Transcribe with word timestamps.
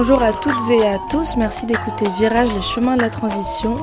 Bonjour 0.00 0.22
à 0.22 0.32
toutes 0.32 0.70
et 0.70 0.86
à 0.86 0.96
tous, 1.10 1.34
merci 1.36 1.66
d'écouter 1.66 2.04
Virage 2.20 2.54
les 2.54 2.62
chemins 2.62 2.94
de 2.94 3.02
la 3.02 3.10
transition. 3.10 3.78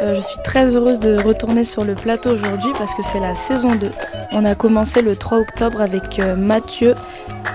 Euh, 0.00 0.14
je 0.14 0.20
suis 0.20 0.38
très 0.44 0.66
heureuse 0.76 1.00
de 1.00 1.20
retourner 1.20 1.64
sur 1.64 1.84
le 1.84 1.96
plateau 1.96 2.30
aujourd'hui 2.30 2.70
parce 2.78 2.94
que 2.94 3.02
c'est 3.02 3.18
la 3.18 3.34
saison 3.34 3.74
2. 3.74 3.90
On 4.30 4.44
a 4.44 4.54
commencé 4.54 5.02
le 5.02 5.16
3 5.16 5.38
octobre 5.38 5.80
avec 5.80 6.20
euh, 6.20 6.36
Mathieu, 6.36 6.94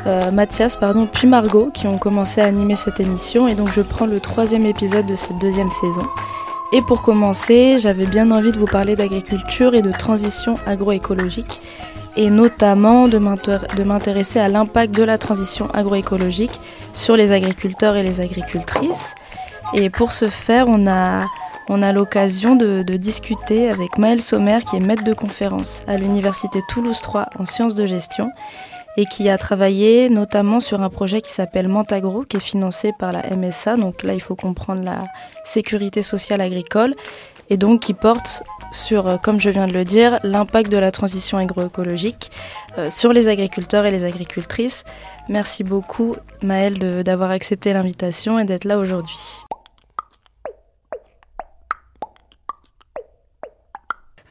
euh, 0.08 0.30
Mathias 0.30 0.76
pardon, 0.76 1.08
puis 1.10 1.26
Margot 1.26 1.72
qui 1.74 1.88
ont 1.88 1.98
commencé 1.98 2.42
à 2.42 2.48
animer 2.48 2.76
cette 2.76 3.00
émission 3.00 3.48
et 3.48 3.56
donc 3.56 3.70
je 3.72 3.80
prends 3.80 4.08
le 4.08 4.20
troisième 4.20 4.66
épisode 4.66 5.06
de 5.06 5.16
cette 5.16 5.38
deuxième 5.38 5.72
saison. 5.72 6.06
Et 6.74 6.82
pour 6.82 7.04
commencer, 7.04 7.78
j'avais 7.80 8.08
bien 8.08 8.30
envie 8.32 8.52
de 8.52 8.60
vous 8.60 8.66
parler 8.66 8.98
d'agriculture 8.98 9.74
et 9.74 9.82
de 9.82 9.92
transition 9.94 10.56
agroécologique 10.66 11.62
et 12.16 12.30
notamment 12.30 13.08
de 13.08 13.18
m'intéresser 13.18 14.40
à 14.40 14.48
l'impact 14.48 14.94
de 14.96 15.04
la 15.04 15.18
transition 15.18 15.70
agroécologique 15.74 16.60
sur 16.94 17.16
les 17.16 17.32
agriculteurs 17.32 17.96
et 17.96 18.04
les 18.04 18.22
agricultrices. 18.22 19.16
Et 19.74 19.90
pour 19.90 20.12
ce 20.12 20.28
faire, 20.28 20.68
on 20.68 20.88
a, 20.88 21.26
on 21.70 21.82
a 21.82 21.92
l'occasion 21.94 22.56
de, 22.56 22.82
discuter 22.98 23.70
avec 23.70 23.98
Maëlle 23.98 24.22
Sommer, 24.22 24.60
qui 24.70 24.76
est 24.76 24.82
maître 24.82 25.04
de 25.04 25.14
conférence 25.14 25.82
à 25.88 25.98
l'Université 25.98 26.60
Toulouse 26.68 27.00
3 27.02 27.30
en 27.40 27.46
sciences 27.46 27.76
de 27.76 27.86
gestion 27.86 28.30
et 28.98 29.06
qui 29.06 29.30
a 29.30 29.38
travaillé 29.38 30.10
notamment 30.10 30.60
sur 30.60 30.82
un 30.82 30.90
projet 30.90 31.22
qui 31.22 31.32
s'appelle 31.32 31.70
Mentagro, 31.70 32.24
qui 32.24 32.38
est 32.38 32.42
financé 32.42 32.92
par 33.00 33.14
la 33.14 33.24
MSA. 33.34 33.78
Donc 33.78 34.04
là, 34.04 34.14
il 34.14 34.22
faut 34.22 34.36
comprendre 34.36 34.84
la 34.84 35.04
sécurité 35.46 36.02
sociale 36.02 36.42
agricole 36.42 36.96
et 37.50 37.56
donc 37.56 37.80
qui 37.80 37.94
porte 37.94 38.44
sur, 38.72 39.08
euh, 39.08 39.18
comme 39.18 39.40
je 39.40 39.50
viens 39.50 39.68
de 39.68 39.74
le 39.74 39.86
dire, 39.86 40.20
l'impact 40.24 40.72
de 40.72 40.78
la 40.78 40.92
transition 40.92 41.38
agroécologique 41.38 42.32
euh, 42.78 42.90
sur 42.90 43.14
les 43.14 43.28
agriculteurs 43.28 43.86
et 43.86 43.92
les 43.92 44.04
agricultrices. 44.04 44.84
Merci 45.30 45.64
beaucoup 45.64 46.16
Maëlle 46.42 47.04
d'avoir 47.04 47.32
accepté 47.32 47.74
l'invitation 47.74 48.40
et 48.40 48.46
d'être 48.46 48.66
là 48.66 48.78
aujourd'hui. 48.78 49.44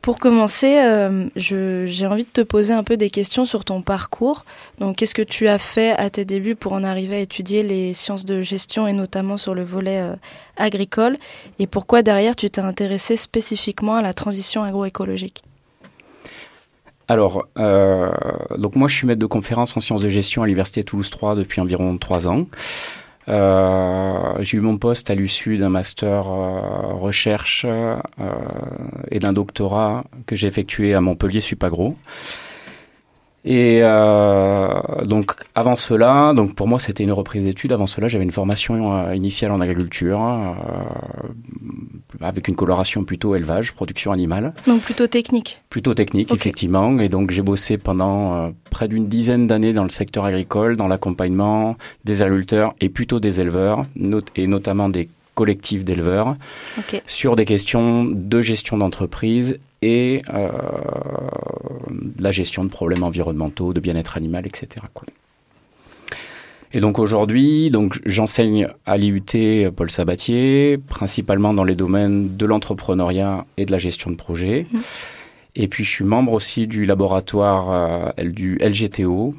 Pour 0.03 0.19
commencer, 0.19 0.81
euh, 0.83 1.29
j'ai 1.37 2.07
envie 2.07 2.25
de 2.25 2.29
te 2.33 2.41
poser 2.41 2.73
un 2.73 2.83
peu 2.83 2.97
des 2.97 3.11
questions 3.11 3.45
sur 3.45 3.67
ton 3.67 3.83
parcours. 3.83 4.47
Donc, 4.79 4.97
qu'est-ce 4.97 5.15
que 5.15 5.21
tu 5.21 5.47
as 5.47 5.59
fait 5.59 5.91
à 5.91 6.09
tes 6.09 6.25
débuts 6.25 6.55
pour 6.55 6.73
en 6.73 6.85
arriver 6.85 7.17
à 7.17 7.21
étudier 7.21 7.63
les 7.63 7.93
sciences 7.93 8.25
de 8.25 8.41
gestion 8.41 8.87
et 8.87 8.95
notamment 8.95 9.37
sur 9.37 9.55
le 9.55 9.63
volet 9.63 10.01
euh, 10.01 10.17
agricole? 10.57 11.19
Et 11.59 11.67
pourquoi 11.67 12.01
derrière 12.01 12.35
tu 12.35 12.49
t'es 12.49 12.63
intéressé 12.63 13.17
spécifiquement 13.17 13.97
à 13.97 14.03
la 14.03 14.15
transition 14.15 14.63
agroécologique? 14.63 15.43
Alors, 17.11 17.45
euh, 17.59 18.09
donc 18.57 18.77
moi 18.77 18.87
je 18.87 18.95
suis 18.95 19.07
maître 19.07 19.19
de 19.19 19.27
conférence 19.27 19.77
en 19.77 19.81
sciences 19.81 20.01
de 20.01 20.09
gestion 20.09 20.45
à 20.45 20.47
l'Université 20.47 20.85
Toulouse 20.85 21.11
3 21.11 21.35
depuis 21.35 21.61
environ 21.61 21.99
trois 21.99 22.29
ans. 22.29 22.47
Euh, 23.31 24.35
j'ai 24.41 24.59
eu 24.59 24.61
mon 24.61 24.77
poste 24.77 25.11
à 25.11 25.15
l'issue 25.15 25.57
d'un 25.57 25.69
master 25.69 26.27
euh, 26.29 26.95
recherche 26.95 27.65
euh, 27.69 27.97
et 29.11 29.21
d'un 29.21 29.33
doctorat 29.33 30.05
que 30.27 30.35
j'ai 30.35 30.49
effectué 30.49 30.95
à 30.95 31.01
Montpellier 31.01 31.41
Supagro. 31.41 31.95
Et 33.45 33.81
donc 35.05 35.33
avant 35.55 35.75
cela, 35.75 36.33
donc 36.35 36.55
pour 36.55 36.69
moi 36.69 36.79
c'était 36.79 37.05
une 37.05 37.13
reprise 37.13 37.45
d'études. 37.45 37.73
Avant 37.73 37.87
cela, 37.87 38.09
j'avais 38.09 38.25
une 38.25 38.31
formation 38.31 39.13
initiale 39.13 39.53
en 39.53 39.61
agriculture 39.61 40.21
avec 42.21 42.49
une 42.49 42.55
coloration 42.57 43.05
plutôt 43.05 43.35
élevage, 43.35 43.73
production 43.73 44.13
animale. 44.13 44.53
Donc 44.67 44.83
plutôt 44.83 45.07
technique. 45.07 45.63
Plutôt 45.71 45.95
technique, 45.95 46.33
effectivement. 46.33 46.99
Et 46.99 47.09
donc 47.09 47.31
j'ai 47.31 47.43
bossé 47.43 47.79
pendant 47.79 48.35
euh, 48.35 48.51
près 48.71 48.89
d'une 48.89 49.09
dizaine 49.09 49.47
d'années 49.47 49.73
dans 49.73 49.85
le 49.85 49.91
secteur 49.91 50.25
agricole, 50.25 50.77
dans 50.77 50.89
l'accompagnement 50.89 51.77
des 52.05 52.23
agriculteurs 52.23 52.75
et 52.81 52.89
plutôt 52.89 53.21
des 53.21 53.41
éleveurs, 53.41 53.85
et 54.37 54.47
notamment 54.47 54.89
des 54.89 55.09
collectifs 55.35 55.85
d'éleveurs, 55.85 56.37
sur 57.07 57.37
des 57.37 57.45
questions 57.47 58.05
de 58.05 58.41
gestion 58.43 58.77
d'entreprise 58.77 59.59
et 59.81 60.21
euh, 60.35 60.51
la 62.19 62.31
gestion 62.31 62.65
de 62.65 62.71
problèmes 62.71 63.03
environnementaux, 63.03 63.73
de 63.73 63.81
bien-être 63.81 64.17
animal, 64.17 64.47
etc. 64.47 64.87
Et 66.73 66.81
donc 66.81 66.99
aujourd'hui, 66.99 67.71
donc 67.71 68.01
j'enseigne 68.07 68.69
à 68.87 68.97
l'IUT 68.97 69.71
Paul 69.75 69.91
Sabatier, 69.91 70.79
principalement 70.79 71.53
dans 71.53 71.65
les 71.65 71.75
domaines 71.75 72.37
de 72.37 72.47
l'entrepreneuriat 72.47 73.45
et 73.57 73.67
de 73.67 73.73
la 73.73 73.79
gestion 73.79 74.11
de 74.11 74.17
projet. 74.17 74.67
Mmh. 74.71 74.79
Et 75.57 75.67
puis 75.67 75.85
je 75.85 75.91
suis 75.91 76.05
membre 76.05 76.33
aussi 76.33 76.67
du 76.67 76.87
laboratoire 76.87 78.13
euh, 78.19 78.25
du 78.25 78.57
LGTO, 78.61 79.35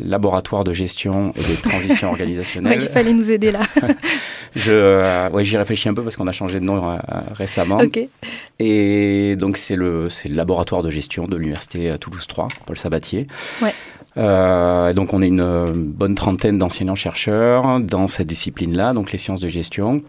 laboratoire 0.00 0.64
de 0.64 0.72
gestion 0.72 1.32
et 1.36 1.40
de 1.40 1.60
transition 1.60 2.08
organisationnelle. 2.10 2.78
il 2.80 2.88
fallait 2.88 3.12
nous 3.12 3.30
aider 3.30 3.52
là. 3.52 3.60
je, 4.56 4.72
euh, 4.72 5.30
ouais, 5.30 5.44
j'y 5.44 5.56
réfléchis 5.58 5.88
un 5.88 5.94
peu 5.94 6.02
parce 6.02 6.16
qu'on 6.16 6.28
a 6.28 6.32
changé 6.32 6.60
de 6.60 6.64
nom 6.64 6.90
euh, 6.90 6.98
récemment. 7.32 7.78
Okay. 7.78 8.08
Et 8.58 9.36
donc 9.36 9.58
c'est 9.58 9.76
le, 9.76 10.08
c'est 10.08 10.28
le 10.28 10.34
laboratoire 10.34 10.82
de 10.82 10.90
gestion 10.90 11.26
de 11.26 11.36
l'université 11.36 11.94
Toulouse 12.00 12.26
3, 12.26 12.48
Paul 12.66 12.78
Sabatier. 12.78 13.26
Ouais. 13.62 13.74
Euh, 14.16 14.92
donc 14.92 15.14
on 15.14 15.22
est 15.22 15.28
une 15.28 15.40
euh, 15.40 15.72
bonne 15.74 16.14
trentaine 16.14 16.58
d'enseignants-chercheurs 16.58 17.80
dans 17.80 18.06
cette 18.08 18.26
discipline-là, 18.26 18.92
donc 18.92 19.12
les 19.12 19.18
sciences 19.18 19.40
de 19.40 19.48
gestion. 19.48 20.02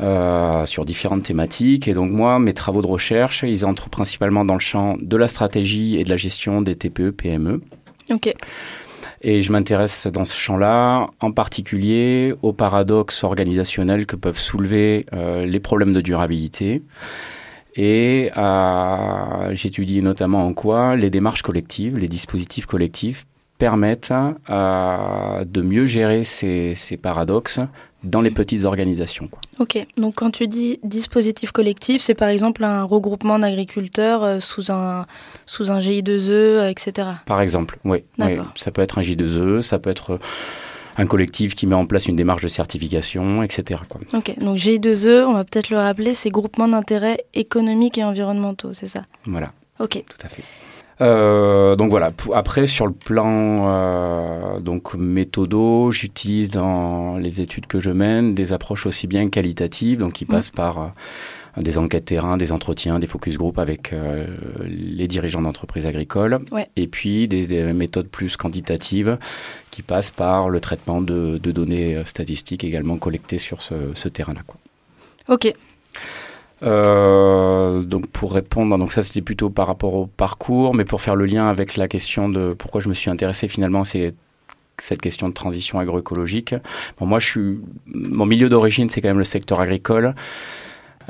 Euh, 0.00 0.64
sur 0.64 0.84
différentes 0.84 1.24
thématiques. 1.24 1.88
Et 1.88 1.92
donc 1.92 2.12
moi, 2.12 2.38
mes 2.38 2.54
travaux 2.54 2.82
de 2.82 2.86
recherche, 2.86 3.42
ils 3.42 3.66
entrent 3.66 3.90
principalement 3.90 4.44
dans 4.44 4.54
le 4.54 4.60
champ 4.60 4.96
de 5.00 5.16
la 5.16 5.26
stratégie 5.26 5.96
et 5.96 6.04
de 6.04 6.08
la 6.08 6.16
gestion 6.16 6.62
des 6.62 6.76
TPE, 6.76 7.10
PME. 7.10 7.60
Ok. 8.08 8.32
Et 9.22 9.42
je 9.42 9.50
m'intéresse 9.50 10.06
dans 10.06 10.24
ce 10.24 10.36
champ-là, 10.36 11.08
en 11.18 11.32
particulier 11.32 12.32
aux 12.42 12.52
paradoxes 12.52 13.24
organisationnels 13.24 14.06
que 14.06 14.14
peuvent 14.14 14.38
soulever 14.38 15.04
euh, 15.12 15.44
les 15.44 15.58
problèmes 15.58 15.92
de 15.92 16.00
durabilité. 16.00 16.82
Et 17.74 18.30
euh, 18.36 19.52
j'étudie 19.52 20.00
notamment 20.00 20.46
en 20.46 20.54
quoi 20.54 20.94
les 20.94 21.10
démarches 21.10 21.42
collectives, 21.42 21.98
les 21.98 22.08
dispositifs 22.08 22.66
collectifs 22.66 23.26
permettent 23.58 24.12
euh, 24.50 25.44
de 25.44 25.60
mieux 25.60 25.84
gérer 25.84 26.24
ces, 26.24 26.74
ces, 26.74 26.96
paradoxes 26.96 27.60
dans 28.04 28.20
les 28.20 28.30
petites 28.30 28.64
organisations. 28.64 29.26
Quoi. 29.26 29.40
Ok, 29.58 29.84
donc 29.96 30.14
quand 30.14 30.30
tu 30.30 30.46
dis 30.46 30.78
dispositif 30.84 31.50
collectif, 31.50 32.00
c'est 32.00 32.14
par 32.14 32.28
exemple 32.28 32.62
un 32.62 32.84
regroupement 32.84 33.38
d'agriculteurs 33.40 34.22
euh, 34.22 34.40
sous 34.40 34.70
un, 34.70 35.06
sous 35.46 35.72
un 35.72 35.80
GI2E, 35.80 36.70
etc. 36.70 37.08
Par 37.26 37.40
exemple, 37.40 37.78
oui. 37.84 38.04
oui. 38.20 38.36
Ça 38.54 38.70
peut 38.70 38.82
être 38.82 38.98
un 38.98 39.02
GI2E, 39.02 39.62
ça 39.62 39.80
peut 39.80 39.90
être 39.90 40.20
un 40.96 41.06
collectif 41.06 41.54
qui 41.54 41.66
met 41.66 41.74
en 41.74 41.86
place 41.86 42.06
une 42.06 42.16
démarche 42.16 42.42
de 42.42 42.48
certification, 42.48 43.42
etc. 43.42 43.80
Quoi. 43.88 44.00
Ok, 44.14 44.38
donc 44.38 44.58
GI2E, 44.58 45.24
on 45.24 45.34
va 45.34 45.44
peut-être 45.44 45.70
le 45.70 45.78
rappeler, 45.78 46.14
c'est 46.14 46.30
groupement 46.30 46.68
d'intérêts 46.68 47.18
économiques 47.34 47.98
et 47.98 48.04
environnementaux, 48.04 48.72
c'est 48.72 48.88
ça? 48.88 49.04
Voilà. 49.24 49.52
Ok. 49.80 50.04
Tout 50.08 50.26
à 50.26 50.28
fait. 50.28 50.42
Euh, 51.00 51.76
donc 51.76 51.90
voilà. 51.90 52.12
Après, 52.34 52.66
sur 52.66 52.86
le 52.86 52.92
plan 52.92 53.68
euh, 53.68 54.60
donc 54.60 54.94
méthodo, 54.94 55.90
j'utilise 55.90 56.50
dans 56.50 57.16
les 57.16 57.40
études 57.40 57.66
que 57.66 57.80
je 57.80 57.90
mène 57.90 58.34
des 58.34 58.52
approches 58.52 58.86
aussi 58.86 59.06
bien 59.06 59.28
qualitatives, 59.28 59.98
donc 59.98 60.14
qui 60.14 60.24
passent 60.24 60.50
par 60.50 60.78
euh, 60.78 60.88
des 61.62 61.78
enquêtes 61.78 62.06
terrain, 62.06 62.36
des 62.36 62.52
entretiens, 62.52 62.98
des 62.98 63.06
focus 63.06 63.36
group 63.36 63.58
avec 63.58 63.92
euh, 63.92 64.26
les 64.64 65.08
dirigeants 65.08 65.42
d'entreprises 65.42 65.86
agricoles, 65.86 66.38
ouais. 66.52 66.68
et 66.76 66.86
puis 66.86 67.28
des, 67.28 67.46
des, 67.46 67.72
méthodes 67.72 68.08
plus 68.08 68.36
quantitatives 68.36 69.18
qui 69.70 69.82
passent 69.82 70.10
par 70.10 70.48
le 70.48 70.60
traitement 70.60 71.00
de, 71.00 71.38
de 71.38 71.52
données 71.52 71.96
euh, 71.96 72.04
statistiques 72.04 72.64
également 72.64 72.96
collectées 72.96 73.38
sur 73.38 73.60
ce, 73.60 73.74
ce 73.94 74.08
terrain-là. 74.08 74.40
Ok. 75.28 75.52
Euh, 76.62 77.82
donc 77.82 78.08
pour 78.08 78.32
répondre, 78.32 78.76
donc 78.78 78.92
ça 78.92 79.02
c'était 79.02 79.22
plutôt 79.22 79.48
par 79.48 79.66
rapport 79.66 79.94
au 79.94 80.06
parcours, 80.06 80.74
mais 80.74 80.84
pour 80.84 81.00
faire 81.00 81.14
le 81.14 81.24
lien 81.24 81.48
avec 81.48 81.76
la 81.76 81.86
question 81.86 82.28
de 82.28 82.52
pourquoi 82.52 82.80
je 82.80 82.88
me 82.88 82.94
suis 82.94 83.10
intéressé 83.10 83.46
finalement, 83.46 83.84
c'est 83.84 84.14
cette 84.80 85.00
question 85.00 85.28
de 85.28 85.34
transition 85.34 85.78
agroécologique. 85.78 86.54
Bon, 86.98 87.06
moi, 87.06 87.18
je 87.18 87.26
suis, 87.26 87.60
mon 87.86 88.26
milieu 88.26 88.48
d'origine, 88.48 88.88
c'est 88.88 89.00
quand 89.00 89.08
même 89.08 89.18
le 89.18 89.24
secteur 89.24 89.60
agricole. 89.60 90.14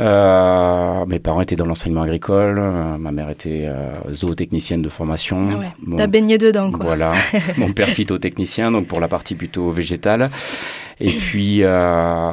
Euh, 0.01 1.05
mes 1.07 1.19
parents 1.19 1.41
étaient 1.41 1.57
dans 1.57 1.67
l'enseignement 1.67 2.03
agricole, 2.03 2.59
euh, 2.61 2.99
ma 2.99 3.11
mère 3.11 3.31
était 3.31 3.65
euh, 3.67 3.93
zootechnicienne 4.13 4.81
de 4.81 4.89
formation. 4.89 5.47
Ah 5.51 5.57
ouais. 5.57 5.97
T'as 5.97 6.07
baigné 6.07 6.39
dedans, 6.39 6.71
quoi. 6.71 6.85
Voilà. 6.85 7.13
Mon 7.57 7.73
père 7.73 7.89
phytotechnicien, 7.89 8.71
donc 8.71 8.87
pour 8.87 9.01
la 9.01 9.09
partie 9.09 9.35
plutôt 9.35 9.71
végétale. 9.71 10.31
Et 11.01 11.11
puis, 11.11 11.61
euh, 11.63 12.33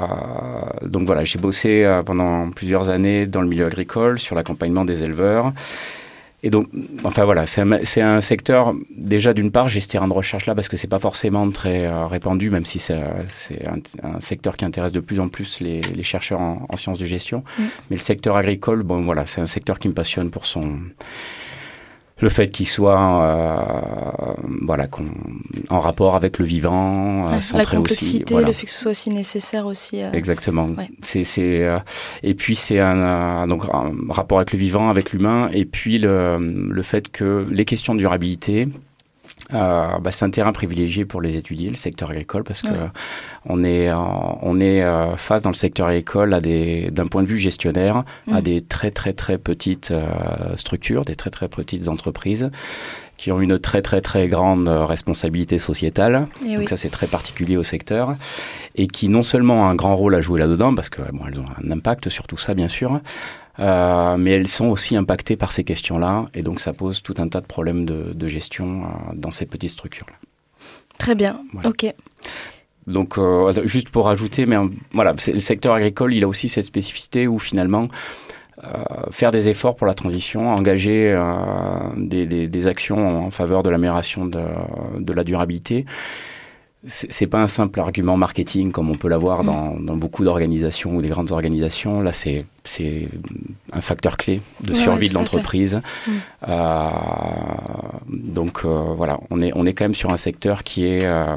donc 0.83 1.05
voilà, 1.05 1.23
j'ai 1.23 1.37
bossé 1.37 1.83
euh, 1.83 2.01
pendant 2.03 2.49
plusieurs 2.49 2.89
années 2.89 3.27
dans 3.27 3.41
le 3.41 3.47
milieu 3.47 3.65
agricole 3.65 4.17
sur 4.19 4.35
l'accompagnement 4.35 4.85
des 4.85 5.03
éleveurs. 5.03 5.53
Et 6.43 6.51
donc, 6.51 6.67
enfin 7.03 7.25
voilà, 7.25 7.47
c'est 7.47 7.61
un, 7.61 7.71
un, 7.71 8.21
secteur, 8.21 8.75
déjà 8.95 9.33
d'une 9.33 9.51
part, 9.51 9.67
j'ai 9.67 9.79
ce 9.79 9.87
terrain 9.87 10.07
de 10.07 10.13
recherche 10.13 10.45
là 10.45 10.53
parce 10.53 10.67
que 10.69 10.77
c'est 10.77 10.87
pas 10.87 10.99
forcément 10.99 11.49
très 11.49 11.85
euh, 11.85 12.05
répandu, 12.05 12.51
même 12.51 12.65
si 12.65 12.77
c'est 12.77 12.93
un, 12.93 13.79
un, 14.03 14.19
secteur 14.19 14.55
qui 14.55 14.63
intéresse 14.63 14.91
de 14.91 14.99
plus 14.99 15.19
en 15.19 15.27
plus 15.27 15.59
les, 15.59 15.81
les 15.81 16.03
chercheurs 16.03 16.41
en, 16.41 16.65
en, 16.69 16.75
sciences 16.75 16.99
de 16.99 17.05
gestion. 17.05 17.43
Mm. 17.57 17.63
Mais 17.89 17.97
le 17.97 18.01
secteur 18.01 18.35
agricole, 18.35 18.83
bon 18.83 19.03
voilà, 19.03 19.25
c'est 19.25 19.41
un 19.41 19.47
secteur 19.47 19.79
qui 19.79 19.87
me 19.87 19.93
passionne 19.93 20.29
pour 20.29 20.45
son 20.45 20.81
le 22.19 22.29
fait 22.29 22.49
qu'il 22.49 22.67
soit 22.67 23.23
euh, 23.23 24.33
voilà 24.61 24.87
en 25.69 25.79
rapport 25.79 26.15
avec 26.15 26.39
le 26.39 26.45
vivant 26.45 27.29
ouais, 27.29 27.39
la 27.53 27.65
complexité 27.65 28.23
aussi, 28.23 28.33
voilà. 28.33 28.47
le 28.47 28.53
fait 28.53 28.65
que 28.65 28.71
ce 28.71 28.79
soit 28.79 28.91
aussi 28.91 29.09
nécessaire 29.09 29.65
aussi 29.65 30.01
euh... 30.01 30.11
exactement 30.13 30.67
ouais. 30.67 30.89
c'est 31.03 31.25
c'est 31.25 31.63
euh, 31.63 31.77
et 32.23 32.33
puis 32.33 32.55
c'est 32.55 32.79
un 32.79 33.43
euh, 33.43 33.47
donc 33.47 33.65
un 33.71 33.91
rapport 34.09 34.37
avec 34.37 34.53
le 34.53 34.59
vivant 34.59 34.89
avec 34.89 35.11
l'humain 35.11 35.49
et 35.51 35.65
puis 35.65 35.97
le 35.97 36.37
le 36.39 36.81
fait 36.83 37.09
que 37.09 37.45
les 37.51 37.65
questions 37.65 37.93
de 37.93 37.99
durabilité 37.99 38.69
euh, 39.53 39.99
bah, 39.99 40.11
c'est 40.11 40.25
un 40.25 40.29
terrain 40.29 40.51
privilégié 40.51 41.05
pour 41.05 41.21
les 41.21 41.35
étudier, 41.35 41.69
le 41.69 41.75
secteur 41.75 42.09
agricole, 42.09 42.43
parce 42.43 42.61
que 42.61 42.71
ouais. 42.71 42.89
on 43.45 43.63
est 43.63 43.91
on 43.93 44.59
est 44.59 44.83
euh, 44.83 45.15
face 45.15 45.43
dans 45.43 45.51
le 45.51 45.55
secteur 45.55 45.87
agricole 45.87 46.33
à 46.33 46.41
des 46.41 46.89
d'un 46.91 47.05
point 47.05 47.21
de 47.21 47.27
vue 47.27 47.37
gestionnaire 47.37 48.03
mmh. 48.27 48.33
à 48.33 48.41
des 48.41 48.61
très 48.61 48.91
très 48.91 49.13
très 49.13 49.37
petites 49.37 49.91
euh, 49.91 50.55
structures, 50.55 51.03
des 51.03 51.15
très 51.15 51.29
très 51.29 51.47
petites 51.47 51.89
entreprises 51.89 52.49
qui 53.17 53.31
ont 53.31 53.39
une 53.39 53.59
très 53.59 53.81
très 53.81 54.01
très 54.01 54.27
grande 54.27 54.67
responsabilité 54.67 55.59
sociétale. 55.59 56.27
Et 56.43 56.49
Donc 56.49 56.59
oui. 56.59 56.67
ça 56.67 56.75
c'est 56.75 56.89
très 56.89 57.07
particulier 57.07 57.55
au 57.55 57.63
secteur 57.63 58.15
et 58.75 58.87
qui 58.87 59.09
non 59.09 59.21
seulement 59.21 59.61
ont 59.61 59.65
un 59.65 59.75
grand 59.75 59.95
rôle 59.95 60.15
à 60.15 60.21
jouer 60.21 60.39
là-dedans 60.39 60.73
parce 60.73 60.89
que 60.89 61.01
bon 61.13 61.25
elles 61.27 61.39
ont 61.39 61.45
un 61.63 61.71
impact 61.71 62.09
sur 62.09 62.25
tout 62.27 62.37
ça 62.37 62.55
bien 62.55 62.67
sûr. 62.67 62.99
Euh, 63.59 64.17
mais 64.17 64.31
elles 64.31 64.47
sont 64.47 64.67
aussi 64.67 64.97
impactées 64.97 65.37
par 65.37 65.51
ces 65.51 65.63
questions-là, 65.63 66.25
et 66.33 66.41
donc 66.41 66.59
ça 66.59 66.73
pose 66.73 67.01
tout 67.01 67.13
un 67.17 67.29
tas 67.29 67.41
de 67.41 67.45
problèmes 67.45 67.85
de, 67.85 68.13
de 68.13 68.27
gestion 68.27 68.83
euh, 68.83 68.87
dans 69.13 69.31
ces 69.31 69.45
petites 69.45 69.71
structures-là. 69.71 70.15
Très 70.97 71.15
bien, 71.15 71.39
voilà. 71.53 71.69
ok. 71.69 71.93
Donc, 72.87 73.17
euh, 73.17 73.65
juste 73.65 73.89
pour 73.89 74.09
ajouter, 74.09 74.45
mais 74.45 74.57
voilà, 74.91 75.13
le 75.27 75.39
secteur 75.39 75.73
agricole, 75.73 76.13
il 76.13 76.23
a 76.23 76.27
aussi 76.27 76.49
cette 76.49 76.65
spécificité 76.65 77.27
où 77.27 77.39
finalement, 77.39 77.87
faire 79.11 79.29
des 79.29 79.47
efforts 79.47 79.75
pour 79.75 79.85
la 79.85 79.93
transition, 79.93 80.49
engager 80.49 81.15
des, 81.97 82.25
des, 82.25 82.47
des, 82.47 82.67
actions 82.67 83.25
en 83.25 83.29
faveur 83.29 83.61
de 83.61 83.69
l'amélioration 83.69 84.25
de, 84.25 84.41
de, 84.97 85.13
la 85.13 85.23
durabilité, 85.23 85.85
c'est 86.87 87.27
pas 87.27 87.41
un 87.41 87.47
simple 87.47 87.79
argument 87.79 88.15
marketing 88.15 88.71
comme 88.71 88.91
on 88.91 88.95
peut 88.95 89.07
l'avoir 89.07 89.43
mmh. 89.43 89.45
dans, 89.45 89.79
dans, 89.79 89.97
beaucoup 89.97 90.23
d'organisations 90.23 90.95
ou 90.95 91.01
des 91.01 91.09
grandes 91.09 91.31
organisations. 91.31 92.01
Là, 92.01 92.11
c'est 92.11 92.45
un 93.73 93.81
facteur 93.81 94.17
clé 94.17 94.41
de 94.61 94.71
ouais, 94.71 94.77
survie 94.77 95.07
ouais, 95.07 95.09
de 95.09 95.13
l'entreprise. 95.15 95.81
Mmh. 96.07 96.11
Euh, 96.47 96.89
donc 98.09 98.65
euh, 98.65 98.93
voilà, 98.95 99.19
on 99.31 99.39
est, 99.39 99.51
on 99.55 99.65
est 99.65 99.73
quand 99.73 99.85
même 99.85 99.95
sur 99.95 100.11
un 100.11 100.17
secteur 100.17 100.63
qui 100.63 100.85
est 100.85 101.05
euh, 101.05 101.35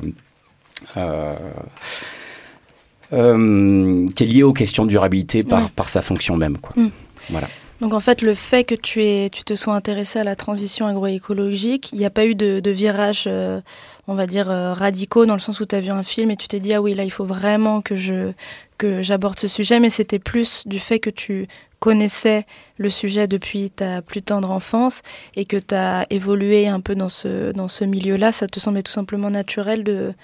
qui 3.11 4.25
est 4.25 4.27
lié 4.27 4.43
aux 4.43 4.53
questions 4.53 4.85
de 4.85 4.91
durabilité 4.91 5.43
par, 5.43 5.63
ouais. 5.63 5.69
par 5.75 5.89
sa 5.89 6.03
fonction 6.03 6.37
même. 6.37 6.59
Quoi. 6.59 6.83
Mmh. 6.83 6.91
Voilà. 7.31 7.49
Donc 7.81 7.95
en 7.95 8.01
fait, 8.01 8.23
le 8.23 8.35
fait 8.35 8.65
que 8.65 8.75
tu, 8.75 9.05
es, 9.05 9.31
tu 9.31 9.45
te 9.45 9.55
sois 9.55 9.75
intéressé 9.75 10.19
à 10.19 10.25
la 10.25 10.35
transition 10.35 10.87
agroécologique, 10.87 11.91
il 11.93 11.99
n'y 11.99 12.07
a 12.07 12.11
pas 12.11 12.27
eu 12.27 12.35
de, 12.35 12.59
de 12.59 12.71
virage, 12.71 13.25
euh, 13.29 13.61
on 14.09 14.15
va 14.15 14.27
dire, 14.27 14.51
euh, 14.51 14.73
radicaux, 14.73 15.27
dans 15.27 15.35
le 15.35 15.41
sens 15.41 15.61
où 15.61 15.67
tu 15.67 15.77
as 15.77 15.81
vu 15.81 15.91
un 15.91 16.03
film 16.03 16.31
et 16.33 16.37
tu 16.37 16.49
t'es 16.49 16.59
dit, 16.59 16.75
ah 16.75 16.83
oui, 16.83 16.95
là, 16.95 17.05
il 17.05 17.11
faut 17.11 17.25
vraiment 17.25 17.81
que 17.81 17.97
je 17.97 18.33
que 18.79 19.03
j'aborde 19.03 19.41
ce 19.41 19.49
sujet, 19.49 19.81
mais 19.81 19.91
c'était 19.91 20.21
plus 20.21 20.63
du 20.67 20.79
fait 20.79 21.01
que 21.01 21.11
tu 21.11 21.49
connaissais 21.81 22.47
le 22.77 22.91
sujet 22.91 23.27
depuis 23.27 23.71
ta 23.71 24.03
plus 24.03 24.23
tendre 24.23 24.53
enfance 24.53 25.03
et 25.35 25.45
que 25.45 25.57
tu 25.57 25.75
as 25.75 26.07
évolué 26.11 26.69
un 26.69 26.81
peu 26.81 26.95
dans 26.95 27.09
ce, 27.09 27.51
dans 27.53 27.69
ce 27.69 27.85
milieu-là, 27.85 28.31
ça 28.31 28.47
te 28.47 28.61
semblait 28.61 28.83
tout 28.83 28.93
simplement 28.93 29.31
naturel 29.31 29.85
de 29.85 30.15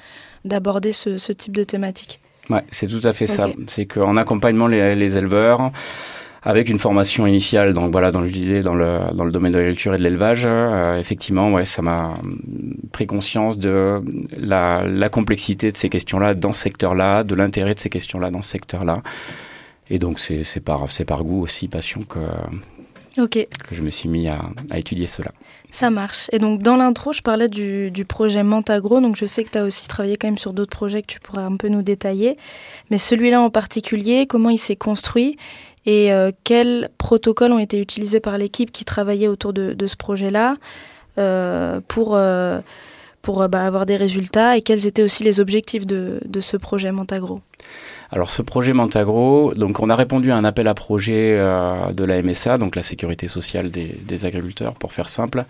d'aborder 0.44 0.92
ce, 0.92 1.16
ce 1.16 1.32
type 1.32 1.56
de 1.56 1.64
thématique. 1.64 2.20
Ouais, 2.50 2.62
c'est 2.70 2.86
tout 2.86 3.00
à 3.02 3.12
fait 3.12 3.24
okay. 3.24 3.34
ça. 3.34 3.48
C'est 3.66 3.86
qu'en 3.86 4.16
accompagnement 4.16 4.66
les, 4.66 4.94
les 4.94 5.16
éleveurs, 5.16 5.72
avec 6.44 6.68
une 6.68 6.78
formation 6.78 7.26
initiale 7.26 7.72
donc 7.72 7.90
voilà 7.90 8.10
dans 8.10 8.20
l'idée 8.20 8.60
dans 8.60 8.74
le 8.74 8.98
dans 9.14 9.24
le 9.24 9.32
domaine 9.32 9.52
de 9.52 9.58
l'agriculture 9.58 9.94
et 9.94 9.96
de 9.98 10.02
l'élevage 10.02 10.44
euh, 10.46 10.98
effectivement 10.98 11.50
ouais 11.52 11.64
ça 11.64 11.82
m'a 11.82 12.14
pris 12.92 13.06
conscience 13.06 13.58
de 13.58 14.02
la, 14.36 14.84
la 14.86 15.08
complexité 15.08 15.72
de 15.72 15.76
ces 15.76 15.88
questions 15.88 16.18
là 16.18 16.34
dans 16.34 16.52
ce 16.52 16.60
secteur 16.60 16.94
là 16.94 17.24
de 17.24 17.34
l'intérêt 17.34 17.74
de 17.74 17.80
ces 17.80 17.90
questions 17.90 18.18
là 18.18 18.30
dans 18.30 18.42
ce 18.42 18.50
secteur 18.50 18.84
là 18.84 19.02
et 19.88 19.98
donc 19.98 20.20
c'est 20.20 20.44
c'est 20.44 20.60
par 20.60 20.90
c'est 20.90 21.04
par 21.06 21.24
goût 21.24 21.42
aussi 21.42 21.68
passion 21.68 22.02
que 22.02 22.20
Okay. 23.16 23.46
que 23.68 23.76
je 23.76 23.82
me 23.82 23.90
suis 23.90 24.08
mis 24.08 24.26
à, 24.26 24.40
à 24.72 24.78
étudier 24.78 25.06
cela. 25.06 25.30
Ça 25.70 25.88
marche. 25.88 26.28
Et 26.32 26.40
donc 26.40 26.62
dans 26.64 26.76
l'intro, 26.76 27.12
je 27.12 27.22
parlais 27.22 27.48
du, 27.48 27.92
du 27.92 28.04
projet 28.04 28.42
Mentagro, 28.42 29.00
donc 29.00 29.14
je 29.14 29.24
sais 29.24 29.44
que 29.44 29.50
tu 29.50 29.58
as 29.58 29.62
aussi 29.62 29.86
travaillé 29.86 30.16
quand 30.16 30.26
même 30.26 30.38
sur 30.38 30.52
d'autres 30.52 30.76
projets 30.76 31.02
que 31.02 31.06
tu 31.06 31.20
pourrais 31.20 31.42
un 31.42 31.56
peu 31.56 31.68
nous 31.68 31.82
détailler. 31.82 32.36
Mais 32.90 32.98
celui-là 32.98 33.40
en 33.40 33.50
particulier, 33.50 34.26
comment 34.26 34.50
il 34.50 34.58
s'est 34.58 34.74
construit? 34.74 35.36
Et 35.86 36.12
euh, 36.12 36.30
quels 36.44 36.90
protocoles 36.98 37.52
ont 37.52 37.58
été 37.58 37.80
utilisés 37.80 38.20
par 38.20 38.38
l'équipe 38.38 38.72
qui 38.72 38.84
travaillait 38.84 39.28
autour 39.28 39.52
de, 39.52 39.86
ce 39.86 39.96
projet-là 39.96 40.56
euh, 41.18 41.80
pour, 41.86 42.14
euh, 42.14 42.60
pour 43.22 43.46
bah, 43.48 43.66
avoir 43.66 43.86
des 43.86 43.96
résultats 43.96 44.56
et 44.56 44.62
quels 44.62 44.86
étaient 44.86 45.02
aussi 45.02 45.22
les 45.22 45.40
objectifs 45.40 45.86
de, 45.86 46.20
de 46.24 46.40
ce 46.40 46.56
projet 46.56 46.92
Montagro 46.92 47.40
alors 48.12 48.30
ce 48.30 48.42
projet 48.42 48.74
Montagro, 48.74 49.54
donc 49.54 49.80
on 49.80 49.90
a 49.90 49.96
répondu 49.96 50.30
à 50.30 50.36
un 50.36 50.44
appel 50.44 50.68
à 50.68 50.74
projet 50.74 51.36
de 51.36 52.04
la 52.04 52.22
MSA, 52.22 52.58
donc 52.58 52.76
la 52.76 52.82
sécurité 52.82 53.26
sociale 53.26 53.70
des, 53.70 53.98
des 54.06 54.26
agriculteurs, 54.26 54.74
pour 54.74 54.92
faire 54.92 55.08
simple, 55.08 55.46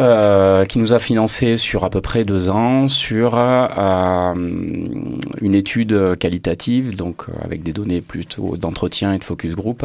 euh, 0.00 0.64
qui 0.64 0.78
nous 0.78 0.94
a 0.94 0.98
financé 0.98 1.56
sur 1.56 1.84
à 1.84 1.90
peu 1.90 2.00
près 2.00 2.24
deux 2.24 2.48
ans 2.48 2.88
sur 2.88 3.34
euh, 3.36 4.34
une 4.34 5.54
étude 5.54 6.16
qualitative, 6.18 6.96
donc 6.96 7.24
euh, 7.28 7.32
avec 7.44 7.62
des 7.62 7.72
données 7.72 8.00
plutôt 8.00 8.56
d'entretien 8.56 9.12
et 9.12 9.18
de 9.18 9.24
focus 9.24 9.54
group. 9.54 9.84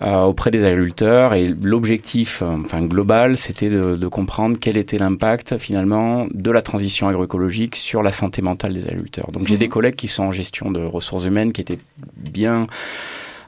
Euh, 0.00 0.22
auprès 0.22 0.52
des 0.52 0.62
agriculteurs 0.64 1.34
et 1.34 1.48
l'objectif 1.60 2.42
enfin 2.42 2.82
global 2.82 3.36
c'était 3.36 3.68
de, 3.68 3.96
de, 3.96 4.06
comprendre 4.06 4.56
quel 4.56 4.76
était 4.76 4.96
l'impact 4.96 5.58
finalement 5.58 6.28
de 6.32 6.52
la 6.52 6.62
transition 6.62 7.08
agroécologique 7.08 7.74
sur 7.74 8.04
la 8.04 8.12
santé 8.12 8.40
mentale 8.40 8.74
des 8.74 8.84
agriculteurs 8.86 9.32
donc 9.32 9.42
mmh. 9.42 9.48
j'ai 9.48 9.56
des 9.56 9.66
collègues 9.66 9.96
qui 9.96 10.06
sont 10.06 10.22
en 10.22 10.30
gestion 10.30 10.70
de 10.70 10.84
ressources 10.84 11.24
humaines 11.24 11.52
qui 11.52 11.62
étaient 11.62 11.80
bien 12.16 12.68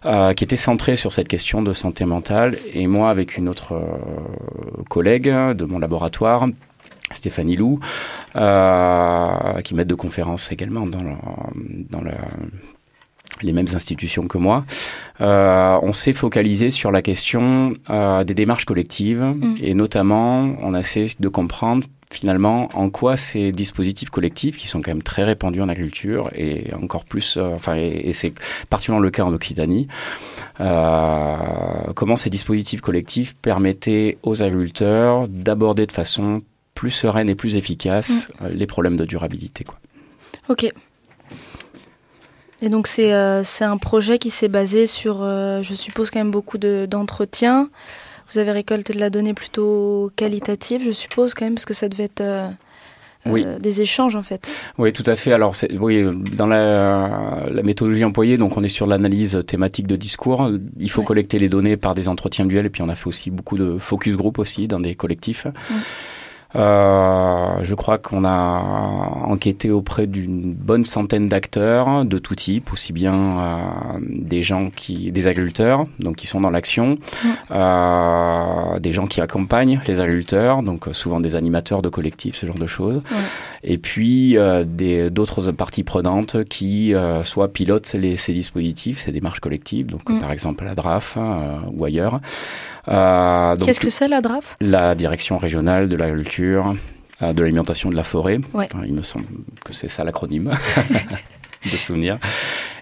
euh, 0.06 0.32
qui 0.32 0.44
était 0.44 0.56
centré 0.56 0.96
sur 0.96 1.12
cette 1.12 1.28
question 1.28 1.62
de 1.62 1.72
santé 1.72 2.04
mentale. 2.04 2.56
Et 2.72 2.86
moi, 2.86 3.10
avec 3.10 3.36
une 3.36 3.48
autre 3.48 3.74
euh, 3.74 4.82
collègue 4.88 5.28
de 5.28 5.64
mon 5.64 5.78
laboratoire, 5.78 6.46
Stéphanie 7.12 7.56
Lou, 7.56 7.78
euh, 8.36 9.60
qui 9.62 9.74
m'aide 9.74 9.88
de 9.88 9.94
conférence 9.94 10.52
également 10.52 10.86
dans, 10.86 11.02
le, 11.02 11.14
dans 11.90 12.00
le, 12.00 12.12
les 13.42 13.52
mêmes 13.52 13.66
institutions 13.74 14.28
que 14.28 14.38
moi, 14.38 14.64
euh, 15.20 15.78
on 15.82 15.92
s'est 15.92 16.12
focalisé 16.12 16.70
sur 16.70 16.90
la 16.90 17.02
question 17.02 17.74
euh, 17.90 18.24
des 18.24 18.34
démarches 18.34 18.64
collectives 18.64 19.22
mmh. 19.22 19.56
et 19.60 19.74
notamment 19.74 20.54
on 20.62 20.74
a 20.74 20.80
essayé 20.80 21.08
de 21.18 21.28
comprendre 21.28 21.86
finalement 22.12 22.68
en 22.74 22.90
quoi 22.90 23.16
ces 23.16 23.52
dispositifs 23.52 24.10
collectifs 24.10 24.56
qui 24.56 24.66
sont 24.66 24.82
quand 24.82 24.90
même 24.90 25.02
très 25.02 25.22
répandus 25.22 25.62
en 25.62 25.68
agriculture 25.68 26.30
et 26.34 26.72
encore 26.74 27.04
plus 27.04 27.36
euh, 27.36 27.54
enfin 27.54 27.76
et, 27.76 28.02
et 28.04 28.12
c'est 28.12 28.32
particulièrement 28.68 29.02
le 29.02 29.10
cas 29.10 29.22
en 29.22 29.32
Occitanie 29.32 29.86
euh, 30.60 31.36
comment 31.94 32.16
ces 32.16 32.30
dispositifs 32.30 32.80
collectifs 32.80 33.36
permettaient 33.36 34.18
aux 34.24 34.42
agriculteurs 34.42 35.28
d'aborder 35.28 35.86
de 35.86 35.92
façon 35.92 36.38
plus 36.74 36.90
sereine 36.90 37.28
et 37.28 37.34
plus 37.34 37.56
efficace 37.56 38.28
mmh. 38.40 38.48
les 38.48 38.66
problèmes 38.66 38.96
de 38.96 39.04
durabilité 39.04 39.64
quoi. 39.64 39.78
OK. 40.48 40.72
Et 42.62 42.68
donc 42.68 42.86
c'est 42.86 43.14
euh, 43.14 43.42
un 43.60 43.76
projet 43.78 44.18
qui 44.18 44.30
s'est 44.30 44.48
basé 44.48 44.86
sur, 44.86 45.22
euh, 45.22 45.62
je 45.62 45.74
suppose, 45.74 46.10
quand 46.10 46.18
même 46.18 46.30
beaucoup 46.30 46.58
d'entretien. 46.58 47.62
De, 47.64 47.68
Vous 48.32 48.38
avez 48.38 48.52
récolté 48.52 48.92
de 48.92 49.00
la 49.00 49.10
donnée 49.10 49.34
plutôt 49.34 50.10
qualitative, 50.16 50.82
je 50.84 50.92
suppose, 50.92 51.34
quand 51.34 51.44
même, 51.44 51.54
parce 51.54 51.64
que 51.64 51.74
ça 51.74 51.88
devait 51.88 52.04
être 52.04 52.20
euh, 52.20 52.48
oui. 53.26 53.44
des 53.60 53.80
échanges, 53.80 54.14
en 54.14 54.22
fait. 54.22 54.50
Oui, 54.78 54.92
tout 54.92 55.02
à 55.06 55.16
fait. 55.16 55.32
Alors, 55.32 55.54
oui, 55.78 56.04
dans 56.36 56.46
la, 56.46 57.46
la, 57.50 57.62
méthodologie 57.62 58.04
employée, 58.04 58.36
donc 58.36 58.56
on 58.56 58.62
est 58.62 58.68
sur 58.68 58.86
l'analyse 58.86 59.42
thématique 59.46 59.86
de 59.86 59.96
discours. 59.96 60.50
Il 60.78 60.90
faut 60.90 61.00
ouais. 61.00 61.06
collecter 61.06 61.38
les 61.38 61.48
données 61.48 61.76
par 61.76 61.94
des 61.94 62.08
entretiens 62.08 62.46
duels, 62.46 62.66
et 62.66 62.70
puis 62.70 62.82
on 62.82 62.88
a 62.88 62.94
fait 62.94 63.08
aussi 63.08 63.30
beaucoup 63.30 63.58
de 63.58 63.78
focus 63.78 64.16
group 64.16 64.38
aussi 64.38 64.68
dans 64.68 64.80
des 64.80 64.94
collectifs. 64.94 65.46
Ouais. 65.46 65.76
Euh, 66.56 67.46
je 67.62 67.74
crois 67.74 67.98
qu'on 67.98 68.24
a 68.24 68.30
enquêté 69.24 69.70
auprès 69.70 70.06
d'une 70.06 70.52
bonne 70.52 70.84
centaine 70.84 71.28
d'acteurs 71.28 72.04
de 72.04 72.18
tout 72.18 72.34
type, 72.34 72.72
aussi 72.72 72.92
bien 72.92 73.14
euh, 73.14 73.56
des 74.02 74.42
gens 74.42 74.70
qui, 74.74 75.10
des 75.12 75.26
agriculteurs, 75.26 75.86
donc 76.00 76.16
qui 76.16 76.26
sont 76.26 76.40
dans 76.40 76.50
l'action, 76.50 76.98
euh, 77.50 78.78
des 78.80 78.92
gens 78.92 79.06
qui 79.06 79.20
accompagnent 79.20 79.80
les 79.86 80.00
agriculteurs, 80.00 80.62
donc 80.62 80.88
souvent 80.92 81.20
des 81.20 81.34
animateurs 81.36 81.82
de 81.82 81.88
collectifs, 81.88 82.36
ce 82.36 82.46
genre 82.46 82.58
de 82.58 82.66
choses, 82.66 83.02
et 83.62 83.78
puis 83.78 84.36
euh, 84.36 84.64
des 84.64 85.10
d'autres 85.10 85.50
parties 85.52 85.84
prenantes 85.84 86.44
qui 86.44 86.94
euh, 86.94 87.22
soit 87.22 87.48
pilotent 87.48 87.94
les, 87.94 88.16
ces 88.16 88.32
dispositifs, 88.32 88.98
ces 88.98 89.12
démarches 89.12 89.40
collectives, 89.40 89.86
donc 89.86 90.10
Mm. 90.10 90.20
par 90.20 90.32
exemple 90.32 90.64
la 90.64 90.74
DRAF 90.74 91.16
euh, 91.18 91.58
ou 91.72 91.84
ailleurs. 91.84 92.20
Euh, 92.88 93.56
Qu'est-ce 93.64 93.80
que 93.80 93.90
c'est 93.90 94.08
la 94.08 94.20
DRAF 94.20 94.56
la 94.60 94.94
direction 94.94 95.38
régionale 95.38 95.88
de 95.88 95.96
l'agriculture, 95.96 96.74
euh, 97.22 97.32
de 97.32 97.42
l'alimentation 97.42 97.90
de 97.90 97.96
la 97.96 98.02
forêt. 98.04 98.40
Ouais. 98.54 98.68
Enfin, 98.72 98.84
il 98.86 98.94
me 98.94 99.02
semble 99.02 99.26
que 99.64 99.72
c'est 99.74 99.88
ça 99.88 100.04
l'acronyme 100.04 100.50
de 101.64 101.68
souvenir. 101.70 102.18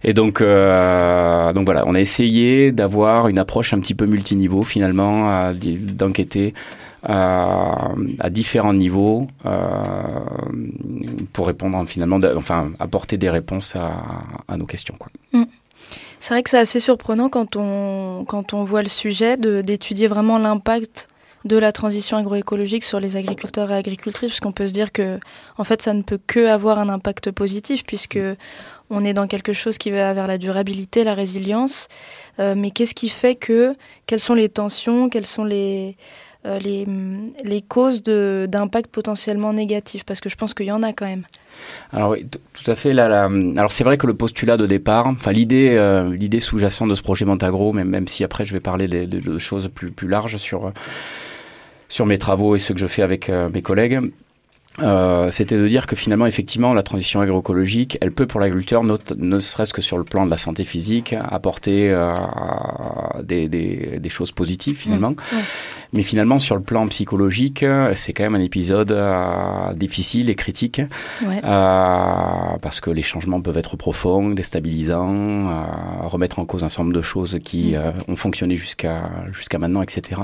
Et 0.04 0.12
donc, 0.14 0.40
euh, 0.40 1.52
donc 1.52 1.64
voilà, 1.64 1.84
on 1.86 1.94
a 1.94 2.00
essayé 2.00 2.70
d'avoir 2.70 3.26
une 3.28 3.38
approche 3.40 3.72
un 3.72 3.80
petit 3.80 3.94
peu 3.94 4.06
multiniveau 4.06 4.62
finalement, 4.62 5.52
d'enquêter 5.52 6.54
à, 7.02 7.90
à 8.20 8.30
différents 8.30 8.74
niveaux 8.74 9.28
euh, 9.46 10.20
pour 11.32 11.46
répondre 11.48 11.84
finalement, 11.86 12.18
de- 12.18 12.32
enfin 12.36 12.70
apporter 12.78 13.16
des 13.18 13.30
réponses 13.30 13.76
à, 13.76 13.90
à 14.46 14.56
nos 14.56 14.66
questions. 14.66 14.94
Quoi. 14.98 15.10
C'est 16.20 16.34
vrai 16.34 16.42
que 16.42 16.50
c'est 16.50 16.58
assez 16.58 16.80
surprenant 16.80 17.28
quand 17.28 17.56
on, 17.56 18.24
quand 18.26 18.52
on 18.52 18.64
voit 18.64 18.82
le 18.82 18.88
sujet 18.88 19.36
d'étudier 19.36 20.08
vraiment 20.08 20.38
l'impact 20.38 21.08
de 21.44 21.56
la 21.56 21.70
transition 21.70 22.16
agroécologique 22.16 22.82
sur 22.82 22.98
les 22.98 23.16
agriculteurs 23.16 23.70
et 23.70 23.74
agricultrices, 23.74 24.30
puisqu'on 24.30 24.52
peut 24.52 24.66
se 24.66 24.72
dire 24.72 24.90
que 24.92 25.20
en 25.56 25.64
fait 25.64 25.80
ça 25.80 25.94
ne 25.94 26.02
peut 26.02 26.18
que 26.26 26.46
avoir 26.46 26.78
un 26.80 26.88
impact 26.88 27.30
positif, 27.30 27.84
puisque 27.84 28.18
on 28.90 29.04
est 29.04 29.14
dans 29.14 29.26
quelque 29.26 29.52
chose 29.52 29.78
qui 29.78 29.90
va 29.90 30.12
vers 30.12 30.26
la 30.26 30.38
durabilité, 30.38 31.04
la 31.04 31.14
résilience. 31.14 31.88
Euh, 32.40 32.54
mais 32.56 32.70
qu'est-ce 32.70 32.94
qui 32.94 33.08
fait 33.08 33.36
que 33.36 33.76
quelles 34.06 34.20
sont 34.20 34.34
les 34.34 34.48
tensions, 34.48 35.08
quelles 35.08 35.26
sont 35.26 35.44
les 35.44 35.96
euh, 36.46 36.58
les, 36.60 36.86
les 37.44 37.62
causes 37.62 38.02
d'impact 38.02 38.90
potentiellement 38.90 39.52
négatifs 39.52 40.04
Parce 40.04 40.20
que 40.20 40.28
je 40.28 40.36
pense 40.36 40.54
qu'il 40.54 40.66
y 40.66 40.72
en 40.72 40.82
a 40.82 40.92
quand 40.92 41.06
même. 41.06 41.24
Alors 41.92 42.16
tout 42.16 42.70
à 42.70 42.74
fait. 42.74 42.98
Alors 42.98 43.72
c'est 43.72 43.84
vrai 43.84 43.96
que 43.96 44.06
le 44.06 44.14
postulat 44.14 44.56
de 44.56 44.66
départ, 44.66 45.06
enfin 45.06 45.32
l'idée, 45.32 45.76
euh, 45.76 46.40
sous-jacente 46.40 46.90
de 46.90 46.94
ce 46.94 47.02
projet 47.02 47.24
Montagro, 47.24 47.72
même, 47.72 47.88
même 47.88 48.08
si 48.08 48.24
après 48.24 48.44
je 48.44 48.52
vais 48.52 48.60
parler 48.60 48.88
de, 48.88 49.38
choses 49.38 49.68
plus, 49.74 49.90
plus 49.90 50.08
larges 50.08 50.36
sur 50.36 50.72
sur 51.88 52.06
mes 52.06 52.18
travaux 52.18 52.54
et 52.54 52.58
ce 52.58 52.72
que 52.72 52.78
je 52.78 52.86
fais 52.86 53.02
avec 53.02 53.28
euh, 53.28 53.48
mes 53.52 53.62
collègues. 53.62 54.00
Euh, 54.82 55.30
c'était 55.30 55.56
de 55.56 55.66
dire 55.68 55.86
que 55.86 55.96
finalement, 55.96 56.26
effectivement, 56.26 56.74
la 56.74 56.82
transition 56.82 57.20
agroécologique, 57.20 57.98
elle 58.00 58.12
peut 58.12 58.26
pour 58.26 58.40
l'agriculteur, 58.40 58.84
not- 58.84 58.98
ne 59.16 59.40
serait-ce 59.40 59.72
que 59.72 59.82
sur 59.82 59.98
le 59.98 60.04
plan 60.04 60.24
de 60.26 60.30
la 60.30 60.36
santé 60.36 60.64
physique, 60.64 61.14
apporter 61.30 61.90
euh, 61.90 62.12
des, 63.22 63.48
des, 63.48 63.98
des 64.00 64.08
choses 64.10 64.32
positives 64.32 64.76
finalement. 64.76 65.14
Mais 65.94 66.02
finalement, 66.02 66.38
sur 66.38 66.54
le 66.54 66.60
plan 66.62 66.86
psychologique, 66.88 67.64
c'est 67.94 68.12
quand 68.12 68.22
même 68.24 68.34
un 68.34 68.40
épisode 68.40 68.92
euh, 68.92 69.72
difficile 69.74 70.28
et 70.30 70.34
critique. 70.34 70.82
Ouais. 71.26 71.40
Euh, 71.44 72.56
parce 72.60 72.80
que 72.80 72.90
les 72.90 73.02
changements 73.02 73.40
peuvent 73.40 73.56
être 73.56 73.76
profonds, 73.76 74.30
déstabilisants, 74.30 75.48
euh, 75.48 75.52
remettre 76.02 76.38
en 76.38 76.44
cause 76.44 76.62
un 76.64 76.68
certain 76.68 76.84
nombre 76.84 76.96
de 76.96 77.02
choses 77.02 77.38
qui 77.42 77.74
euh, 77.74 77.90
ont 78.06 78.16
fonctionné 78.16 78.54
jusqu'à 78.56 79.02
jusqu'à 79.32 79.58
maintenant, 79.58 79.82
etc. 79.82 80.20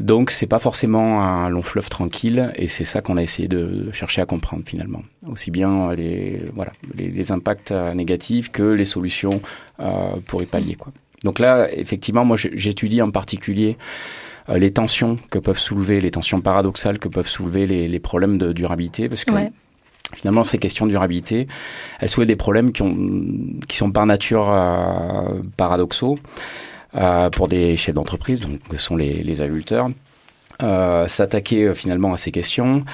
Donc 0.00 0.30
c'est 0.30 0.46
pas 0.46 0.58
forcément 0.58 1.22
un 1.22 1.50
long 1.50 1.60
fleuve 1.60 1.90
tranquille 1.90 2.52
et 2.56 2.68
c'est 2.68 2.84
ça 2.84 3.02
qu'on 3.02 3.18
a 3.18 3.22
essayé 3.22 3.48
de 3.48 3.92
chercher 3.92 4.22
à 4.22 4.26
comprendre 4.26 4.62
finalement. 4.64 5.02
Aussi 5.28 5.50
bien 5.50 5.92
les 5.92 6.42
voilà 6.54 6.72
les, 6.96 7.08
les 7.08 7.32
impacts 7.32 7.70
euh, 7.70 7.92
négatifs 7.92 8.50
que 8.50 8.62
les 8.62 8.86
solutions 8.86 9.42
euh, 9.78 10.16
pour 10.26 10.42
y 10.42 10.46
pallier 10.46 10.74
quoi. 10.74 10.90
Donc 11.22 11.38
là 11.38 11.68
effectivement 11.70 12.24
moi 12.24 12.38
j'étudie 12.38 13.02
en 13.02 13.10
particulier 13.10 13.76
euh, 14.48 14.56
les 14.56 14.72
tensions 14.72 15.18
que 15.28 15.38
peuvent 15.38 15.58
soulever, 15.58 16.00
les 16.00 16.10
tensions 16.10 16.40
paradoxales 16.40 16.98
que 16.98 17.08
peuvent 17.08 17.28
soulever 17.28 17.66
les, 17.66 17.86
les 17.86 18.00
problèmes 18.00 18.38
de 18.38 18.52
durabilité 18.52 19.08
parce 19.08 19.24
que 19.24 19.32
Ouais. 19.32 19.52
Finalement, 20.12 20.42
ces 20.42 20.58
questions 20.58 20.86
de 20.86 20.90
durabilité, 20.90 21.46
elles 22.00 22.08
soulèvent 22.08 22.26
des 22.26 22.34
problèmes 22.34 22.72
qui, 22.72 22.82
ont, 22.82 22.96
qui 23.68 23.76
sont 23.76 23.92
par 23.92 24.06
nature 24.06 24.50
euh, 24.50 25.40
paradoxaux 25.56 26.18
euh, 26.18 26.69
pour 27.32 27.48
des 27.48 27.76
chefs 27.76 27.94
d'entreprise, 27.94 28.40
donc 28.40 28.60
que 28.68 28.76
sont 28.76 28.96
les, 28.96 29.22
les 29.22 29.40
agriculteurs. 29.42 29.88
Euh, 30.62 31.08
S'attaquer 31.08 31.64
euh, 31.68 31.74
finalement 31.74 32.12
à 32.12 32.16
ces 32.18 32.30
questions, 32.32 32.84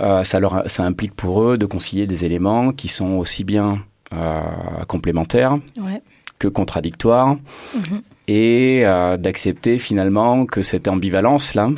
euh, 0.00 0.22
ça, 0.24 0.40
leur, 0.40 0.62
ça 0.66 0.82
implique 0.84 1.14
pour 1.14 1.42
eux 1.42 1.56
de 1.56 1.64
concilier 1.64 2.06
des 2.06 2.24
éléments 2.26 2.70
qui 2.70 2.88
sont 2.88 3.12
aussi 3.12 3.44
bien 3.44 3.78
euh, 4.12 4.40
complémentaires 4.88 5.58
Ouais. 5.78 6.02
que 6.38 6.48
contradictoires 6.48 7.36
Mhm. 7.74 8.02
et 8.28 8.82
euh, 8.84 9.16
d'accepter 9.16 9.78
finalement 9.78 10.44
que 10.44 10.62
cette 10.62 10.86
ambivalence-là, 10.86 11.70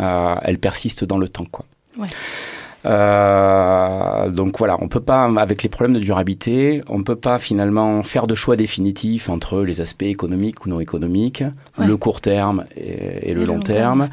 euh, 0.00 0.34
elle 0.42 0.58
persiste 0.58 1.04
dans 1.04 1.18
le 1.18 1.28
temps. 1.28 1.46
Quoi. 1.50 1.64
Ouais. 1.98 2.08
Euh, 2.84 4.28
donc 4.30 4.58
voilà, 4.58 4.76
on 4.80 4.88
peut 4.88 5.00
pas, 5.00 5.24
avec 5.36 5.62
les 5.62 5.68
problèmes 5.68 5.94
de 5.94 6.00
durabilité, 6.00 6.80
on 6.88 7.02
peut 7.02 7.16
pas 7.16 7.38
finalement 7.38 8.02
faire 8.02 8.26
de 8.26 8.34
choix 8.34 8.56
définitifs 8.56 9.28
entre 9.28 9.62
les 9.62 9.80
aspects 9.80 10.02
économiques 10.02 10.64
ou 10.66 10.68
non 10.68 10.80
économiques, 10.80 11.44
Ouais. 11.78 11.86
le 11.86 11.96
court 11.96 12.20
terme 12.20 12.64
et, 12.76 13.30
et 13.30 13.34
le 13.34 13.42
Et 13.42 13.46
long 13.46 13.60
terme, 13.60 14.08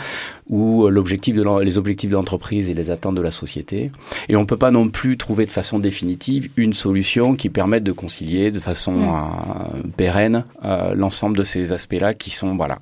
ou 0.49 0.87
l'objectif 0.87 1.35
de 1.35 1.43
les 1.61 1.77
objectifs 1.77 2.09
de 2.09 2.15
l'entreprise 2.15 2.69
et 2.69 2.73
les 2.73 2.89
attentes 2.89 3.15
de 3.15 3.21
la 3.21 3.31
société. 3.31 3.91
Et 4.29 4.35
on 4.35 4.45
peut 4.45 4.57
pas 4.57 4.71
non 4.71 4.87
plus 4.89 5.17
trouver 5.17 5.45
de 5.45 5.51
façon 5.51 5.77
définitive 5.79 6.49
une 6.57 6.73
solution 6.73 7.35
qui 7.35 7.49
permette 7.49 7.83
de 7.83 7.91
concilier 7.91 8.51
de 8.51 8.59
façon 8.59 8.93
Mm. 8.93 9.03
euh, 9.03 9.81
pérenne 9.97 10.45
euh, 10.63 10.93
l'ensemble 10.95 11.37
de 11.37 11.43
ces 11.43 11.73
aspects-là 11.73 12.13
qui 12.13 12.29
sont 12.31 12.55
voilà 12.55 12.79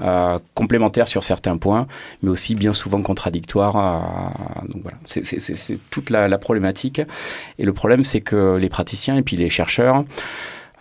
Euh, 0.00 0.38
complémentaires 0.54 1.08
sur 1.08 1.22
certains 1.22 1.56
points, 1.56 1.86
mais 2.22 2.30
aussi 2.30 2.54
bien 2.54 2.72
souvent 2.72 3.00
contradictoires. 3.02 3.74
donc 4.68 4.82
voilà, 4.82 4.98
c'est 5.04 5.78
toute 5.90 6.10
la 6.10 6.38
problématique. 6.38 7.00
Et 7.58 7.64
le 7.64 7.72
problème, 7.72 8.04
c'est 8.04 8.20
que 8.20 8.56
les 8.56 8.68
praticiens 8.68 9.16
et 9.16 9.22
puis 9.22 9.36
les 9.36 9.48
chercheurs, 9.48 10.04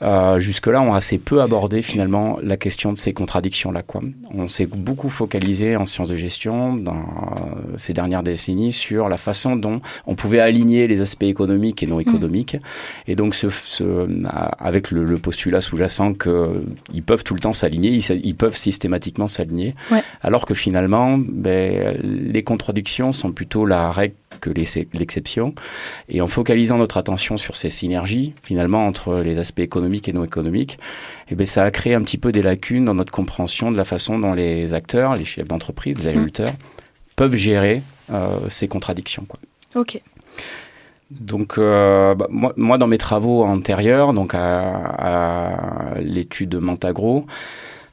euh, 0.01 0.39
jusque-là, 0.39 0.81
ont 0.81 0.93
assez 0.93 1.17
peu 1.17 1.41
abordé 1.41 1.81
finalement 1.81 2.37
la 2.41 2.57
question 2.57 2.93
de 2.93 2.97
ces 2.97 3.13
contradictions-là. 3.13 3.83
On 4.33 4.47
s'est 4.47 4.65
beaucoup 4.65 5.09
focalisé 5.09 5.75
en 5.75 5.85
sciences 5.85 6.09
de 6.09 6.15
gestion 6.15 6.73
dans 6.75 6.95
euh, 6.95 7.73
ces 7.77 7.93
dernières 7.93 8.23
décennies 8.23 8.71
sur 8.73 9.09
la 9.09 9.17
façon 9.17 9.55
dont 9.55 9.79
on 10.07 10.15
pouvait 10.15 10.39
aligner 10.39 10.87
les 10.87 11.01
aspects 11.01 11.23
économiques 11.23 11.83
et 11.83 11.87
non 11.87 11.99
économiques. 11.99 12.57
Et 13.07 13.15
donc, 13.15 13.35
ce, 13.35 13.49
ce- 13.49 14.07
avec 14.59 14.91
le, 14.91 15.03
le 15.03 15.17
postulat 15.17 15.61
sous-jacent 15.61 16.13
qu'ils 16.13 17.03
peuvent 17.03 17.23
tout 17.23 17.33
le 17.33 17.39
temps 17.39 17.53
s'aligner, 17.53 17.89
ils, 17.91 18.21
ils 18.23 18.35
peuvent 18.35 18.55
systématiquement 18.55 19.27
s'aligner, 19.27 19.75
Ouais. 19.91 20.01
alors 20.21 20.45
que 20.45 20.53
finalement, 20.53 21.17
ben, 21.17 21.97
les 22.03 22.43
contradictions 22.43 23.11
sont 23.11 23.31
plutôt 23.31 23.65
la 23.65 23.91
règle 23.91 24.13
que 24.39 24.50
l'exception. 24.50 25.53
Et 26.08 26.22
en 26.22 26.27
focalisant 26.27 26.77
notre 26.77 26.98
attention 26.98 27.38
sur 27.38 27.55
ces 27.55 27.69
synergies, 27.69 28.34
finalement, 28.41 28.86
entre 28.86 29.19
les 29.19 29.38
aspects 29.38 29.60
économiques 29.60 30.08
et 30.08 30.13
non 30.13 30.24
économiques, 30.24 30.79
eh 31.29 31.36
ben, 31.36 31.46
ça 31.46 31.63
a 31.63 31.72
créé 31.72 31.93
un 31.93 32.01
petit 32.01 32.17
peu 32.17 32.31
des 32.31 32.41
lacunes 32.41 32.86
dans 32.86 32.96
notre 32.96 33.12
compréhension 33.12 33.72
de 33.72 33.77
la 33.77 33.86
façon 33.86 34.19
dont 34.19 34.34
les 34.34 34.74
acteurs, 34.74 35.15
les 35.15 35.25
chefs 35.25 35.48
d'entreprise, 35.48 35.98
les 35.98 36.08
agriculteurs, 36.08 36.53
peuvent 37.15 37.36
gérer 37.36 37.81
euh, 38.12 38.38
ces 38.48 38.67
contradictions. 38.67 39.25
Quoi. 39.27 39.39
Ok. 39.75 40.01
Donc, 41.12 41.58
euh, 41.58 42.13
bah, 42.15 42.27
moi, 42.29 42.53
moi, 42.55 42.77
dans 42.77 42.88
mes 42.88 43.00
travaux 43.00 43.43
antérieurs, 43.43 44.13
donc 44.13 44.34
à, 44.36 44.60
à 44.98 46.00
l'étude 46.00 46.55
Montagro, 46.55 47.25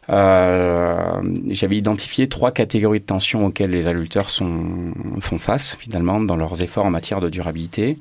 euh, 0.09 1.21
j'avais 1.51 1.77
identifié 1.77 2.29
trois 2.29 2.53
catégories 2.53 3.01
de 3.01 3.05
tensions 3.05 3.47
auxquelles 3.47 3.71
les 3.71 3.89
agriculteurs 3.89 4.29
sont, 4.29 4.93
font 5.21 5.39
face 5.39 5.77
finalement 5.79 6.21
dans 6.21 6.37
leurs 6.37 6.63
efforts 6.63 6.87
en 6.87 6.91
matière 6.91 7.21
de 7.21 7.29
durabilité. 7.29 7.99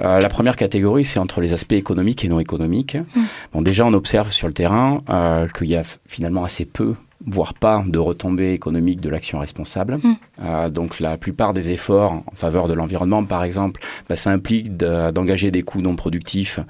Euh, 0.00 0.20
la 0.20 0.28
première 0.28 0.56
catégorie, 0.56 1.04
c'est 1.04 1.18
entre 1.18 1.40
les 1.40 1.52
aspects 1.54 1.72
économiques 1.72 2.24
et 2.24 2.28
non 2.28 2.40
économiques. 2.40 2.96
Bon, 3.52 3.62
déjà, 3.62 3.86
on 3.86 3.92
observe 3.92 4.30
sur 4.32 4.46
le 4.46 4.54
terrain 4.54 5.00
euh, 5.08 5.48
qu'il 5.48 5.68
y 5.68 5.76
a 5.76 5.82
finalement 6.06 6.44
assez 6.44 6.64
peu 6.64 6.94
voire 7.26 7.54
pas 7.54 7.82
de 7.86 7.98
retombées 7.98 8.52
économiques 8.52 9.00
de 9.00 9.10
l'action 9.10 9.40
responsable. 9.40 9.96
Mm. 9.96 10.12
Euh, 10.44 10.68
donc 10.70 11.00
la 11.00 11.16
plupart 11.18 11.52
des 11.52 11.72
efforts 11.72 12.12
en 12.12 12.34
faveur 12.34 12.68
de 12.68 12.74
l'environnement, 12.74 13.24
par 13.24 13.42
exemple, 13.42 13.80
bah, 14.08 14.16
ça 14.16 14.30
implique 14.30 14.76
de- 14.76 15.10
d'engager 15.10 15.50
des 15.50 15.62
coûts 15.62 15.82
non 15.82 15.96
productifs 15.96 16.60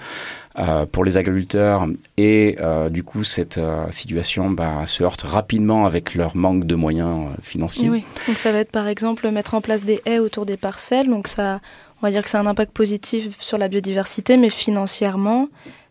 euh, 0.59 0.87
pour 0.87 1.05
les 1.05 1.17
agriculteurs 1.17 1.87
et 2.17 2.57
euh, 2.61 2.89
du 2.89 3.05
coup 3.05 3.23
cette 3.23 3.59
euh, 3.59 3.85
situation 3.93 4.51
bah, 4.51 4.87
se 4.87 5.05
heurte 5.05 5.23
rapidement 5.23 5.87
avec 5.87 6.17
leur 6.17 6.37
manque 6.37 6.65
de 6.65 6.75
moyens 6.75 7.29
financiers. 7.43 7.87
Et 7.87 7.91
oui. 7.91 8.05
Donc 8.27 8.39
ça 8.39 8.51
va 8.51 8.59
être 8.59 8.73
par 8.73 8.89
exemple 8.89 9.31
mettre 9.31 9.55
en 9.55 9.61
place 9.61 9.85
des 9.85 10.01
haies 10.05 10.19
autour 10.19 10.47
des 10.47 10.57
parcelles. 10.57 11.09
Donc 11.09 11.29
ça, 11.29 11.61
on 12.03 12.07
va 12.07 12.11
dire 12.11 12.23
que 12.23 12.29
c'est 12.29 12.39
un 12.39 12.47
impact 12.47 12.73
positif 12.73 13.37
sur 13.39 13.57
la 13.57 13.69
biodiversité, 13.69 14.37
mais 14.37 14.51
financièrement, 14.51 15.49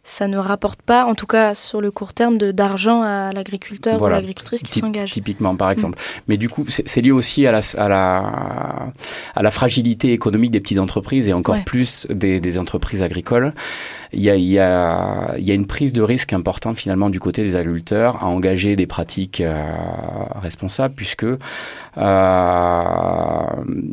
ça 0.07 0.29
ne 0.29 0.37
rapporte 0.37 0.81
pas, 0.81 1.05
en 1.05 1.15
tout 1.15 1.27
cas 1.27 1.53
sur 1.53 1.81
le 1.81 1.91
court 1.91 2.13
terme, 2.13 2.37
d'argent 2.37 3.03
à 3.03 3.33
l'agriculteur 3.33 4.01
ou 4.01 4.07
l'agricultrice 4.07 4.63
qui 4.63 4.79
s'engage. 4.79 5.11
Typiquement, 5.11 5.55
par 5.55 5.69
exemple. 5.69 5.99
Mm. 5.99 6.21
Mais 6.29 6.37
du 6.37 6.47
coup, 6.47 6.65
c'est 6.69 7.01
lié 7.01 7.11
aussi 7.11 7.45
à 7.45 7.51
la, 7.51 7.59
à, 7.77 7.89
la, 7.89 8.93
à 9.35 9.43
la 9.43 9.51
fragilité 9.51 10.13
économique 10.13 10.51
des 10.51 10.61
petites 10.61 10.79
entreprises 10.79 11.27
et 11.27 11.33
encore 11.33 11.61
plus 11.65 12.07
des, 12.09 12.39
des, 12.39 12.57
entreprises 12.57 13.03
agricoles. 13.03 13.53
Il 14.13 14.21
y, 14.21 14.29
a, 14.29 14.35
il, 14.35 14.45
y 14.45 14.59
a, 14.59 15.35
y 15.37 15.51
a 15.51 15.53
une 15.53 15.65
prise 15.65 15.93
de 15.93 16.01
risque 16.01 16.33
importante 16.33 16.77
finalement 16.77 17.09
du 17.09 17.19
côté 17.19 17.43
des 17.43 17.55
agriculteurs 17.55 18.23
à 18.23 18.27
engager 18.27 18.75
des 18.75 18.87
pratiques 18.87 19.41
euh, 19.41 19.63
responsables 20.41 20.93
puisque 20.95 21.25
euh, 21.97 23.45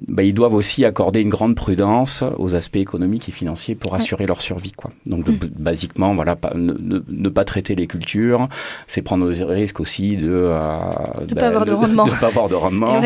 bah, 0.09 0.23
ils 0.23 0.35
doivent 0.35 0.55
aussi 0.55 0.85
accorder 0.85 1.21
une 1.21 1.31
grande 1.31 1.55
prudence 1.55 2.23
aux 2.37 2.55
aspects 2.55 2.77
économiques 2.77 3.31
et 3.31 3.33
financiers 3.33 3.75
pour 3.75 3.95
assurer 3.95 4.27
leur 4.27 4.43
survie. 4.43 4.73
Quoi. 4.73 4.91
Donc, 5.07 5.27
mm. 5.27 5.39
basiquement, 5.57 6.15
voilà, 6.15 6.37
pas, 6.37 6.53
ne, 6.55 7.29
pas 7.31 7.45
traiter 7.45 7.75
les 7.75 7.87
cultures, 7.87 8.49
c'est 8.87 9.01
prendre 9.01 9.27
le 9.27 9.45
risque 9.45 9.81
aussi 9.81 10.17
de 10.17 10.29
euh, 10.31 10.79
ne 11.27 11.35
bah, 11.35 11.41
pas 11.41 11.47
avoir 11.47 11.65
de, 11.67 11.73
rendement, 11.73 12.07
pas 12.21 12.27
avoir 12.27 12.49
de 12.51 12.55
rendement 12.55 13.01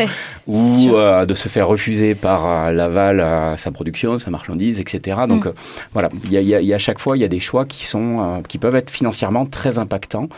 ou 0.47 0.89
euh, 0.95 1.25
de 1.25 1.33
se 1.33 1.47
faire 1.47 1.67
refuser 1.67 2.13
par 2.13 2.71
l'aval 2.73 3.57
sa 3.57 3.71
production, 3.71 4.17
sa 4.17 4.31
marchandise, 4.31 4.81
etc. 4.81 5.21
Donc, 5.29 5.45
mm. 5.45 5.53
voilà, 5.93 6.09
il 6.25 6.33
y 6.33 6.37
a, 6.37 6.61
y 6.61 6.73
a, 6.73 6.75
à 6.75 6.77
chaque 6.77 6.98
fois, 6.99 7.17
il 7.17 7.21
y 7.21 7.23
a 7.23 7.27
des 7.27 7.39
choix 7.39 7.65
qui 7.65 7.85
sont 7.85 8.43
qui 8.47 8.57
peuvent 8.57 8.75
être 8.75 8.89
financièrement 8.89 9.45
très 9.45 9.79
impactants. 9.79 10.29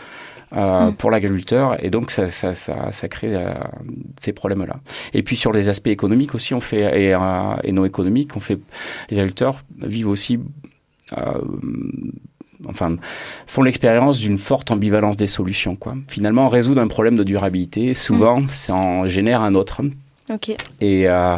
Euh, 0.54 0.90
mm. 0.90 0.94
pour 0.96 1.10
l'agriculteur 1.10 1.82
et 1.82 1.88
donc 1.88 2.10
ça, 2.10 2.30
ça, 2.30 2.52
ça, 2.52 2.92
ça 2.92 3.08
crée 3.08 3.34
euh, 3.34 3.54
ces 4.20 4.34
problèmes-là. 4.34 4.80
Et 5.14 5.22
puis 5.22 5.34
sur 5.34 5.50
les 5.50 5.70
aspects 5.70 5.86
économiques 5.86 6.34
aussi, 6.34 6.52
on 6.52 6.60
fait 6.60 7.04
et, 7.04 7.14
euh, 7.14 7.54
et 7.64 7.72
non 7.72 7.86
économiques, 7.86 8.36
on 8.36 8.40
fait 8.40 8.58
les 9.08 9.16
agriculteurs 9.16 9.62
vivent 9.78 10.08
aussi 10.08 10.38
enfin, 12.68 12.96
font 13.46 13.62
l'expérience 13.62 14.18
d'une 14.18 14.38
forte 14.38 14.70
ambivalence 14.70 15.16
des 15.16 15.26
solutions. 15.26 15.76
Quoi. 15.76 15.94
Finalement, 16.08 16.48
résoudre 16.48 16.82
un 16.82 16.88
problème 16.88 17.16
de 17.16 17.24
durabilité, 17.24 17.94
souvent, 17.94 18.40
mm. 18.40 18.48
ça 18.50 18.74
en 18.74 19.06
génère 19.06 19.40
un 19.40 19.54
autre. 19.54 19.80
Et, 20.80 21.08
euh, 21.08 21.36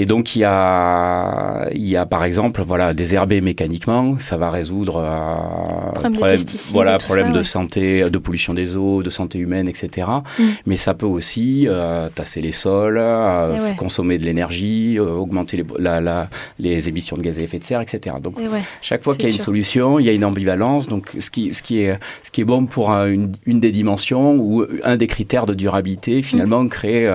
et 0.00 0.06
donc 0.06 0.36
il 0.36 0.38
y 0.38 0.44
a, 0.44 1.68
il 1.72 1.88
y 1.88 1.96
a 1.96 2.06
par 2.06 2.22
exemple 2.22 2.62
voilà 2.64 2.94
désherber 2.94 3.40
mécaniquement, 3.40 4.16
ça 4.20 4.36
va 4.36 4.48
résoudre 4.48 5.02
euh, 5.04 5.92
problème, 5.92 6.38
voilà 6.70 6.98
problème 6.98 7.32
de 7.32 7.42
santé, 7.42 8.08
de 8.08 8.18
pollution 8.18 8.54
des 8.54 8.76
eaux, 8.76 9.02
de 9.02 9.10
santé 9.10 9.40
humaine, 9.40 9.68
etc. 9.68 10.06
Mm. 10.38 10.42
Mais 10.66 10.76
ça 10.76 10.94
peut 10.94 11.04
aussi 11.04 11.66
euh, 11.66 12.08
tasser 12.14 12.40
les 12.40 12.52
sols, 12.52 12.96
euh, 12.96 13.72
consommer 13.72 14.18
de 14.18 14.24
l'énergie, 14.24 15.00
euh, 15.00 15.10
augmenter 15.10 15.56
les, 15.56 15.64
la, 15.80 16.00
la, 16.00 16.28
les 16.60 16.88
émissions 16.88 17.16
de 17.16 17.22
gaz 17.22 17.40
à 17.40 17.42
effet 17.42 17.58
de 17.58 17.64
serre, 17.64 17.80
etc. 17.80 18.14
Donc 18.22 18.38
chaque 18.80 19.02
fois 19.02 19.16
qu'il 19.16 19.24
y 19.24 19.28
a 19.28 19.32
une 19.32 19.38
solution, 19.38 19.98
il 19.98 20.06
y 20.06 20.08
a 20.08 20.12
une 20.12 20.24
ambivalence. 20.24 20.86
Donc 20.86 21.10
ce 21.18 21.28
qui, 21.28 21.52
ce 21.52 21.60
qui 21.60 21.80
est, 21.80 21.98
ce 22.22 22.30
qui 22.30 22.42
est 22.42 22.44
bon 22.44 22.66
pour 22.66 22.90
une, 22.90 23.32
une, 23.46 23.58
des 23.58 23.72
dimensions 23.72 24.36
ou 24.36 24.64
un 24.84 24.96
des 24.96 25.08
critères 25.08 25.46
de 25.46 25.54
durabilité, 25.54 26.22
finalement 26.22 26.62
mm. 26.62 26.68
crée 26.68 27.08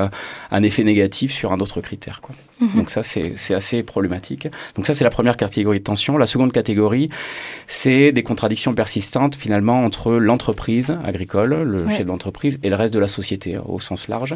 un 0.51 0.63
effet 0.63 0.83
négatif 0.83 1.31
sur 1.31 1.53
un 1.53 1.61
autre 1.61 1.79
critère. 1.79 2.19
Quoi. 2.19 2.35
Mhm. 2.63 2.75
Donc 2.75 2.89
ça, 2.89 3.03
c'est 3.03 3.53
assez 3.53 3.83
problématique. 3.83 4.47
Donc 4.75 4.87
ça, 4.87 4.93
c'est 4.93 5.03
la 5.03 5.09
première 5.09 5.37
catégorie 5.37 5.79
de 5.79 5.83
tension. 5.83 6.17
La 6.17 6.25
seconde 6.25 6.51
catégorie, 6.51 7.09
c'est 7.67 8.11
des 8.11 8.23
contradictions 8.23 8.73
persistantes 8.73 9.35
finalement 9.35 9.83
entre 9.83 10.13
l'entreprise 10.13 10.97
agricole, 11.03 11.63
le 11.63 11.89
chef 11.89 12.05
d'entreprise, 12.05 12.59
et 12.63 12.69
le 12.69 12.75
reste 12.75 12.93
de 12.93 12.99
la 12.99 13.07
société 13.07 13.57
au 13.65 13.79
sens 13.79 14.07
large. 14.07 14.35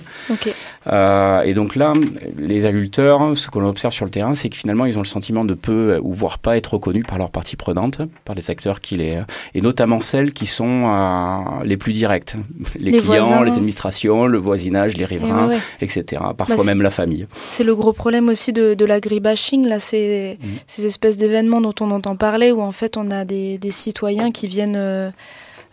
Euh, 0.88 1.42
et 1.42 1.54
donc 1.54 1.76
là, 1.76 1.94
les 2.38 2.66
agriculteurs, 2.66 3.36
ce 3.36 3.50
qu'on 3.50 3.66
observe 3.66 3.94
sur 3.94 4.06
le 4.06 4.12
terrain, 4.12 4.36
c'est 4.36 4.50
que 4.50 4.58
finalement, 4.58 4.86
ils 4.86 4.98
ont 4.98 5.02
le 5.02 5.08
sentiment 5.08 5.46
de 5.46 5.54
peu 5.54 6.00
ou 6.02 6.14
voire 6.14 6.40
pas 6.40 6.58
être 6.58 6.74
reconnus 6.74 7.06
par 7.08 7.18
leurs 7.18 7.32
parties 7.32 7.56
prenantes, 7.56 8.02
par 8.26 8.36
les 8.36 8.50
acteurs 8.50 8.82
qui 8.82 8.98
les... 8.98 9.22
et 9.54 9.62
notamment 9.62 10.02
celles 10.02 10.34
qui 10.34 10.46
sont 10.46 10.84
euh, 10.88 11.64
les 11.64 11.78
plus 11.78 11.94
directes. 11.94 12.36
Les, 12.80 12.92
clients, 12.92 13.44
les 13.44 13.54
administrations, 13.54 14.28
le 14.28 14.38
voisinage, 14.38 14.98
les 14.98 15.06
riverains, 15.06 15.52
etc. 15.82 16.22
Parfois 16.38 16.58
bah, 16.58 16.64
même 16.66 16.82
la 16.82 16.90
famille. 16.90 17.28
C'est 17.50 17.64
le 17.64 17.76
gros 17.76 17.94
problème 17.94 18.17
aussi 18.26 18.54
de, 18.54 18.74
de 18.74 18.86
l'agribashing, 18.86 19.66
là, 19.66 19.80
c'est 19.80 20.38
mhm. 20.42 20.50
ces 20.68 20.86
espèces 20.86 21.18
d'événements 21.18 21.62
dont 21.62 21.76
on 21.80 21.92
entend 21.92 22.16
parler, 22.16 22.52
où 22.52 22.62
en 22.62 22.72
fait 22.72 22.98
on 22.98 23.12
a 23.12 23.26
des, 23.26 23.58
des 23.58 23.72
citoyens 23.72 24.32
qui 24.32 24.48
viennent 24.48 24.76
euh, 24.76 25.10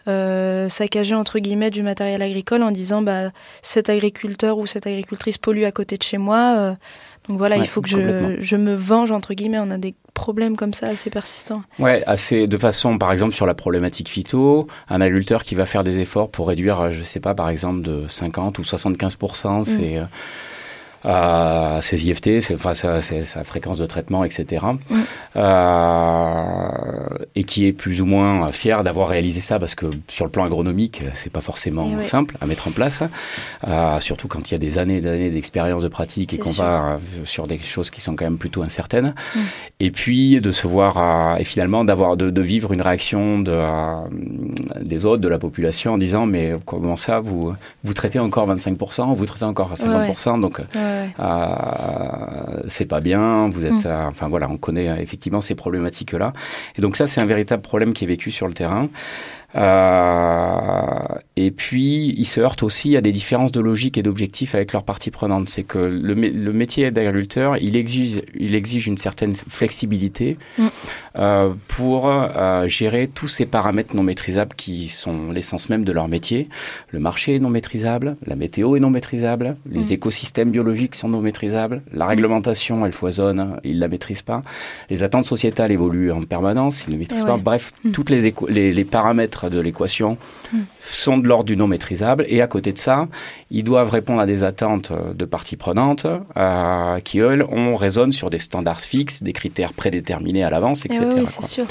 euh, 0.06 0.68
saccager 0.68 1.14
entre 1.14 1.38
guillemets 1.38 1.70
du 1.70 1.82
matériel 1.82 2.20
agricole 2.20 2.62
en 2.62 2.70
disant 2.70 3.00
bah 3.00 3.30
cet 3.62 3.88
agriculteur 3.88 4.58
ou 4.58 4.66
cette 4.66 4.86
agricultrice 4.86 5.38
pollue 5.38 5.64
à 5.64 5.72
côté 5.72 5.96
de 5.96 6.02
chez 6.02 6.18
moi. 6.18 6.54
Euh, 6.58 6.74
donc 7.26 7.38
voilà, 7.38 7.56
il 7.56 7.66
faut 7.66 7.80
que 7.80 7.88
je, 7.88 8.36
je, 8.38 8.56
me 8.56 8.74
venge 8.74 9.10
entre 9.12 9.32
guillemets. 9.32 9.58
On 9.58 9.70
a 9.70 9.78
des 9.78 9.94
problèmes 10.12 10.56
comme 10.56 10.74
ça 10.74 10.88
assez 10.88 11.08
persistants. 11.08 11.62
Ouais, 11.78 12.04
assez 12.06 12.46
de 12.46 12.58
façon, 12.58 12.98
par 12.98 13.12
exemple, 13.12 13.32
sur 13.32 13.46
la 13.46 13.54
problématique 13.54 14.10
phyto, 14.10 14.66
un 14.90 15.00
agriculteur 15.00 15.42
qui 15.42 15.54
va 15.54 15.64
faire 15.64 15.84
des 15.84 16.00
efforts 16.00 16.30
pour 16.30 16.48
réduire, 16.48 16.92
je 16.92 17.02
sais 17.02 17.20
pas, 17.20 17.34
par 17.34 17.48
exemple, 17.48 17.80
de 17.80 18.06
50 18.06 18.58
ou 18.58 18.64
75 18.64 19.16
c'est 19.64 19.96
à 21.04 21.80
ses 21.82 22.08
IFT, 22.08 22.52
enfin 22.54 22.72
sa, 22.72 23.02
sa, 23.02 23.44
fréquence 23.44 23.78
de 23.78 23.84
traitement, 23.84 24.24
etc. 24.24 24.64
Euh, 25.36 26.68
et 27.34 27.44
qui 27.44 27.66
est 27.66 27.72
plus 27.72 28.00
ou 28.00 28.06
moins 28.06 28.50
fier 28.52 28.82
d'avoir 28.82 29.08
réalisé 29.08 29.40
ça 29.40 29.58
parce 29.58 29.74
que 29.74 29.86
sur 30.08 30.24
le 30.24 30.30
plan 30.30 30.44
agronomique, 30.44 31.02
c'est 31.12 31.30
pas 31.30 31.42
forcément 31.42 31.90
eh 32.00 32.04
simple 32.04 32.36
à 32.40 32.46
mettre 32.46 32.68
en 32.68 32.70
place, 32.70 33.02
euh, 33.68 34.00
surtout 34.00 34.28
quand 34.28 34.50
il 34.50 34.54
y 34.54 34.56
a 34.56 34.58
des 34.58 34.78
années 34.78 35.00
d'années 35.02 35.30
d'expérience 35.30 35.82
de 35.82 35.88
pratique 35.88 36.32
et 36.32 36.38
qu'on 36.38 36.52
va 36.52 36.98
sur 37.24 37.46
des 37.46 37.58
choses 37.58 37.90
qui 37.90 38.00
sont 38.00 38.16
quand 38.16 38.24
même 38.24 38.38
plutôt 38.38 38.62
incertaines. 38.62 39.14
Mm. 39.34 39.40
Et 39.80 39.90
puis 39.90 40.40
de 40.40 40.50
se 40.50 40.66
voir 40.66 41.38
et 41.38 41.44
finalement 41.44 41.84
d'avoir 41.84 42.16
de, 42.16 42.30
de, 42.30 42.40
vivre 42.40 42.72
une 42.72 42.80
réaction 42.80 43.40
de, 43.40 43.60
des 44.80 45.04
autres, 45.04 45.20
de 45.20 45.28
la 45.28 45.38
population 45.38 45.94
en 45.94 45.98
disant 45.98 46.24
mais 46.24 46.54
comment 46.64 46.96
ça 46.96 47.20
vous 47.20 47.54
vous 47.82 47.94
traitez 47.94 48.18
encore 48.18 48.48
25%, 48.48 49.14
vous 49.14 49.26
traitez 49.26 49.44
encore 49.44 49.74
50%, 49.74 50.40
donc 50.40 50.60
euh, 51.20 52.60
c'est 52.68 52.86
pas 52.86 53.00
bien, 53.00 53.48
vous 53.48 53.64
êtes, 53.64 53.84
mm. 53.84 53.86
euh, 53.86 54.06
enfin 54.06 54.28
voilà, 54.28 54.48
on 54.48 54.56
connaît 54.56 54.88
euh, 54.88 54.96
effectivement 54.96 55.40
ces 55.40 55.54
problématiques-là. 55.54 56.32
Et 56.76 56.82
donc 56.82 56.96
ça, 56.96 57.06
c'est 57.06 57.20
un 57.20 57.26
véritable 57.26 57.62
problème 57.62 57.92
qui 57.92 58.04
est 58.04 58.08
vécu 58.08 58.30
sur 58.30 58.46
le 58.46 58.54
terrain. 58.54 58.88
Euh, 59.56 60.98
et 61.36 61.50
puis, 61.50 62.14
ils 62.16 62.26
se 62.26 62.40
heurtent 62.40 62.62
aussi 62.62 62.96
à 62.96 63.00
des 63.00 63.12
différences 63.12 63.52
de 63.52 63.60
logique 63.60 63.98
et 63.98 64.02
d'objectifs 64.02 64.54
avec 64.54 64.72
leurs 64.72 64.84
parties 64.84 65.10
prenantes. 65.10 65.48
C'est 65.48 65.62
que 65.62 65.78
le, 65.78 66.14
le 66.14 66.52
métier 66.52 66.90
d'agriculteur, 66.90 67.56
il 67.58 67.76
exige, 67.76 68.22
il 68.34 68.54
exige 68.54 68.86
une 68.86 68.98
certaine 68.98 69.34
flexibilité 69.34 70.36
mm. 70.58 70.66
euh, 71.18 71.50
pour 71.68 72.08
euh, 72.08 72.66
gérer 72.66 73.08
tous 73.08 73.28
ces 73.28 73.46
paramètres 73.46 73.94
non 73.94 74.02
maîtrisables 74.02 74.54
qui 74.56 74.88
sont 74.88 75.30
l'essence 75.32 75.68
même 75.68 75.84
de 75.84 75.92
leur 75.92 76.08
métier. 76.08 76.48
Le 76.90 76.98
marché 76.98 77.36
est 77.36 77.38
non 77.40 77.50
maîtrisable, 77.50 78.16
la 78.26 78.36
météo 78.36 78.76
est 78.76 78.80
non 78.80 78.90
maîtrisable, 78.90 79.56
les 79.70 79.86
mm. 79.86 79.92
écosystèmes 79.92 80.50
biologiques 80.50 80.94
sont 80.94 81.08
non 81.08 81.20
maîtrisables, 81.20 81.82
la 81.92 82.06
réglementation, 82.06 82.86
elle 82.86 82.92
foisonne, 82.92 83.58
ils 83.64 83.78
la 83.78 83.88
maîtrisent 83.88 84.22
pas, 84.22 84.42
les 84.90 85.02
attentes 85.02 85.26
sociétales 85.26 85.72
évoluent 85.72 86.12
en 86.12 86.22
permanence, 86.22 86.84
ils 86.86 86.94
ne 86.94 86.98
maîtrisent 86.98 87.24
pas. 87.24 87.36
Bref, 87.36 87.72
mm. 87.84 87.90
toutes 87.90 88.10
les, 88.10 88.32
les, 88.48 88.72
les 88.72 88.84
paramètres 88.84 89.43
de 89.50 89.60
l'équation 89.60 90.18
sont 90.80 91.18
de 91.18 91.28
l'ordre 91.28 91.44
du 91.44 91.56
non 91.56 91.66
maîtrisable. 91.66 92.24
Et 92.28 92.40
à 92.40 92.46
côté 92.46 92.72
de 92.72 92.78
ça, 92.78 93.08
ils 93.50 93.64
doivent 93.64 93.90
répondre 93.90 94.20
à 94.20 94.26
des 94.26 94.44
attentes 94.44 94.92
de 94.92 95.24
parties 95.24 95.56
prenantes 95.56 96.06
euh, 96.36 96.98
qui, 97.00 97.20
eux, 97.20 97.44
on 97.50 97.76
raisonne 97.76 98.12
sur 98.12 98.30
des 98.30 98.38
standards 98.38 98.80
fixes, 98.80 99.22
des 99.22 99.32
critères 99.32 99.72
prédéterminés 99.72 100.44
à 100.44 100.50
l'avance, 100.50 100.84
etc. 100.86 101.06
Eh 101.10 101.14
oui, 101.20 101.26
c'est 101.26 101.44
sûr. 101.44 101.66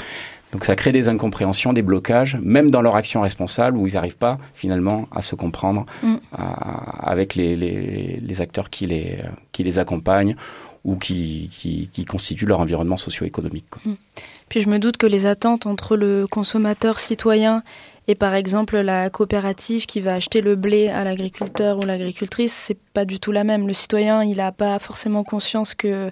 Donc 0.52 0.64
ça 0.64 0.76
crée 0.76 0.92
des 0.92 1.08
incompréhensions, 1.08 1.72
des 1.72 1.82
blocages, 1.82 2.38
même 2.40 2.70
dans 2.70 2.80
leur 2.80 2.94
action 2.94 3.22
responsable, 3.22 3.76
où 3.76 3.88
ils 3.88 3.94
n'arrivent 3.94 4.16
pas 4.16 4.38
finalement 4.54 5.08
à 5.10 5.20
se 5.20 5.34
comprendre 5.34 5.84
mm. 6.04 6.14
avec 7.00 7.34
les, 7.34 7.56
les, 7.56 8.20
les, 8.22 8.40
acteurs 8.40 8.70
qui 8.70 8.86
les, 8.86 9.18
qui 9.50 9.64
les 9.64 9.80
accompagnent 9.80 10.36
ou 10.84 10.96
qui, 10.96 11.50
qui, 11.50 11.88
qui 11.92 12.04
constituent 12.04 12.46
leur 12.46 12.60
environnement 12.60 12.96
socio-économique. 12.96 13.66
Mm. 13.84 13.94
Puis 14.48 14.60
je 14.60 14.68
me 14.68 14.78
doute 14.78 14.98
que 14.98 15.06
les 15.06 15.26
attentes 15.26 15.66
entre 15.66 15.96
le 15.96 16.26
consommateur 16.30 17.00
citoyen 17.00 17.62
et 18.06 18.14
par 18.14 18.34
exemple 18.34 18.78
la 18.78 19.08
coopérative 19.08 19.86
qui 19.86 20.00
va 20.00 20.14
acheter 20.14 20.42
le 20.42 20.56
blé 20.56 20.88
à 20.88 21.04
l'agriculteur 21.04 21.78
ou 21.78 21.82
l'agricultrice, 21.82 22.52
c'est 22.52 22.78
pas 22.92 23.04
du 23.04 23.18
tout 23.18 23.32
la 23.32 23.44
même. 23.44 23.66
Le 23.66 23.72
citoyen, 23.72 24.22
il 24.22 24.36
n'a 24.36 24.52
pas 24.52 24.78
forcément 24.78 25.24
conscience 25.24 25.74
que 25.74 26.10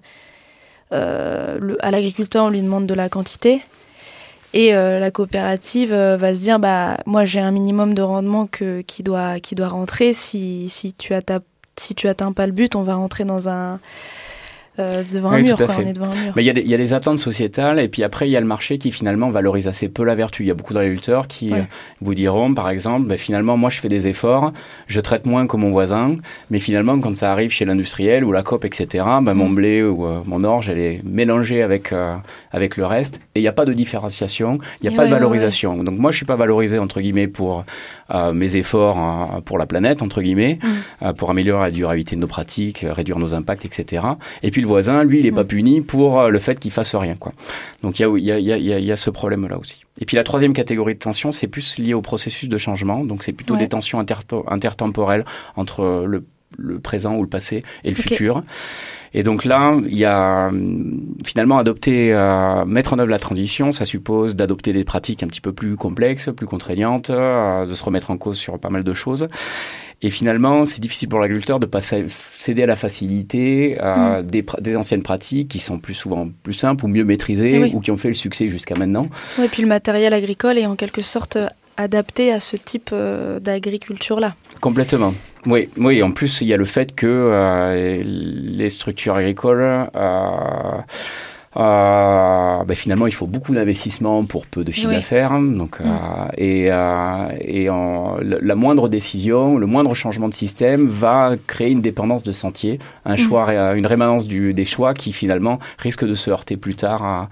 euh, 0.92 1.76
à 1.80 1.90
l'agriculteur 1.90 2.44
on 2.44 2.48
lui 2.48 2.62
demande 2.62 2.86
de 2.86 2.94
la 2.94 3.08
quantité. 3.08 3.62
Et 4.54 4.74
euh, 4.74 4.98
la 4.98 5.10
coopérative 5.10 5.92
euh, 5.92 6.16
va 6.18 6.34
se 6.34 6.40
dire 6.40 6.58
bah 6.58 6.98
moi 7.06 7.24
j'ai 7.24 7.40
un 7.40 7.50
minimum 7.50 7.94
de 7.94 8.02
rendement 8.02 8.46
qui 8.46 9.02
doit 9.02 9.40
qui 9.40 9.54
doit 9.54 9.68
rentrer 9.68 10.12
si 10.12 10.68
si 10.68 10.92
tu 10.92 11.14
atteins 11.14 11.40
si 11.76 11.94
tu 11.94 12.08
atteins 12.08 12.32
pas 12.32 12.46
le 12.46 12.52
but 12.52 12.76
on 12.76 12.82
va 12.82 12.94
rentrer 12.94 13.24
dans 13.24 13.48
un 13.48 13.80
euh, 14.78 15.02
devant 15.12 15.32
un 15.32 15.42
mur. 15.42 15.54
On 15.58 15.80
est 15.82 15.92
devant 15.92 16.06
un 16.06 16.14
mur. 16.14 16.32
Mais 16.34 16.42
il 16.42 16.58
y, 16.58 16.68
y, 16.70 16.74
a 16.74 16.76
des 16.78 16.94
attentes 16.94 17.18
sociétales 17.18 17.78
et 17.78 17.88
puis 17.88 18.02
après 18.02 18.26
il 18.26 18.30
y 18.30 18.38
a 18.38 18.40
le 18.40 18.46
marché 18.46 18.78
qui 18.78 18.90
finalement 18.90 19.28
valorise 19.28 19.68
assez 19.68 19.86
peu 19.90 20.02
la 20.02 20.14
vertu. 20.14 20.44
Il 20.44 20.46
y 20.46 20.50
a 20.50 20.54
beaucoup 20.54 20.72
d'agriculteurs 20.72 21.28
qui 21.28 21.52
euh, 21.52 21.60
vous 22.00 22.14
diront 22.14 22.54
par 22.54 22.70
exemple, 22.70 23.06
ben, 23.06 23.18
finalement 23.18 23.58
moi 23.58 23.68
je 23.68 23.80
fais 23.80 23.90
des 23.90 24.08
efforts, 24.08 24.54
je 24.86 24.98
traite 25.00 25.26
moins 25.26 25.46
que 25.46 25.58
mon 25.58 25.70
voisin, 25.70 26.16
mais 26.50 26.58
finalement 26.58 26.98
quand 27.00 27.14
ça 27.14 27.32
arrive 27.32 27.50
chez 27.50 27.66
l'industriel 27.66 28.24
ou 28.24 28.32
la 28.32 28.42
COP 28.42 28.64
etc, 28.64 29.04
ben, 29.20 29.34
mon 29.34 29.50
mm. 29.50 29.54
blé 29.54 29.82
ou 29.82 30.06
euh, 30.06 30.20
mon 30.24 30.42
orge 30.42 30.70
elle 30.70 30.78
est 30.78 31.02
mélangée 31.04 31.62
avec 31.62 31.92
avec 32.50 32.78
le 32.78 32.86
reste 32.86 33.20
et 33.34 33.40
il 33.40 33.42
n'y 33.42 33.48
a 33.48 33.52
pas 33.52 33.66
de 33.66 33.74
différenciation, 33.74 34.56
il 34.80 34.88
n'y 34.88 34.94
a 34.94 34.96
pas 34.96 35.04
de 35.04 35.10
valorisation. 35.10 35.84
Donc 35.84 35.98
moi 35.98 36.12
je 36.12 36.16
suis 36.16 36.26
pas 36.26 36.36
valorisé 36.36 36.78
entre 36.78 37.02
guillemets 37.02 37.28
pour 37.28 37.66
mes 38.32 38.56
efforts 38.56 39.42
pour 39.44 39.58
la 39.58 39.66
planète 39.66 40.00
entre 40.00 40.22
guillemets, 40.22 40.58
mm. 40.62 41.12
pour 41.12 41.30
améliorer 41.30 41.64
la 41.64 41.70
durabilité 41.70 42.16
de 42.16 42.22
nos 42.22 42.26
pratiques, 42.26 42.86
réduire 42.88 43.18
nos 43.18 43.34
impacts 43.34 43.66
etc. 43.66 44.02
Et 44.42 44.50
puis 44.50 44.61
le 44.62 44.68
voisin, 44.68 45.04
lui, 45.04 45.18
il 45.18 45.24
n'est 45.24 45.32
pas 45.32 45.44
mm. 45.44 45.48
puni 45.48 45.80
pour 45.80 46.20
euh, 46.20 46.28
le 46.28 46.38
fait 46.38 46.58
qu'il 46.58 46.70
fasse 46.70 46.94
rien. 46.94 47.16
Quoi. 47.16 47.32
Donc 47.82 47.98
il 47.98 48.02
y 48.02 48.32
a, 48.32 48.38
y, 48.38 48.52
a, 48.52 48.58
y 48.58 48.92
a, 48.92 48.96
ce 48.96 49.10
problème-là 49.10 49.58
aussi. 49.58 49.84
Et 50.00 50.06
puis 50.06 50.16
la 50.16 50.24
troisième 50.24 50.54
catégorie 50.54 50.94
de 50.94 50.98
tension, 50.98 51.32
c'est 51.32 51.48
plus 51.48 51.78
lié 51.78 51.94
au 51.94 52.00
processus 52.00 52.48
de 52.48 52.58
changement. 52.58 53.04
Donc 53.04 53.22
c'est 53.22 53.32
plutôt 53.32 53.56
des 53.56 53.68
tensions 53.68 53.98
intertemporelles 53.98 55.24
entre 55.56 56.06
le, 56.06 56.24
présent 56.80 57.16
ou 57.16 57.22
le 57.22 57.28
passé 57.28 57.62
et 57.84 57.90
le 57.90 57.94
futur. 57.94 58.42
Et 59.14 59.22
donc 59.22 59.44
là, 59.44 59.78
il 59.84 59.98
y 59.98 60.06
a 60.06 60.50
finalement 61.24 61.58
adopter, 61.58 62.14
euh, 62.14 62.64
mettre 62.64 62.94
en 62.94 62.98
œuvre 62.98 63.10
la 63.10 63.18
transition, 63.18 63.70
ça 63.72 63.84
suppose 63.84 64.34
d'adopter 64.34 64.72
des 64.72 64.84
pratiques 64.84 65.22
un 65.22 65.26
petit 65.26 65.42
peu 65.42 65.52
plus 65.52 65.76
complexes, 65.76 66.30
plus 66.34 66.46
contraignantes, 66.46 67.10
euh, 67.10 67.66
de 67.66 67.74
se 67.74 67.84
remettre 67.84 68.10
en 68.10 68.16
cause 68.16 68.38
sur 68.38 68.58
pas 68.58 68.70
mal 68.70 68.84
de 68.84 68.94
choses. 68.94 69.28
Et 70.02 70.10
finalement, 70.10 70.64
c'est 70.64 70.80
difficile 70.80 71.08
pour 71.08 71.20
l'agriculteur 71.20 71.60
de 71.60 71.66
pas 71.66 71.80
céder 71.80 72.64
à 72.64 72.66
la 72.66 72.76
facilité, 72.76 73.78
à 73.78 74.20
mm. 74.20 74.26
des, 74.26 74.44
des, 74.60 74.76
anciennes 74.76 75.02
pratiques 75.02 75.48
qui 75.48 75.60
sont 75.60 75.78
plus 75.78 75.94
souvent 75.94 76.28
plus 76.42 76.54
simples 76.54 76.84
ou 76.84 76.88
mieux 76.88 77.04
maîtrisées 77.04 77.72
ou 77.72 77.80
qui 77.80 77.90
ont 77.90 77.96
fait 77.96 78.08
le 78.08 78.14
succès 78.14 78.48
jusqu'à 78.48 78.74
maintenant. 78.74 79.08
Oui, 79.38 79.44
et 79.44 79.48
puis 79.48 79.62
le 79.62 79.68
matériel 79.68 80.12
agricole 80.12 80.58
est 80.58 80.66
en 80.66 80.74
quelque 80.74 81.02
sorte 81.02 81.38
adapté 81.76 82.32
à 82.32 82.40
ce 82.40 82.56
type 82.56 82.90
euh, 82.92 83.40
d'agriculture-là. 83.40 84.34
Complètement. 84.60 85.14
Oui, 85.46 85.68
oui. 85.76 86.02
En 86.02 86.12
plus, 86.12 86.40
il 86.40 86.48
y 86.48 86.54
a 86.54 86.56
le 86.56 86.64
fait 86.64 86.94
que 86.94 87.06
euh, 87.06 88.02
les 88.04 88.68
structures 88.68 89.16
agricoles 89.16 89.88
euh, 89.94 90.78
euh, 91.56 92.64
ben 92.64 92.74
finalement, 92.74 93.06
il 93.06 93.12
faut 93.12 93.26
beaucoup 93.26 93.54
d'investissement 93.54 94.24
pour 94.24 94.46
peu 94.46 94.64
de 94.64 94.72
chiffre 94.72 94.90
d'affaires. 94.90 95.38
Donc, 95.38 95.80
euh, 95.80 95.84
mm. 95.84 96.30
et, 96.38 96.72
euh, 96.72 97.28
et 97.40 97.68
en, 97.68 98.16
la 98.20 98.54
moindre 98.54 98.88
décision, 98.88 99.58
le 99.58 99.66
moindre 99.66 99.94
changement 99.94 100.28
de 100.28 100.34
système 100.34 100.88
va 100.88 101.34
créer 101.46 101.70
une 101.70 101.82
dépendance 101.82 102.22
de 102.22 102.32
sentier, 102.32 102.78
un 103.04 103.14
mm. 103.14 103.18
choix, 103.18 103.52
une 103.74 103.86
rémanence 103.86 104.26
du, 104.26 104.54
des 104.54 104.64
choix 104.64 104.94
qui 104.94 105.12
finalement 105.12 105.58
risque 105.78 106.06
de 106.06 106.14
se 106.14 106.30
heurter 106.30 106.56
plus 106.56 106.74
tard 106.74 107.04
à, 107.04 107.28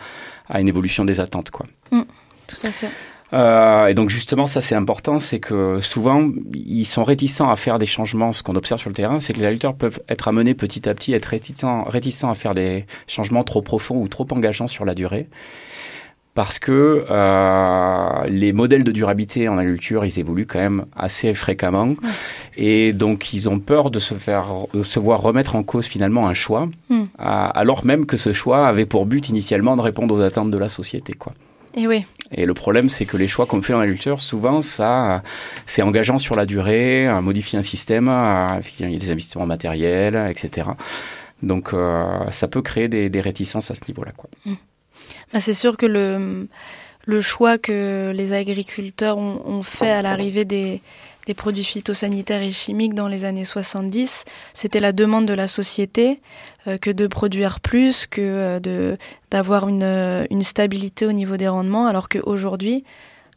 à 0.49 0.61
une 0.61 0.69
évolution 0.69 1.05
des 1.05 1.21
attentes. 1.21 1.51
Quoi. 1.51 1.67
Mm. 1.91 2.03
Tout 2.47 2.67
à 2.67 2.71
fait. 2.71 2.91
Euh, 3.33 3.87
et 3.87 3.95
donc 3.95 4.11
justement, 4.11 4.47
ça 4.47 4.61
c'est 4.61 4.75
important, 4.75 5.19
c'est 5.19 5.39
que 5.39 5.79
souvent 5.81 6.31
ils 6.53 6.85
sont 6.85 7.05
réticents 7.05 7.51
à 7.51 7.57
faire 7.57 7.79
des 7.79 7.87
changements. 7.87 8.33
Ce 8.33 8.43
qu'on 8.43 8.57
observe 8.57 8.81
sur 8.81 8.91
le 8.91 8.95
terrain, 8.95 9.21
c'est 9.21 9.33
que 9.33 9.39
les 9.39 9.45
agriculteurs 9.45 9.75
peuvent 9.75 10.01
être 10.09 10.29
amenés 10.29 10.55
petit 10.55 10.89
à 10.89 10.95
petit, 10.95 11.13
être 11.13 11.27
réticents, 11.27 11.85
réticents 11.85 12.31
à 12.31 12.35
faire 12.35 12.55
des 12.55 12.87
changements 13.07 13.45
trop 13.45 13.63
profonds 13.63 13.97
ou 13.97 14.09
trop 14.09 14.27
engageants 14.31 14.69
sur 14.69 14.85
la 14.85 14.95
durée. 14.95 15.29
Parce 16.33 16.61
que 16.61 17.05
euh, 17.11 18.25
les 18.29 18.53
modèles 18.53 18.85
de 18.85 18.93
durabilité 18.93 19.49
en 19.49 19.59
agriculture, 19.59 20.05
ils 20.05 20.21
évoluent 20.21 20.47
quand 20.47 20.61
même 20.61 20.87
assez 20.97 21.35
fréquemment. 21.35 21.95
Et 22.57 22.93
donc, 22.93 23.33
ils 23.35 23.49
ont 23.49 23.59
peur 23.59 23.91
de 23.91 23.99
se 23.99 24.15
faire, 24.15 24.47
de 24.73 24.85
se 24.85 25.01
voir 25.01 25.21
remettre 25.21 25.57
en 25.57 25.65
cause 25.65 25.87
finalement 25.87 26.29
un 26.29 26.35
choix, 26.35 26.69
mm. 26.89 27.03
alors 27.19 27.85
même 27.85 28.07
que 28.07 28.17
ce 28.17 28.33
choix 28.33 28.69
avait 28.69 28.87
pour 28.87 29.07
but 29.07 29.29
initialement 29.29 29.77
de 29.77 29.83
répondre 29.83 30.15
aux 30.15 30.21
attentes 30.21 30.53
de 30.53 30.59
la 30.59 30.69
société. 30.69 31.15
Quoi. 31.15 31.35
Et 31.77 31.87
oui. 31.87 32.05
Et 32.33 32.47
le 32.47 32.55
problème, 32.55 32.89
c'est 32.89 33.07
que 33.07 33.17
les 33.17 33.29
choix 33.29 33.47
qu'on 33.47 33.63
fait 33.63 33.75
en 33.75 33.81
agriculture, 33.81 34.21
souvent, 34.21 34.61
ça, 34.61 35.23
c'est 35.67 35.83
engageant 35.83 36.19
sur 36.19 36.35
la 36.37 36.47
durée, 36.47 37.07
à 37.07 37.21
modifier 37.21 37.59
un 37.59 37.63
système, 37.63 38.07
il 38.81 38.91
y 38.91 38.95
a 38.95 38.99
des 38.99 39.11
investissements 39.11 39.47
matériels, 39.47 40.17
etc. 40.31 40.69
Donc, 41.43 41.73
euh, 41.73 42.31
ça 42.31 42.49
peut 42.49 42.63
créer 42.63 42.89
des, 42.89 43.21
réticences 43.21 43.71
à 43.71 43.75
ce 43.75 43.81
niveau-là. 43.89 44.13
Quoi. 44.17 44.31
Mmh. 44.47 44.55
Bah, 45.33 45.41
c'est 45.41 45.55
sûr 45.55 45.77
que 45.77 45.87
le, 45.87 46.49
le 47.07 47.21
choix 47.21 47.59
que 47.59 48.13
les 48.15 48.33
agriculteurs 48.33 49.19
ont 49.19 49.63
fait 49.63 49.91
à 49.91 50.03
l'arrivée 50.03 50.45
des, 50.45 50.83
produits 51.35 51.65
phytosanitaires 51.65 52.43
et 52.43 52.53
chimiques 52.53 52.95
dans 52.95 53.09
les 53.09 53.25
années 53.25 53.45
70, 53.45 54.25
c'était 54.55 54.81
la 54.81 54.93
demande 54.93 55.27
de 55.27 55.35
la 55.35 55.49
société 55.49 56.21
euh, 56.67 56.79
que 56.79 56.91
de 56.91 57.07
produire 57.07 57.61
plus, 57.61 58.07
que 58.07 58.21
euh, 58.21 58.97
d'avoir 59.31 59.69
une, 59.69 59.83
euh, 59.83 60.27
une 60.31 60.43
stabilité 60.43 61.07
au 61.07 61.13
niveau 61.13 61.37
des 61.37 61.49
rendements, 61.49 61.87
alors 61.87 62.09
qu'aujourd'hui, 62.09 62.85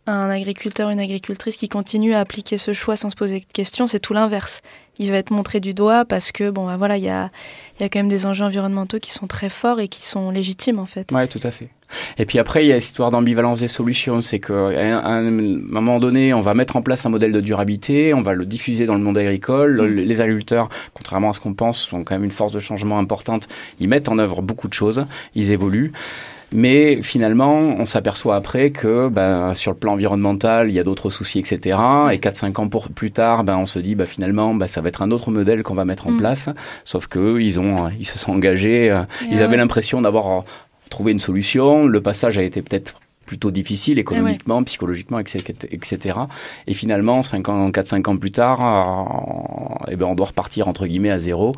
un 0.06 0.30
agriculteur, 0.30 0.89
une 0.89 1.00
agricultrice 1.00 1.56
qui 1.56 1.70
continue 1.70 2.13
à 2.13 2.20
appliquer 2.20 2.58
ce 2.58 2.74
choix 2.74 2.96
sans 2.96 3.10
se 3.10 3.16
poser 3.16 3.39
de 3.39 3.46
questions, 3.46 3.88
c'est 3.88 4.00
tout 4.00 4.13
l'inverse. 4.13 4.62
Il 5.00 5.10
va 5.12 5.18
être 5.18 5.32
montré 5.32 5.60
du 5.60 5.74
doigt 5.74 6.06
parce 6.06 6.32
que 6.32 6.50
bon, 6.50 6.68
bah 6.68 6.76
voilà, 6.78 6.98
il 6.98 7.04
y 7.04 7.10
a, 7.10 7.32
y 7.80 7.84
a 7.84 7.89
quand 7.89 8.00
même 8.00 8.10
des 8.10 8.26
enjeux 8.26 8.44
environnementaux 8.44 9.00
qui 9.00 9.12
sont 9.12 9.28
très 9.28 9.50
forts 9.50 9.80
et 9.80 9.88
qui 9.88 10.06
sont 10.06 10.30
légitimes 10.30 10.80
en 10.80 10.86
fait. 10.86 11.12
Ouais, 11.12 11.28
tout 11.28 11.39
à 11.44 11.52
fait. 11.52 11.70
Et 12.18 12.26
puis 12.26 12.38
après, 12.39 12.66
il 12.66 12.68
y 12.68 12.72
a 12.72 12.76
l'histoire 12.76 13.12
d'ambivalence 13.12 13.62
des 13.62 13.68
solutions. 13.68 14.22
C'est 14.22 14.39
qu'à 14.39 14.54
un, 14.54 15.32
moment 15.32 16.00
donné, 16.00 16.34
on 16.34 16.42
va 16.42 16.54
mettre 16.54 16.76
en 16.76 16.82
place 16.82 17.06
un 17.06 17.10
modèle 17.10 17.32
de 17.32 17.42
durabilité, 17.42 18.13
on 18.13 18.22
va 18.22 18.34
le 18.34 18.46
diffuser 18.46 18.86
dans 18.86 18.96
le 18.96 19.02
monde 19.02 19.18
agricole. 19.18 19.82
Mm. 19.82 19.96
Les 19.96 20.22
agriculteurs, 20.22 20.70
contrairement 20.94 21.30
à 21.30 21.34
ce 21.34 21.39
qu'on 21.39 21.54
pense, 21.54 21.80
sont 21.80 22.04
quand 22.04 22.16
même 22.16 22.26
une 22.26 22.32
force 22.32 22.52
de 22.52 22.60
changement 22.60 23.00
importante. 23.00 23.48
Ils 23.80 23.88
mettent 23.88 24.10
en 24.10 24.20
œuvre 24.20 24.42
beaucoup 24.42 24.68
de 24.68 24.74
choses, 24.74 25.06
ils 25.34 25.52
évoluent. 25.52 25.94
Mais 26.54 27.02
finalement, 27.02 27.58
on 27.58 27.86
s'aperçoit 27.86 28.36
après 28.36 28.70
que 28.70 29.10
ben, 29.10 29.54
sur 29.54 29.72
le 29.72 29.78
plan 29.78 29.94
environnemental, 29.94 30.70
il 30.70 30.74
y 30.74 30.80
a 30.80 30.84
d'autres 30.84 31.10
soucis, 31.10 31.39
etc. 31.39 31.78
Et 32.12 32.18
4-5 32.18 32.62
ans 32.62 32.68
pour, 32.68 32.89
plus 32.89 33.12
tard, 33.12 33.44
ben, 33.44 33.58
on 33.58 33.66
se 33.66 33.80
dit 33.80 33.96
ben, 33.96 34.06
finalement, 34.06 34.54
ben, 34.54 34.68
ça 34.68 34.82
va 34.82 34.89
être 34.89 35.02
un 35.02 35.12
autre 35.12 35.32
modèle 35.32 35.63
qu'on 35.63 35.74
va 35.74 35.84
mettre 35.84 36.08
en 36.08 36.12
mm. 36.12 36.18
place. 36.18 36.50
Sauf 36.86 37.08
qu'eux, 37.08 37.42
ils, 37.42 37.60
ont, 37.60 37.89
ils 38.00 38.06
se 38.06 38.20
sont 38.20 38.34
engagés, 38.34 38.92
euh, 38.92 39.02
ils 39.30 39.42
avaient 39.42 39.58
l'impression 39.58 40.02
d'avoir 40.02 40.32
euh, 40.32 40.42
trouvé 40.89 41.12
une 41.12 41.20
solution. 41.20 41.88
Le 41.88 42.02
passage 42.02 42.38
a 42.38 42.44
été 42.44 42.62
peut-être 42.62 43.00
plutôt 43.26 43.52
difficile 43.52 44.00
économiquement, 44.00 44.62
psychologiquement, 44.63 45.18
etc. 45.18 46.20
Et 46.68 46.74
finalement, 46.74 47.24
5 47.24 47.50
ans, 47.50 47.70
4-5 47.70 48.10
ans 48.10 48.18
plus 48.18 48.32
tard, 48.32 49.80
euh, 49.80 49.92
eh 49.92 49.96
ben, 49.96 50.06
on 50.06 50.13
doit 50.13 50.28
repartir 50.28 50.68
entre 50.68 50.86
guillemets 50.86 51.10
à 51.10 51.20
zéro, 51.20 51.54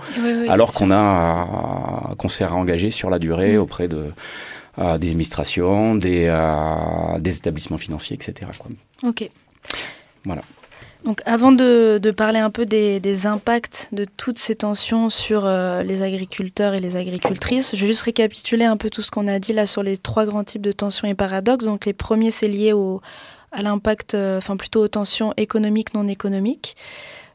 alors 0.47 0.73
qu'on 0.73 0.91
a 0.91 2.13
qu'on 2.17 2.29
s'est 2.29 2.45
engagé 2.45 2.91
sur 2.91 3.09
la 3.09 3.19
durée 3.19 3.57
mm. 3.57 3.59
auprès 3.59 3.87
de 3.89 4.11
des 4.77 5.09
administrations, 5.09 5.95
des, 5.95 6.25
euh, 6.27 7.19
des 7.19 7.37
établissements 7.37 7.77
financiers, 7.77 8.15
etc. 8.15 8.51
Quoi. 8.57 8.71
Ok. 9.03 9.29
Voilà. 10.25 10.41
Donc 11.05 11.21
avant 11.25 11.51
de, 11.51 11.99
de 12.01 12.11
parler 12.11 12.39
un 12.39 12.49
peu 12.49 12.65
des, 12.65 12.99
des, 12.99 13.27
impacts 13.27 13.89
de 13.91 14.05
toutes 14.05 14.39
ces 14.39 14.55
tensions 14.55 15.11
sur 15.11 15.45
euh, 15.45 15.83
les 15.83 16.01
agriculteurs 16.01 16.73
et 16.73 16.79
les 16.79 16.95
agricultrices, 16.95 17.75
je 17.75 17.81
vais 17.81 17.87
juste 17.87 18.01
récapituler 18.01 18.65
un 18.65 18.75
peu 18.75 18.89
tout 18.89 19.03
ce 19.03 19.11
qu'on 19.11 19.27
a 19.27 19.37
dit 19.37 19.53
là 19.53 19.67
sur 19.67 19.83
les 19.83 19.97
trois 19.97 20.25
grands 20.25 20.43
types 20.43 20.63
de 20.63 20.71
tensions 20.71 21.07
et 21.07 21.13
paradoxes. 21.13 21.65
Donc 21.65 21.85
les 21.85 21.93
premiers, 21.93 22.31
c'est 22.31 22.47
lié 22.47 22.73
au, 22.73 23.01
à 23.51 23.61
l'impact, 23.61 24.15
euh, 24.15 24.39
enfin 24.39 24.57
plutôt 24.57 24.83
aux 24.83 24.87
tensions 24.87 25.31
économiques, 25.37 25.93
non 25.93 26.07
économiques. 26.07 26.75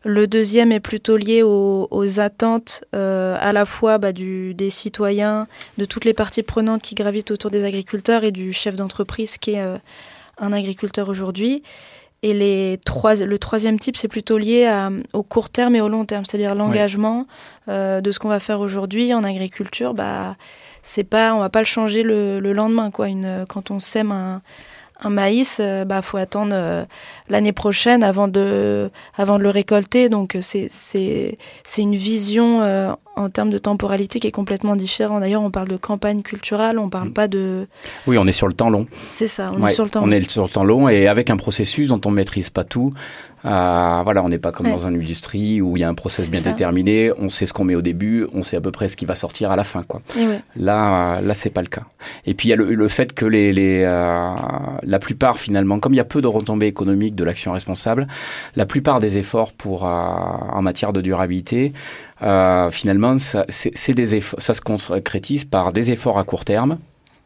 Le 0.05 0.27
deuxième 0.27 0.73
est 0.73 0.81
plutôt 0.81 1.17
lié 1.17 1.43
aux, 1.43 2.21
attentes 2.21 2.85
euh, 2.95 3.37
à 3.39 3.53
la 3.53 3.67
fois 3.67 3.99
bah, 3.99 4.13
du, 4.13 4.55
des 4.55 4.71
citoyens, 4.71 5.47
de 5.77 5.85
toutes 5.85 6.07
les 6.07 6.15
parties 6.15 6.43
prenantes 6.43 6.81
qui 6.81 6.95
gravitent 6.95 7.31
autour 7.31 7.51
des 7.51 7.65
agriculteurs 7.65 8.25
et 8.25 8.33
du 8.33 8.53
chef 8.53 8.77
d'entreprise 8.77 9.37
qui 9.37 9.53
est 9.53 9.61
euh, 9.61 9.77
un 10.39 10.53
agriculteur 10.53 11.09
aujourd'hui. 11.11 11.63
Et 12.23 12.35
les 12.35 12.79
trois, 12.85 13.15
le 13.15 13.39
troisième 13.39 13.79
type, 13.79 13.97
c'est 13.97 14.09
plutôt 14.09 14.39
lié 14.39 14.67
à, 14.67 14.91
au 15.13 15.23
court 15.23 15.51
terme 15.51 15.75
et 15.75 15.81
au 15.81 15.89
long 15.89 16.05
terme, 16.05 16.25
c'est-à-dire 16.25 16.55
l'engagement 16.55 17.27
euh, 17.69 18.01
de 18.01 18.11
ce 18.11 18.19
qu'on 18.19 18.29
va 18.29 18.41
faire 18.41 18.61
aujourd'hui 18.61 19.13
en 19.13 19.25
agriculture. 19.25 19.95
Bah, 19.95 20.37
c'est 20.83 21.05
pas, 21.05 21.35
on 21.35 21.41
va 21.41 21.51
pas 21.51 21.61
le 21.61 21.67
changer 21.67 22.03
le, 22.03 22.41
le 22.41 22.53
lendemain, 22.53 22.91
quoi. 22.91 23.09
Une, 23.09 23.45
quand 23.49 23.71
on 23.71 23.79
sème 23.79 24.13
un, 24.13 24.43
un 25.03 25.11
maïs, 25.11 25.59
euh, 25.61 25.85
bah 25.85 26.03
faut 26.03 26.17
attendre 26.17 26.53
euh, 26.55 26.85
l'année 27.29 27.53
prochaine 27.53 28.03
avant 28.03 28.29
de 28.29 28.91
avant 29.17 29.39
de 29.39 29.43
le 29.43 29.51
récolter. 29.51 30.09
Donc 30.09 30.35
euh, 30.35 30.41
c'est 30.43 30.67
c'est 30.71 31.39
c'est 31.65 31.83
une 31.83 31.97
vision 31.97 32.61
en 33.17 33.29
termes 33.29 33.51
de 33.51 33.59
temporalité 33.59 34.21
qui 34.21 34.27
est 34.27 34.33
complètement 34.33 34.77
différente. 34.77 35.21
D'ailleurs, 35.21 35.43
on 35.43 35.51
parle 35.51 35.69
de 35.69 35.77
campagne 35.77 36.23
culturelle, 36.23 36.79
on 36.79 36.89
parle 36.89 37.09
mm. 37.09 37.13
pas 37.13 37.29
de. 37.29 37.67
Oui, 38.07 38.19
on 38.19 38.27
est 38.27 38.33
sur 38.33 38.49
le 38.49 38.55
temps 38.55 38.71
long. 38.71 38.87
C'est 39.09 39.29
ça, 39.29 39.53
on 39.55 39.67
est 39.67 39.71
sur 39.71 39.85
le 39.85 39.91
temps. 39.91 40.03
On 40.05 40.11
est 40.11 40.29
sur 40.31 40.45
le 40.45 40.49
temps 40.49 40.65
long 40.65 40.89
et 40.89 41.09
avec 41.09 41.31
un 41.31 41.37
processus 41.37 41.89
dont 41.89 42.01
on 42.07 42.11
maîtrise 42.11 42.51
pas 42.51 42.65
tout. 42.65 42.93
Euh, 43.45 44.01
voilà, 44.05 44.23
on 44.23 44.29
n'est 44.29 44.39
pas 44.39 44.53
comme 44.53 44.69
dans 44.69 44.87
une 44.87 44.97
industrie 44.97 45.61
où 45.63 45.77
il 45.77 45.81
y 45.81 45.85
a 45.85 45.89
un 45.89 45.95
process 45.95 46.31
bien 46.31 46.43
déterminé, 46.43 47.11
on 47.17 47.29
sait 47.29 47.47
ce 47.47 47.53
qu'on 47.53 47.65
met 47.65 47.75
au 47.75 47.83
début, 47.83 48.27
on 48.35 48.43
sait 48.43 48.57
à 48.57 48.61
peu 48.61 48.71
près 48.71 48.89
ce 48.89 48.97
qui 48.97 49.07
va 49.07 49.15
sortir 49.15 49.51
à 49.51 49.57
la 49.57 49.65
fin. 49.65 49.83
Quoi. 49.83 50.03
Là, 50.57 51.17
euh, 51.17 51.21
là, 51.23 51.35
c'est 51.35 51.51
pas 51.51 51.63
le 51.63 51.69
cas. 51.69 51.85
Et 52.27 52.35
puis 52.35 52.49
il 52.49 52.51
y 52.51 52.55
a 52.55 52.57
le, 52.57 52.89
fait 52.89 53.13
que 53.15 53.25
les, 53.25 53.53
les 53.53 53.83
euh, 53.85 54.35
la 54.83 54.99
plupart 54.99 55.39
finalement, 55.39 55.79
comme 55.79 55.95
il 55.95 55.99
y 55.99 56.01
a 56.01 56.05
peu 56.05 56.21
de 56.21 56.27
retombées 56.27 56.67
économiques 56.67 57.15
de 57.15 57.25
l'action 57.25 57.53
responsable, 57.53 58.07
la 58.57 58.67
plupart 58.67 59.01
des 59.01 59.17
efforts 59.17 59.53
pour 59.53 59.85
en 59.85 60.63
matière 60.63 60.93
de 60.93 61.01
durabilité, 61.01 61.73
finalement, 62.21 63.19
ça, 63.19 63.47
c'est 63.49 63.95
des 63.95 64.17
efforts, 64.17 64.41
ça 64.43 64.55
se 64.55 64.61
concrétise 64.61 65.45
par 65.45 65.73
des 65.73 65.91
efforts 65.91 66.19
à 66.19 66.25
court 66.25 66.45
terme 66.45 66.79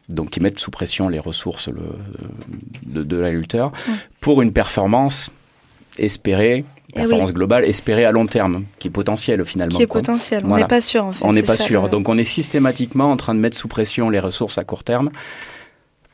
donc 0.07 0.29
qui 0.29 0.39
mettent 0.39 0.59
sous 0.59 0.71
pression 0.71 1.09
les 1.09 1.19
ressources 1.19 1.67
le, 1.67 1.81
de, 2.85 3.03
de 3.03 3.17
l'agriculteur, 3.17 3.71
pour 4.19 4.43
une 4.43 4.53
performance 4.53 5.31
espérée, 5.97 6.65
eh 6.93 6.95
performance 6.95 7.33
globale 7.33 7.65
espérée 7.65 8.05
à 8.05 8.11
long 8.11 8.25
terme, 8.25 8.65
qui 8.79 8.87
est 8.87 8.91
potentielle 8.91 9.43
finalement. 9.45 9.75
Qui 9.75 9.83
est 9.83 9.87
potentielle, 9.87 10.43
on 10.45 10.55
n'est 10.55 10.65
pas 10.65 10.81
sûr 10.81 11.05
en 11.05 11.11
fait. 11.11 11.25
On 11.25 11.33
n'est 11.33 11.43
pas 11.43 11.57
sûr, 11.57 11.89
donc 11.89 12.09
on 12.09 12.17
est 12.17 12.23
systématiquement 12.23 13.11
en 13.11 13.17
train 13.17 13.35
de 13.35 13.39
mettre 13.39 13.57
sous 13.57 13.67
pression 13.67 14.09
les 14.09 14.19
ressources 14.19 14.57
à 14.57 14.63
court 14.63 14.83
terme 14.83 15.11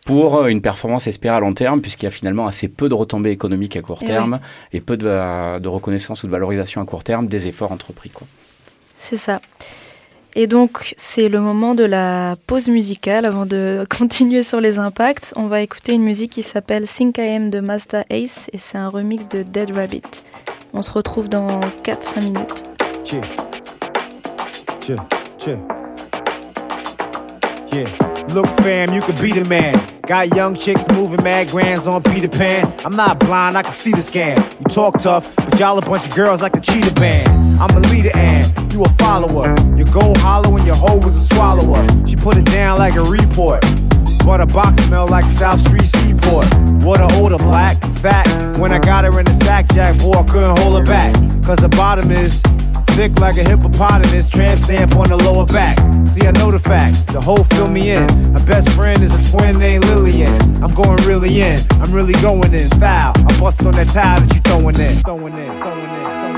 pour 0.05 0.37
euh, 0.37 0.47
une 0.47 0.61
performance 0.61 1.07
espérée 1.07 1.35
à 1.35 1.39
long 1.39 1.53
terme, 1.53 1.81
puisqu'il 1.81 2.05
y 2.05 2.07
a 2.07 2.11
finalement 2.11 2.47
assez 2.47 2.67
peu 2.67 2.89
de 2.89 2.95
retombées 2.95 3.31
économiques 3.31 3.75
à 3.75 3.81
court 3.81 3.99
eh 4.01 4.05
terme 4.05 4.39
et 4.73 4.81
peu 4.81 4.97
de, 4.97 5.59
de, 5.59 5.67
reconnaissance 5.67 6.23
ou 6.23 6.27
de 6.27 6.31
valorisation 6.31 6.81
à 6.81 6.85
court 6.85 7.03
terme 7.03 7.27
des 7.27 7.47
efforts 7.47 7.71
entrepris. 7.71 8.11
C'est 8.97 9.17
ça. 9.17 9.41
Et 10.35 10.47
donc, 10.47 10.93
c'est 10.97 11.27
le 11.27 11.39
moment 11.39 11.75
de 11.75 11.83
la 11.83 12.35
pause 12.47 12.69
musicale. 12.69 13.25
Avant 13.25 13.45
de 13.45 13.85
continuer 13.97 14.43
sur 14.43 14.61
les 14.61 14.79
impacts, 14.79 15.33
on 15.35 15.47
va 15.47 15.61
écouter 15.61 15.93
une 15.93 16.03
musique 16.03 16.31
qui 16.31 16.43
s'appelle 16.43 16.85
5am 16.85 17.49
de 17.49 17.59
Master 17.59 18.05
Ace 18.09 18.49
et 18.53 18.57
c'est 18.57 18.77
un 18.77 18.89
remix 18.89 19.27
de 19.27 19.43
Dead 19.43 19.71
Rabbit. 19.71 20.23
On 20.73 20.81
se 20.81 20.91
retrouve 20.91 21.27
dans 21.27 21.59
4-5 21.83 22.21
minutes. 22.21 22.63
Got 30.07 30.35
young 30.35 30.55
chicks 30.55 30.87
moving 30.89 31.23
mad 31.23 31.49
grands 31.49 31.85
on 31.85 32.01
Peter 32.01 32.27
Pan. 32.27 32.73
I'm 32.83 32.95
not 32.95 33.19
blind, 33.19 33.55
I 33.55 33.61
can 33.61 33.71
see 33.71 33.91
the 33.91 33.97
scam. 33.97 34.37
You 34.59 34.65
talk 34.65 34.99
tough, 34.99 35.35
but 35.35 35.59
y'all 35.59 35.77
a 35.77 35.81
bunch 35.81 36.07
of 36.07 36.15
girls 36.15 36.41
like 36.41 36.55
a 36.55 36.59
cheetah 36.59 36.93
band. 36.95 37.59
I'm 37.61 37.69
a 37.77 37.79
leader 37.87 38.09
and 38.15 38.73
you 38.73 38.83
a 38.83 38.89
follower. 38.89 39.55
Your 39.77 39.85
gold 39.93 40.17
hollow 40.17 40.57
and 40.57 40.65
your 40.65 40.75
hoe 40.75 40.97
was 40.97 41.15
a 41.15 41.35
swallower. 41.35 41.85
She 42.07 42.15
put 42.15 42.35
it 42.35 42.45
down 42.45 42.79
like 42.79 42.95
a 42.95 43.03
report. 43.03 43.63
But 44.25 44.41
a 44.41 44.47
box 44.47 44.83
smell 44.85 45.07
like 45.07 45.25
South 45.25 45.59
Street 45.59 45.85
Seaport. 45.85 46.47
What 46.83 46.99
a 46.99 47.07
odor, 47.19 47.37
black, 47.37 47.77
fat. 47.95 48.27
When 48.57 48.71
I 48.71 48.79
got 48.79 49.05
her 49.05 49.19
in 49.19 49.25
the 49.25 49.33
sack, 49.33 49.67
Jack, 49.73 49.99
boy, 49.99 50.13
I 50.13 50.23
couldn't 50.23 50.59
hold 50.59 50.79
her 50.79 50.85
back. 50.85 51.13
Cause 51.43 51.59
the 51.59 51.69
bottom 51.69 52.09
is 52.11 52.41
Thick 53.01 53.19
like 53.19 53.37
a 53.37 53.43
hippopotamus, 53.43 54.29
tramp 54.29 54.59
stamp 54.59 54.95
on 54.95 55.09
the 55.09 55.17
lower 55.17 55.47
back. 55.47 55.75
See, 56.07 56.27
I 56.27 56.29
know 56.33 56.51
the 56.51 56.59
facts, 56.59 57.03
the 57.05 57.19
whole 57.19 57.43
fill 57.43 57.67
me 57.67 57.89
in. 57.89 58.05
My 58.31 58.45
best 58.45 58.69
friend 58.73 59.01
is 59.01 59.11
a 59.11 59.31
twin 59.35 59.57
named 59.57 59.85
Lillian. 59.85 60.63
I'm 60.63 60.71
going 60.75 60.97
really 61.07 61.41
in, 61.41 61.59
I'm 61.81 61.91
really 61.91 62.13
going 62.21 62.53
in. 62.53 62.69
Foul, 62.79 63.13
I 63.17 63.39
bust 63.39 63.65
on 63.65 63.73
that 63.73 63.87
tile 63.87 64.19
that 64.21 64.31
you 64.35 64.41
throwing 64.41 64.79
in. 64.79 64.93
Throwing 65.01 65.35
in, 65.35 65.61
throwing 65.63 65.89
in. 65.89 66.30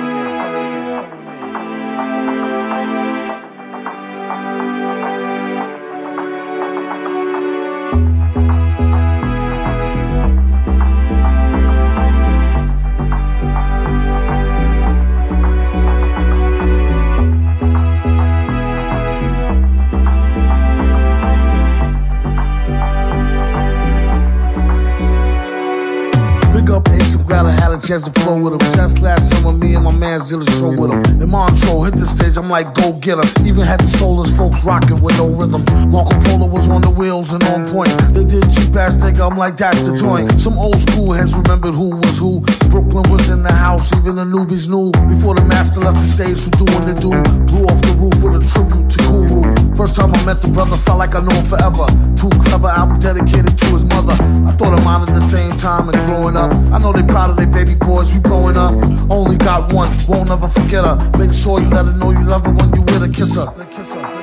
Chance 27.84 28.08
to 28.08 28.13
flow 28.24 28.39
with 28.39 28.56
him. 28.56 28.63
Just 28.72 29.04
last 29.04 29.30
summer, 29.30 29.52
me 29.52 29.76
and 29.76 29.84
my 29.84 29.91
mans 29.91 30.32
did 30.32 30.39
a 30.39 30.48
show 30.56 30.72
with 30.72 30.88
him. 30.88 31.04
In 31.19 31.30
Montreux, 31.30 31.84
hit 31.84 32.00
the 32.00 32.08
stage, 32.08 32.39
I'm 32.39 32.48
like, 32.48 32.72
go 32.74 32.96
get 33.04 33.19
him. 33.19 33.28
Even 33.43 33.67
had 33.67 33.84
the 33.84 33.91
soulless 33.91 34.32
folks 34.32 34.63
rocking 34.63 35.04
with 35.04 35.19
no 35.19 35.28
rhythm. 35.28 35.67
Marco 35.91 36.15
Polo 36.24 36.48
was 36.48 36.72
on 36.72 36.82
the 36.82 36.89
wheels 36.89 37.36
and 37.36 37.43
on 37.52 37.67
point. 37.67 37.91
They 38.15 38.24
did 38.24 38.48
cheap 38.48 38.72
ass 38.80 38.96
nigga, 38.96 39.28
I'm 39.28 39.38
like, 39.38 39.60
that's 39.60 39.84
the 39.84 39.91
joint. 39.91 40.39
Some 40.39 40.56
old 40.56 40.80
school 40.80 41.12
heads 41.12 41.36
remembered 41.36 41.76
who 41.76 41.91
was 42.00 42.17
who. 42.17 42.39
Brooklyn 42.72 43.04
was 43.12 43.28
in 43.30 43.43
the 43.43 43.52
house, 43.52 43.91
even 43.91 44.15
the 44.15 44.24
newbies 44.24 44.72
knew. 44.72 44.96
Before 45.12 45.36
the 45.36 45.43
master 45.43 45.84
left 45.84 46.00
the 46.00 46.08
stage 46.08 46.39
for 46.39 46.56
doing 46.56 46.88
the 46.88 46.96
do. 46.96 47.12
Blew 47.52 47.67
off 47.67 47.84
the 47.84 47.93
roof 48.00 48.15
with 48.24 48.39
a 48.39 48.41
tribute 48.48 48.88
to 48.96 49.00
Guru. 49.04 49.43
First 49.76 50.00
time 50.00 50.15
I 50.15 50.19
met 50.24 50.39
the 50.39 50.48
brother, 50.56 50.80
felt 50.80 51.04
like 51.04 51.19
I 51.19 51.22
knew 51.22 51.36
him 51.36 51.43
forever. 51.43 51.84
Too 52.15 52.32
clever 52.39 52.72
album 52.72 53.04
dedicated 53.04 53.60
to 53.60 53.67
his 53.76 53.84
mother. 53.84 54.15
I 54.48 54.56
thought 54.56 54.72
of 54.72 54.82
mine 54.88 55.04
at 55.04 55.12
the 55.12 55.26
same 55.28 55.60
time 55.60 55.91
and 55.91 56.00
growing 56.08 56.39
up. 56.39 56.56
I 56.72 56.80
know 56.80 56.96
they 56.96 57.04
proud 57.04 57.30
of 57.30 57.36
their 57.36 57.52
baby 57.52 57.72
boys, 57.79 58.13
we 58.13 58.19
blowing 58.19 58.57
up. 58.57 58.73
Only 59.09 59.38
got 59.38 59.71
one, 59.73 59.89
won't 60.07 60.29
ever 60.29 60.47
forget 60.47 60.86
her. 60.86 60.97
Make 61.17 61.33
sure 61.33 61.59
you 61.59 61.67
let 61.69 61.86
her 61.86 61.97
know 61.97 62.12
you 62.12 62.23
love 62.23 62.45
her 62.45 62.53
when 62.53 62.73
you 62.73 62.81
with 62.81 63.01
her, 63.01 63.09
kiss 63.09 63.36
her. 63.36 64.22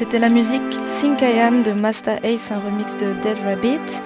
C'était 0.00 0.18
la 0.18 0.30
musique 0.30 0.62
Think 0.86 1.20
I 1.20 1.40
Am 1.40 1.62
de 1.62 1.72
Master 1.72 2.24
Ace, 2.24 2.50
un 2.50 2.58
remix 2.58 2.96
de 2.96 3.12
Dead 3.20 3.36
Rabbit. 3.44 4.00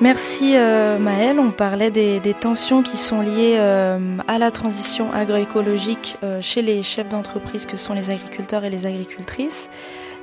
Merci 0.00 0.52
euh, 0.54 0.96
Maëlle, 0.96 1.40
on 1.40 1.50
parlait 1.50 1.90
des, 1.90 2.20
tensions 2.34 2.84
qui 2.84 2.96
sont 2.96 3.20
liées 3.20 3.56
euh, 3.58 3.98
à 4.28 4.38
la 4.38 4.52
transition 4.52 5.12
agroécologique 5.12 6.16
euh, 6.22 6.40
chez 6.40 6.62
les 6.62 6.84
chefs 6.84 7.08
d'entreprise 7.08 7.66
que 7.66 7.76
sont 7.76 7.94
les 7.94 8.10
agriculteurs 8.10 8.64
et 8.64 8.70
les 8.70 8.86
agricultrices. 8.86 9.70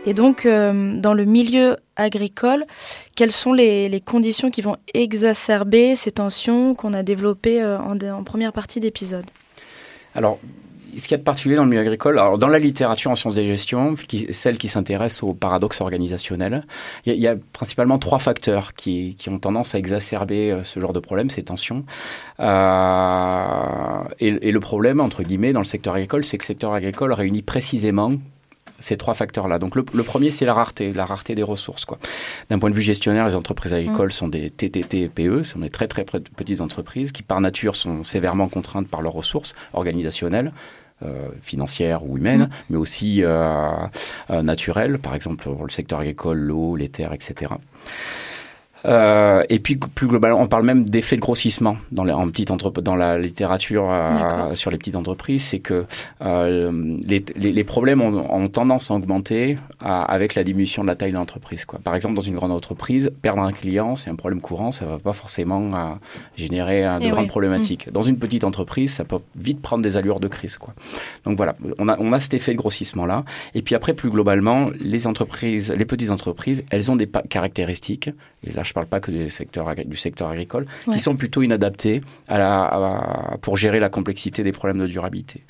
Et 0.05 0.13
donc, 0.13 0.47
dans 0.47 1.13
le 1.13 1.25
milieu 1.25 1.75
agricole, 1.97 2.63
quelles 3.17 3.33
sont 3.33 3.51
les, 3.51 4.01
conditions 4.05 4.49
qui 4.49 4.61
vont 4.61 4.77
exacerber 4.93 5.97
ces 5.97 6.11
tensions 6.11 6.73
qu'on 6.73 6.93
a 6.93 7.03
développées 7.03 7.61
en, 7.61 7.99
en 7.99 8.23
première 8.23 8.53
partie 8.53 8.79
d'épisode? 8.79 9.25
Alors, 10.13 10.39
ce 10.97 11.03
qu'il 11.03 11.11
y 11.11 11.15
a 11.15 11.17
de 11.17 11.23
particulier 11.23 11.55
dans 11.55 11.63
le 11.63 11.69
milieu 11.69 11.81
agricole, 11.81 12.19
alors 12.19 12.37
dans 12.37 12.47
la 12.47 12.59
littérature 12.59 13.11
en 13.11 13.15
sciences 13.15 13.35
de 13.35 13.45
gestion, 13.45 13.95
qui, 13.95 14.27
celle 14.31 14.57
qui 14.57 14.67
s'intéresse 14.67 15.23
au 15.23 15.33
paradoxe 15.33 15.81
organisationnel, 15.81 16.65
il 17.05 17.15
y, 17.15 17.27
a, 17.27 17.35
principalement 17.53 17.97
trois 17.99 18.19
facteurs 18.19 18.73
qui, 18.73 19.15
qui, 19.17 19.29
ont 19.29 19.39
tendance 19.39 19.75
à 19.75 19.77
exacerber 19.77 20.51
euh, 20.51 20.63
ce 20.63 20.79
genre 20.79 20.93
de 20.93 20.99
problème, 20.99 21.29
ces 21.29 21.43
tensions. 21.43 21.85
Euh, 22.39 24.03
et, 24.19 24.47
et, 24.47 24.51
le 24.51 24.59
problème, 24.59 24.99
entre 24.99 25.23
guillemets, 25.23 25.53
dans 25.53 25.59
le 25.59 25.65
secteur 25.65 25.95
agricole, 25.95 26.23
c'est 26.23 26.37
que 26.37 26.43
le 26.43 26.47
secteur 26.47 26.73
agricole 26.73 27.13
réunit 27.13 27.41
précisément 27.41 28.11
ces 28.79 28.97
trois 28.97 29.13
facteurs-là. 29.13 29.59
Donc 29.59 29.75
le, 29.75 29.83
premier, 29.83 30.31
c'est 30.31 30.45
la 30.45 30.53
rareté, 30.53 30.93
la 30.93 31.05
rareté 31.05 31.35
des 31.35 31.43
ressources. 31.43 31.85
D'un 32.49 32.59
point 32.59 32.69
de 32.69 32.75
vue 32.75 32.81
gestionnaire, 32.81 33.27
les 33.27 33.35
entreprises 33.35 33.73
agricoles 33.73 34.09
mm. 34.09 34.11
sont 34.11 34.27
des 34.27 34.49
TTT 34.49 35.09
PE, 35.09 35.43
sont 35.43 35.59
des 35.59 35.69
très 35.69 35.87
très 35.87 36.03
petites 36.03 36.61
entreprises 36.61 37.11
qui 37.11 37.23
par 37.23 37.41
nature 37.41 37.75
sont 37.75 38.03
sévèrement 38.03 38.47
contraintes 38.47 38.87
par 38.87 39.01
leurs 39.01 39.13
ressources 39.13 39.55
organisationnelles 39.73 40.51
financières 41.41 42.05
ou 42.05 42.17
humaines, 42.17 42.49
mais 42.69 42.77
aussi 42.77 43.23
naturelles, 44.29 44.99
par 44.99 45.15
exemple 45.15 45.43
pour 45.43 45.63
le 45.63 45.69
secteur 45.69 45.99
agricole, 45.99 46.39
l'eau, 46.39 46.75
les 46.75 46.89
terres, 46.89 47.13
etc. 47.13 47.53
Euh, 48.85 49.43
et 49.49 49.59
puis 49.59 49.75
plus 49.75 50.07
globalement, 50.07 50.39
on 50.39 50.47
parle 50.47 50.63
même 50.63 50.85
d'effet 50.85 51.15
de 51.15 51.21
grossissement 51.21 51.77
dans, 51.91 52.03
les, 52.03 52.13
en 52.13 52.27
petite 52.27 52.51
dans 52.83 52.95
la 52.95 53.17
littérature 53.17 53.87
euh, 53.89 54.53
sur 54.55 54.71
les 54.71 54.77
petites 54.77 54.95
entreprises, 54.95 55.43
c'est 55.43 55.59
que 55.59 55.85
euh, 56.21 56.97
les, 57.05 57.23
les, 57.35 57.51
les, 57.51 57.63
problèmes 57.63 58.01
ont, 58.01 58.33
ont, 58.33 58.47
tendance 58.47 58.91
à 58.91 58.93
augmenter 58.93 59.57
avec 59.79 60.35
la 60.35 60.43
diminution 60.43 60.83
de 60.83 60.87
la 60.87 60.95
taille 60.95 61.11
de 61.11 61.17
l'entreprise. 61.17 61.65
Par 61.83 61.95
exemple, 61.95 62.15
dans 62.15 62.21
une 62.21 62.35
grande 62.35 62.51
entreprise, 62.51 63.11
perdre 63.21 63.41
un 63.41 63.51
client, 63.51 63.95
c'est 63.95 64.09
un 64.09 64.15
problème 64.15 64.41
courant, 64.41 64.71
ça 64.71 64.85
va 64.85 64.99
pas 64.99 65.13
forcément 65.13 65.97
générer 66.35 66.83
de 66.99 67.09
grandes 67.09 67.27
problématiques. 67.27 67.87
Mm. 67.87 67.91
Dans 67.91 68.01
une 68.01 68.17
petite 68.17 68.43
entreprise, 68.43 68.93
ça 68.93 69.03
peut 69.03 69.19
vite 69.35 69.61
prendre 69.61 69.83
des 69.83 69.97
allures 69.97 70.19
de 70.19 70.27
crise. 70.27 70.57
Quoi. 70.57 70.73
Donc 71.23 71.37
voilà, 71.37 71.55
on 71.79 71.87
a, 71.87 71.97
on 71.99 72.13
a 72.13 72.19
cet 72.19 72.35
effet 72.35 72.51
de 72.51 72.57
grossissement 72.57 73.05
là. 73.05 73.25
Et 73.53 73.61
puis 73.61 73.75
après, 73.75 73.93
plus 73.93 74.09
globalement, 74.09 74.69
les 74.79 75.07
entreprises, 75.07 75.73
les 75.75 75.85
petites 75.85 76.11
entreprises, 76.11 76.63
elles 76.69 76.91
ont 76.91 76.95
des 76.95 77.07
caractéristiques. 77.07 78.09
Et 78.45 78.51
là, 78.51 78.63
je 78.63 78.73
parle 78.75 78.87
pas 78.87 78.99
que 78.99 79.09
du 79.09 79.29
secteur, 79.29 79.73
du 79.73 79.97
secteur 79.97 80.29
agricole, 80.29 80.65
qui 80.91 80.99
sont 80.99 81.15
plutôt 81.15 81.41
inadaptées 81.41 82.01
à 82.27 82.37
la, 82.37 83.37
pour 83.41 83.55
gérer 83.57 83.79
la 83.79 83.89
complexité 83.89 84.43
des 84.43 84.51
problèmes 84.51 84.79
de 84.79 84.87
durabilité. 84.87 85.43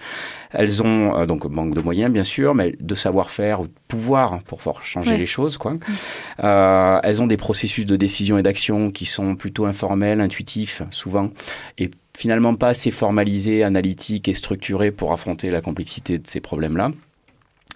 Elles 0.52 0.84
ont 0.84 1.20
euh, 1.20 1.26
donc 1.26 1.44
manque 1.46 1.74
de 1.74 1.82
moyens, 1.82 2.14
bien 2.14 2.24
sûr, 2.24 2.54
mais 2.54 2.76
de 2.80 2.96
savoir-faire 2.96 3.62
ou 3.62 3.68
de 3.68 3.74
pouvoir 3.88 4.44
pour 4.44 4.60
pouvoir 4.60 4.86
changer 4.86 5.18
les 5.18 5.26
choses. 5.26 5.58
Quoi. 5.58 5.78
Euh, 6.44 7.00
elles 7.04 7.22
ont 7.22 7.28
des 7.28 7.38
processus 7.38 7.86
de 7.86 7.96
décision 7.96 8.38
et 8.38 8.44
d'action 8.44 8.92
qui 8.92 9.06
sont 9.06 9.36
plutôt 9.36 9.66
informels, 9.66 10.22
intuitifs, 10.22 10.84
souvent, 10.92 11.32
et 11.80 11.90
finalement 12.16 12.54
pas 12.56 12.70
assez 12.70 12.92
formalisés, 12.92 13.64
analytiques 13.64 14.28
et 14.28 14.36
structurés 14.36 14.92
pour 14.92 15.12
affronter 15.12 15.50
la 15.50 15.62
complexité 15.62 16.20
de 16.20 16.28
ces 16.28 16.42
problèmes-là. 16.42 16.92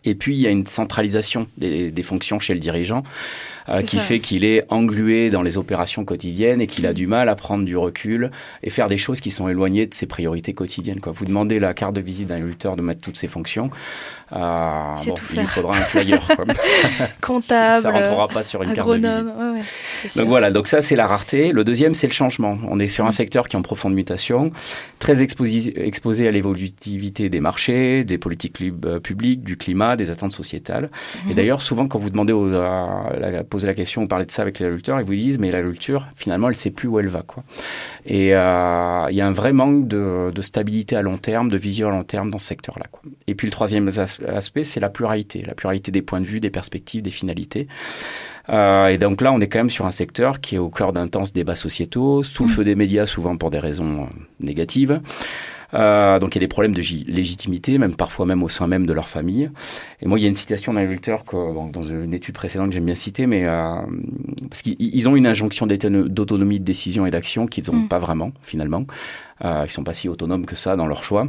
Et 0.05 0.15
puis, 0.15 0.35
il 0.35 0.41
y 0.41 0.47
a 0.47 0.49
une 0.49 0.65
centralisation 0.65 1.47
des, 1.57 1.91
des 1.91 2.03
fonctions 2.03 2.39
chez 2.39 2.53
le 2.53 2.59
dirigeant 2.59 3.03
euh, 3.69 3.81
qui 3.81 3.97
fait 3.97 4.19
qu'il 4.19 4.45
est 4.45 4.65
englué 4.69 5.29
dans 5.29 5.41
les 5.41 5.57
opérations 5.57 6.03
quotidiennes 6.03 6.61
et 6.61 6.67
qu'il 6.67 6.87
a 6.87 6.91
mm. 6.91 6.95
du 6.95 7.07
mal 7.07 7.29
à 7.29 7.35
prendre 7.35 7.65
du 7.65 7.77
recul 7.77 8.31
et 8.63 8.69
faire 8.69 8.87
des 8.87 8.97
choses 8.97 9.21
qui 9.21 9.31
sont 9.31 9.47
éloignées 9.47 9.85
de 9.85 9.93
ses 9.93 10.07
priorités 10.07 10.53
quotidiennes. 10.53 10.99
Quoi. 11.01 11.11
Vous 11.11 11.25
demandez 11.25 11.59
la 11.59 11.73
carte 11.73 11.93
de 11.93 12.01
visite 12.01 12.27
d'un 12.27 12.35
agriculteur 12.35 12.75
de 12.75 12.81
mettre 12.81 13.01
toutes 13.01 13.17
ses 13.17 13.27
fonctions. 13.27 13.69
Euh, 14.33 14.95
bon, 14.95 15.15
il 15.33 15.47
faudra 15.47 15.77
un 15.77 15.81
flyer. 15.81 16.27
Comptable. 17.21 17.83
ça 17.83 17.91
rentrera 17.91 18.27
pas 18.27 18.43
sur 18.43 18.63
une 18.63 18.71
agronome. 18.71 19.01
carte 19.01 19.25
de 19.25 19.27
visite. 19.27 19.37
Ouais, 19.37 19.59
ouais, 19.59 20.21
donc 20.21 20.27
voilà, 20.27 20.51
donc 20.51 20.67
ça 20.67 20.81
c'est 20.81 20.95
la 20.95 21.07
rareté. 21.07 21.51
Le 21.51 21.63
deuxième 21.63 21.93
c'est 21.93 22.07
le 22.07 22.13
changement. 22.13 22.57
On 22.67 22.79
est 22.79 22.89
sur 22.89 23.05
un 23.05 23.09
mm. 23.09 23.13
secteur 23.13 23.47
qui 23.47 23.55
est 23.55 23.59
en 23.59 23.63
profonde 23.63 23.93
mutation, 23.93 24.51
très 24.99 25.21
exposé, 25.23 25.73
exposé 25.85 26.27
à 26.27 26.31
l'évolutivité 26.31 27.29
des 27.29 27.39
marchés, 27.39 28.03
des 28.03 28.17
politiques 28.17 28.61
euh, 28.61 28.99
publiques, 28.99 29.43
du 29.43 29.57
climat, 29.57 29.95
des 29.95 30.11
attentes 30.11 30.33
sociétales. 30.33 30.89
Et 31.27 31.33
mm. 31.33 31.35
d'ailleurs 31.35 31.61
souvent 31.61 31.87
quand 31.87 31.99
vous 31.99 32.09
demandez 32.09 32.33
aux, 32.33 32.53
à 32.53 33.13
la 33.19 33.43
la 33.69 33.73
question, 33.73 34.03
on 34.03 34.07
parlait 34.07 34.25
de 34.25 34.31
ça 34.31 34.41
avec 34.41 34.59
l'agriculteur, 34.59 34.99
ils 34.99 35.05
vous 35.05 35.15
disent, 35.15 35.37
mais 35.37 35.51
l'agriculture, 35.51 36.07
finalement, 36.15 36.47
elle 36.47 36.53
ne 36.53 36.57
sait 36.57 36.71
plus 36.71 36.87
où 36.87 36.99
elle 36.99 37.07
va. 37.07 37.21
Quoi. 37.21 37.43
Et 38.05 38.35
euh, 38.35 39.05
il 39.09 39.15
y 39.15 39.21
a 39.21 39.27
un 39.27 39.31
vrai 39.31 39.53
manque 39.53 39.87
de, 39.87 40.31
stabilité 40.41 40.95
à 40.95 41.01
long 41.01 41.17
terme, 41.17 41.49
de 41.49 41.57
vision 41.57 41.89
à 41.89 41.91
long 41.91 42.03
terme 42.03 42.29
dans 42.29 42.39
ce 42.39 42.47
secteur-là. 42.47 42.85
Et 43.27 43.35
puis 43.35 43.47
le 43.47 43.51
troisième 43.51 43.87
aspect, 43.87 44.18
c'est 44.63 44.79
la 44.79 44.89
pluralité, 44.89 45.43
la 45.45 45.53
pluralité 45.53 45.91
des 45.91 46.01
points 46.01 46.21
de 46.21 46.25
vue, 46.25 46.39
des 46.39 46.49
perspectives, 46.49 47.01
des 47.01 47.09
finalités. 47.09 47.67
Euh, 48.49 48.87
et 48.87 48.97
donc 48.97 49.21
là, 49.21 49.31
on 49.31 49.39
est 49.39 49.47
quand 49.47 49.59
même 49.59 49.69
sur 49.69 49.85
un 49.85 49.91
secteur 49.91 50.41
qui 50.41 50.55
est 50.55 50.59
au 50.59 50.69
cœur 50.69 50.93
d'intenses 50.93 51.33
débats 51.33 51.55
sociétaux, 51.55 52.23
sous 52.23 52.43
le 52.43 52.49
feu 52.49 52.63
des 52.63 52.75
médias, 52.75 53.05
souvent 53.05 53.37
pour 53.37 53.51
des 53.51 53.59
raisons 53.59 54.03
euh, 54.03 54.05
négatives. 54.39 55.01
Euh, 55.73 56.17
donc 56.19 56.35
il 56.35 56.39
y 56.39 56.41
a 56.41 56.45
des 56.45 56.47
problèmes 56.47 56.73
de 56.73 56.81
légitimité, 56.81 57.77
même 57.77 57.95
parfois 57.95 58.25
même 58.25 58.41
au 58.43 58.49
sein 58.49 58.67
même 58.67 58.85
de 58.85 58.93
leur 58.93 59.07
famille. 59.07 59.49
Et 60.01 60.07
moi, 60.07 60.19
il 60.19 60.23
y 60.23 60.25
a 60.25 60.27
une 60.27 60.33
citation 60.33 60.73
d'un 60.73 60.81
agriculteur 60.81 61.23
que, 61.23 61.35
bon, 61.35 61.67
dans 61.67 61.83
une 61.83 62.13
étude 62.13 62.35
précédente, 62.35 62.71
j'aime 62.71 62.85
bien 62.85 62.95
citer, 62.95 63.27
mais 63.27 63.45
euh, 63.45 63.81
parce 64.49 64.61
qu'ils 64.61 65.09
ont 65.09 65.15
une 65.15 65.27
injonction 65.27 65.67
d'autonomie 65.67 66.59
de 66.59 66.65
décision 66.65 67.05
et 67.05 67.11
d'action 67.11 67.45
qu'ils 67.45 67.65
n'ont 67.71 67.81
mm. 67.81 67.87
pas 67.87 67.99
vraiment 67.99 68.31
finalement. 68.41 68.85
Euh, 69.43 69.63
ils 69.65 69.69
sont 69.69 69.83
pas 69.83 69.93
si 69.93 70.09
autonomes 70.09 70.45
que 70.45 70.55
ça 70.55 70.75
dans 70.75 70.85
leur 70.85 71.03
choix. 71.03 71.27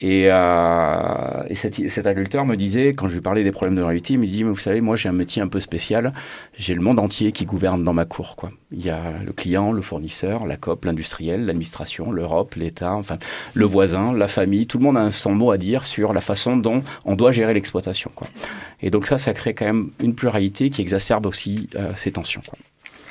Et, 0.00 0.26
euh, 0.26 1.42
et 1.48 1.54
cet, 1.54 1.88
cet, 1.88 2.06
agriculteur 2.06 2.44
me 2.44 2.56
disait, 2.56 2.88
quand 2.88 3.08
je 3.08 3.14
lui 3.14 3.20
parlais 3.20 3.44
des 3.44 3.52
problèmes 3.52 3.76
de 3.76 3.82
réalité, 3.82 4.14
il 4.14 4.20
me 4.20 4.26
dit, 4.26 4.44
mais 4.44 4.50
vous 4.50 4.58
savez, 4.58 4.80
moi 4.80 4.96
j'ai 4.96 5.08
un 5.08 5.12
métier 5.12 5.42
un 5.42 5.48
peu 5.48 5.60
spécial. 5.60 6.12
J'ai 6.58 6.74
le 6.74 6.80
monde 6.80 6.98
entier 6.98 7.32
qui 7.32 7.44
gouverne 7.44 7.82
dans 7.82 7.94
ma 7.94 8.04
cour. 8.04 8.36
Quoi. 8.36 8.50
Il 8.72 8.84
y 8.84 8.90
a 8.90 9.12
le 9.24 9.32
client, 9.32 9.72
le 9.72 9.82
fournisseur, 9.82 10.46
la 10.46 10.56
COP, 10.56 10.84
l'industriel, 10.84 11.46
l'administration, 11.46 12.12
l'Europe, 12.12 12.54
l'État, 12.56 12.94
enfin 12.94 13.18
le 13.54 13.64
voisin, 13.64 14.12
la 14.12 14.28
famille. 14.28 14.66
Tout 14.66 14.78
le 14.78 14.84
monde 14.84 14.96
a 14.96 15.10
son 15.10 15.34
mot 15.34 15.50
à 15.50 15.58
dire 15.58 15.84
sur 15.84 16.12
la 16.12 16.20
façon 16.20 16.56
dont 16.56 16.82
on 17.04 17.16
doit 17.16 17.32
gérer 17.32 17.54
l'exploitation. 17.54 18.10
Quoi. 18.14 18.26
Et 18.82 18.90
donc 18.90 19.06
ça, 19.06 19.18
ça 19.18 19.32
crée 19.32 19.54
quand 19.54 19.66
même 19.66 19.90
une 20.00 20.14
pluralité 20.14 20.70
qui 20.70 20.82
exacerbe 20.82 21.26
aussi 21.26 21.68
euh, 21.76 21.92
ces 21.94 22.12
tensions. 22.12 22.42
Quoi. 22.46 22.58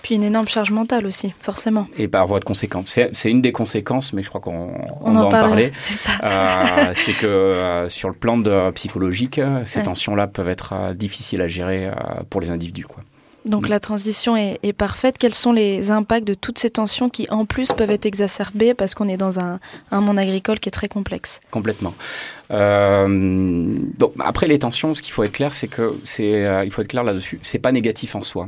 Puis 0.06 0.14
une 0.14 0.24
énorme 0.24 0.48
charge 0.48 0.70
mentale 0.70 1.08
aussi, 1.08 1.34
forcément. 1.42 1.88
Et 1.98 2.08
par 2.08 2.28
voie 2.28 2.40
de 2.40 2.46
conséquence. 2.46 3.00
C'est 3.12 3.32
une 3.32 3.42
des 3.42 3.52
conséquences, 3.52 4.14
mais 4.14 4.22
je 4.22 4.30
crois 4.30 4.40
qu'on 4.40 4.70
on, 5.02 5.14
va 5.14 5.22
en, 5.26 5.30
parler. 5.30 5.72
C'est 5.80 6.12
euh, 6.24 6.92
c'est 6.94 7.14
que 7.14 7.26
euh, 7.26 7.90
sur 7.90 8.10
le 8.10 8.14
plan 8.14 8.38
de, 8.38 8.70
psychologique, 8.70 9.42
ces 9.66 9.82
tensions-là 9.82 10.28
peuvent 10.28 10.48
être 10.48 10.74
euh, 10.74 10.94
difficiles 10.94 11.42
à 11.42 11.48
gérer 11.48 11.90
pour 12.30 12.40
les 12.40 12.52
individus. 12.52 12.86
Quoi. 12.86 13.02
Donc 13.46 13.66
mm. 13.66 13.72
la 13.72 13.80
transition 13.80 14.38
est, 14.38 14.60
est, 14.62 14.74
parfaite. 14.74 15.18
Quels 15.18 15.34
sont 15.34 15.54
les 15.54 15.90
impacts 15.90 16.28
de 16.28 16.36
toutes 16.36 16.60
ces 16.60 16.70
tensions 16.70 17.10
qui 17.10 17.28
en 17.32 17.46
plus 17.46 17.72
peuvent 17.72 17.90
être 17.90 18.06
exacerbées 18.06 18.76
parce 18.76 18.94
qu'on 18.94 19.08
est 19.08 19.18
dans 19.18 19.40
un, 19.40 19.60
un, 19.90 20.02
monde 20.02 20.20
agricole 20.20 20.60
qui 20.60 20.70
est 20.70 20.72
très 20.72 20.88
complexe? 20.88 21.40
Complètement. 21.50 21.96
Euh, 22.52 23.76
donc 23.98 24.14
après 24.20 24.46
les 24.46 24.60
tensions, 24.60 24.94
ce 24.94 25.02
qu'il 25.02 25.14
faut 25.14 25.24
être 25.24 25.34
clair, 25.34 25.52
c'est 25.52 25.68
que 25.68 25.96
c'est, 26.04 26.64
il 26.64 26.70
faut 26.70 26.84
être 26.84 26.90
clair 26.90 27.04
là-dessus. 27.04 27.40
C'est 27.42 27.58
pas 27.58 27.72
négatif 27.72 28.16
en 28.16 28.22
soi. 28.22 28.48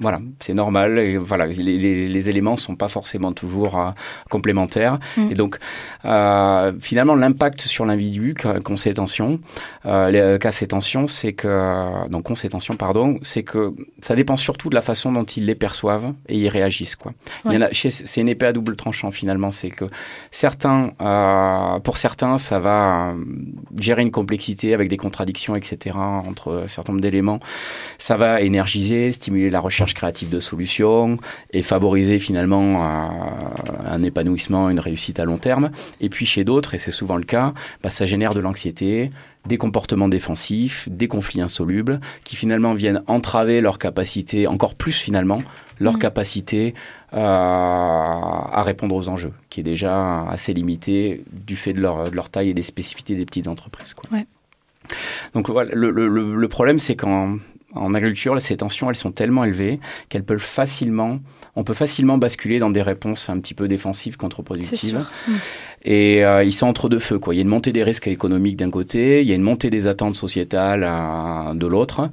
Voilà, 0.00 0.20
c'est 0.40 0.54
normal. 0.54 0.98
Et 0.98 1.18
voilà, 1.18 1.46
les, 1.46 1.62
les, 1.62 2.08
les, 2.08 2.30
éléments 2.30 2.56
sont 2.56 2.74
pas 2.74 2.88
forcément 2.88 3.32
toujours 3.32 3.78
euh, 3.78 3.90
complémentaires. 4.30 4.98
Mm. 5.16 5.30
Et 5.30 5.34
donc, 5.34 5.58
euh, 6.06 6.72
finalement, 6.80 7.14
l'impact 7.14 7.60
sur 7.60 7.84
l'individu 7.84 8.34
qu'ont 8.34 8.76
ces 8.76 8.94
tensions, 8.94 9.40
euh, 9.84 10.38
qu'a 10.38 10.52
ces 10.52 10.68
tensions, 10.68 11.06
c'est 11.06 11.34
que 11.34 12.08
donc 12.08 12.24
qu'ont 12.24 12.34
ces 12.34 12.48
tensions, 12.48 12.76
pardon, 12.76 13.18
c'est 13.22 13.42
que 13.42 13.74
ça 14.00 14.16
dépend 14.16 14.36
surtout 14.36 14.70
de 14.70 14.74
la 14.74 14.80
façon 14.80 15.12
dont 15.12 15.24
ils 15.24 15.44
les 15.44 15.54
perçoivent 15.54 16.14
et 16.28 16.38
ils 16.38 16.48
réagissent. 16.48 16.96
Quoi. 16.96 17.12
C'est 17.72 18.20
une 18.20 18.28
épée 18.28 18.46
à 18.46 18.52
double 18.52 18.76
tranchant 18.76 19.10
finalement. 19.10 19.50
C'est 19.50 19.70
que 19.70 19.84
certains, 20.30 20.92
euh, 21.00 21.78
pour 21.80 21.96
certains, 21.96 22.38
ça 22.38 22.58
va 22.58 23.14
gérer 23.78 24.02
une 24.02 24.10
complexité 24.10 24.74
avec 24.74 24.88
des 24.88 24.96
contradictions, 24.96 25.56
etc. 25.56 25.96
entre 25.96 26.62
un 26.64 26.66
certain 26.66 26.92
nombre 26.92 27.02
d'éléments. 27.02 27.40
Ça 27.98 28.16
va 28.16 28.40
énergiser, 28.40 29.12
stimuler 29.12 29.50
la 29.50 29.60
recherche 29.60 29.89
créative 29.94 30.30
de 30.30 30.40
solutions 30.40 31.16
et 31.52 31.62
favoriser 31.62 32.18
finalement 32.18 32.82
un, 33.84 34.02
épanouissement, 34.02 34.70
une 34.70 34.80
réussite 34.80 35.20
à 35.20 35.24
long 35.24 35.38
terme. 35.38 35.70
Et 36.00 36.08
puis 36.08 36.26
chez 36.26 36.44
d'autres, 36.44 36.74
et 36.74 36.78
c'est 36.78 36.90
souvent 36.90 37.16
le 37.16 37.24
cas, 37.24 37.54
bah, 37.82 37.90
ça 37.90 38.06
génère 38.06 38.34
de 38.34 38.40
l'anxiété, 38.40 39.10
des 39.46 39.58
comportements 39.58 40.08
défensifs, 40.08 40.88
des 40.90 41.08
conflits 41.08 41.40
insolubles, 41.40 42.00
qui 42.24 42.36
finalement 42.36 42.74
viennent 42.74 43.02
entraver 43.06 43.60
leur 43.60 43.78
capacité, 43.78 44.46
encore 44.46 44.74
plus 44.74 44.92
finalement, 44.92 45.42
leur 45.78 45.94
mmh. 45.94 45.98
capacité 45.98 46.74
euh, 47.14 47.18
à 47.18 48.62
répondre 48.62 48.94
aux 48.94 49.08
enjeux, 49.08 49.32
qui 49.48 49.60
est 49.60 49.64
déjà 49.64 50.22
assez 50.28 50.52
limitée 50.52 51.24
du 51.32 51.56
fait 51.56 51.72
de 51.72 51.80
leur, 51.80 52.10
de 52.10 52.14
leur 52.14 52.28
taille 52.28 52.50
et 52.50 52.54
des 52.54 52.62
spécificités 52.62 53.16
des 53.16 53.24
petites 53.24 53.48
entreprises. 53.48 53.94
Quoi. 53.94 54.18
Donc 55.34 55.50
voilà, 55.50 55.70
le, 55.74 55.90
le, 55.90 56.08
le 56.08 56.48
problème, 56.48 56.78
c'est 56.78 56.96
quand 56.96 57.38
en 57.74 57.94
agriculture, 57.94 58.40
ces 58.40 58.56
tensions, 58.56 58.88
elles 58.90 58.96
sont 58.96 59.12
tellement 59.12 59.44
élevées 59.44 59.80
qu'elles 60.08 60.24
peuvent 60.24 60.38
facilement, 60.38 61.20
on 61.56 61.64
peut 61.64 61.74
facilement 61.74 62.18
basculer 62.18 62.58
dans 62.58 62.70
des 62.70 62.82
réponses 62.82 63.28
un 63.30 63.38
petit 63.38 63.54
peu 63.54 63.68
défensives, 63.68 64.16
contre-productives. 64.16 65.04
Et 65.82 66.24
euh, 66.24 66.44
ils 66.44 66.52
sont 66.52 66.66
entre 66.66 66.88
deux 66.88 66.98
feux. 66.98 67.18
Quoi. 67.18 67.34
Il 67.34 67.38
y 67.38 67.40
a 67.40 67.42
une 67.42 67.48
montée 67.48 67.72
des 67.72 67.82
risques 67.82 68.08
économiques 68.08 68.56
d'un 68.56 68.70
côté, 68.70 69.22
il 69.22 69.28
y 69.28 69.32
a 69.32 69.34
une 69.34 69.42
montée 69.42 69.70
des 69.70 69.86
attentes 69.86 70.14
sociétales 70.14 70.84
euh, 70.86 71.54
de 71.54 71.66
l'autre. 71.66 72.10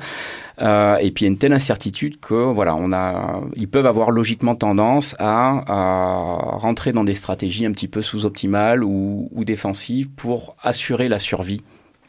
Euh, 0.59 0.97
et 0.97 1.11
puis 1.11 1.25
il 1.25 1.27
y 1.27 1.29
a 1.29 1.31
une 1.31 1.37
telle 1.37 1.53
incertitude 1.53 2.19
que 2.19 2.33
voilà, 2.33 2.75
on 2.75 2.91
a, 2.91 3.41
ils 3.55 3.67
peuvent 3.67 3.85
avoir 3.85 4.09
logiquement 4.09 4.55
tendance 4.55 5.15
à, 5.19 5.63
à 5.67 6.57
rentrer 6.57 6.93
dans 6.93 7.03
des 7.03 7.13
stratégies 7.13 7.65
un 7.65 7.71
petit 7.73 7.87
peu 7.87 8.01
sous-optimales 8.01 8.83
ou, 8.83 9.29
ou 9.31 9.43
défensives 9.43 10.09
pour 10.09 10.55
assurer 10.63 11.09
la 11.09 11.19
survie 11.19 11.61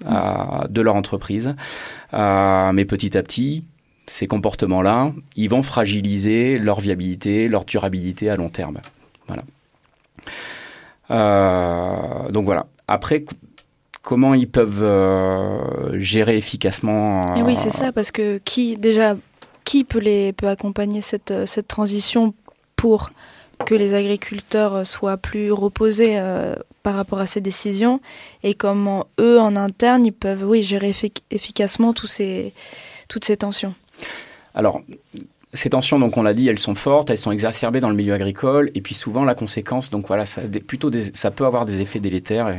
de 0.04 0.80
leur 0.80 0.96
entreprise. 0.96 1.54
Euh, 2.14 2.72
mais 2.72 2.84
petit 2.84 3.16
à 3.16 3.22
petit, 3.22 3.66
ces 4.06 4.26
comportements-là, 4.26 5.12
ils 5.36 5.50
vont 5.50 5.62
fragiliser 5.62 6.58
leur 6.58 6.80
viabilité, 6.80 7.48
leur 7.48 7.64
durabilité 7.64 8.30
à 8.30 8.36
long 8.36 8.48
terme. 8.48 8.78
Voilà. 9.26 9.42
Euh, 11.10 12.30
donc 12.30 12.46
voilà. 12.46 12.66
Après, 12.86 13.24
comment 14.02 14.34
ils 14.34 14.48
peuvent 14.48 14.82
euh, 14.82 16.00
gérer 16.00 16.36
efficacement 16.36 17.36
Et 17.36 17.42
Oui, 17.42 17.56
c'est 17.56 17.70
ça, 17.70 17.92
parce 17.92 18.10
que 18.10 18.38
qui 18.44 18.76
déjà 18.76 19.16
qui 19.64 19.84
peut 19.84 19.98
les 19.98 20.32
peut 20.32 20.48
accompagner 20.48 21.02
cette 21.02 21.46
cette 21.46 21.68
transition 21.68 22.32
pour 22.76 23.10
que 23.66 23.74
les 23.74 23.92
agriculteurs 23.92 24.86
soient 24.86 25.18
plus 25.18 25.52
reposés 25.52 26.18
par 26.88 26.96
rapport 26.96 27.18
à 27.18 27.26
ces 27.26 27.42
décisions 27.42 28.00
et 28.42 28.54
comment 28.54 29.08
eux, 29.20 29.38
en 29.38 29.56
interne, 29.56 30.06
ils 30.06 30.12
peuvent 30.12 30.42
oui, 30.42 30.62
gérer 30.62 30.90
efficacement 31.30 31.92
tous 31.92 32.06
ces, 32.06 32.54
toutes 33.08 33.26
ces 33.26 33.36
tensions. 33.36 33.74
Alors, 34.54 34.80
ces 35.52 35.68
tensions, 35.68 35.98
donc 35.98 36.16
on 36.16 36.22
l'a 36.22 36.32
dit, 36.32 36.48
elles 36.48 36.58
sont 36.58 36.74
fortes, 36.74 37.10
elles 37.10 37.18
sont 37.18 37.30
exacerbées 37.30 37.80
dans 37.80 37.90
le 37.90 37.94
milieu 37.94 38.14
agricole, 38.14 38.70
et 38.74 38.80
puis 38.80 38.94
souvent 38.94 39.26
la 39.26 39.34
conséquence, 39.34 39.90
donc 39.90 40.06
voilà, 40.06 40.24
ça, 40.24 40.40
plutôt 40.66 40.90
ça 41.12 41.30
peut 41.30 41.44
avoir 41.44 41.66
des 41.66 41.82
effets 41.82 42.00
délétères. 42.00 42.56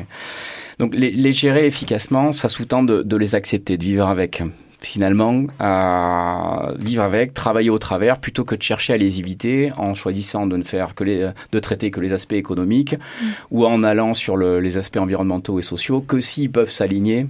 donc 0.77 0.93
les, 0.93 1.31
gérer 1.31 1.65
efficacement, 1.65 2.31
ça 2.31 2.49
sous-tend 2.49 2.83
de, 2.83 3.17
les 3.17 3.33
accepter, 3.33 3.77
de 3.77 3.83
vivre 3.83 4.05
avec 4.05 4.43
finalement 4.81 5.43
à 5.59 6.71
vivre 6.79 7.03
avec, 7.03 7.33
travailler 7.33 7.69
au 7.69 7.77
travers, 7.77 8.17
plutôt 8.19 8.43
que 8.43 8.55
de 8.55 8.61
chercher 8.61 8.93
à 8.93 8.97
les 8.97 9.19
éviter 9.19 9.71
en 9.77 9.93
choisissant 9.93 10.47
de 10.47 10.57
ne 10.57 10.63
faire 10.63 10.95
que 10.95 11.03
les, 11.03 11.29
de 11.51 11.59
traiter 11.59 11.91
que 11.91 11.99
les 11.99 12.13
aspects 12.13 12.33
économiques 12.33 12.93
mm. 12.93 13.25
ou 13.51 13.65
en 13.65 13.83
allant 13.83 14.13
sur 14.13 14.37
les 14.37 14.77
aspects 14.77 14.97
environnementaux 14.97 15.59
et 15.59 15.63
sociaux, 15.63 16.01
que 16.01 16.19
s'ils 16.19 16.51
peuvent 16.51 16.69
s'aligner 16.69 17.27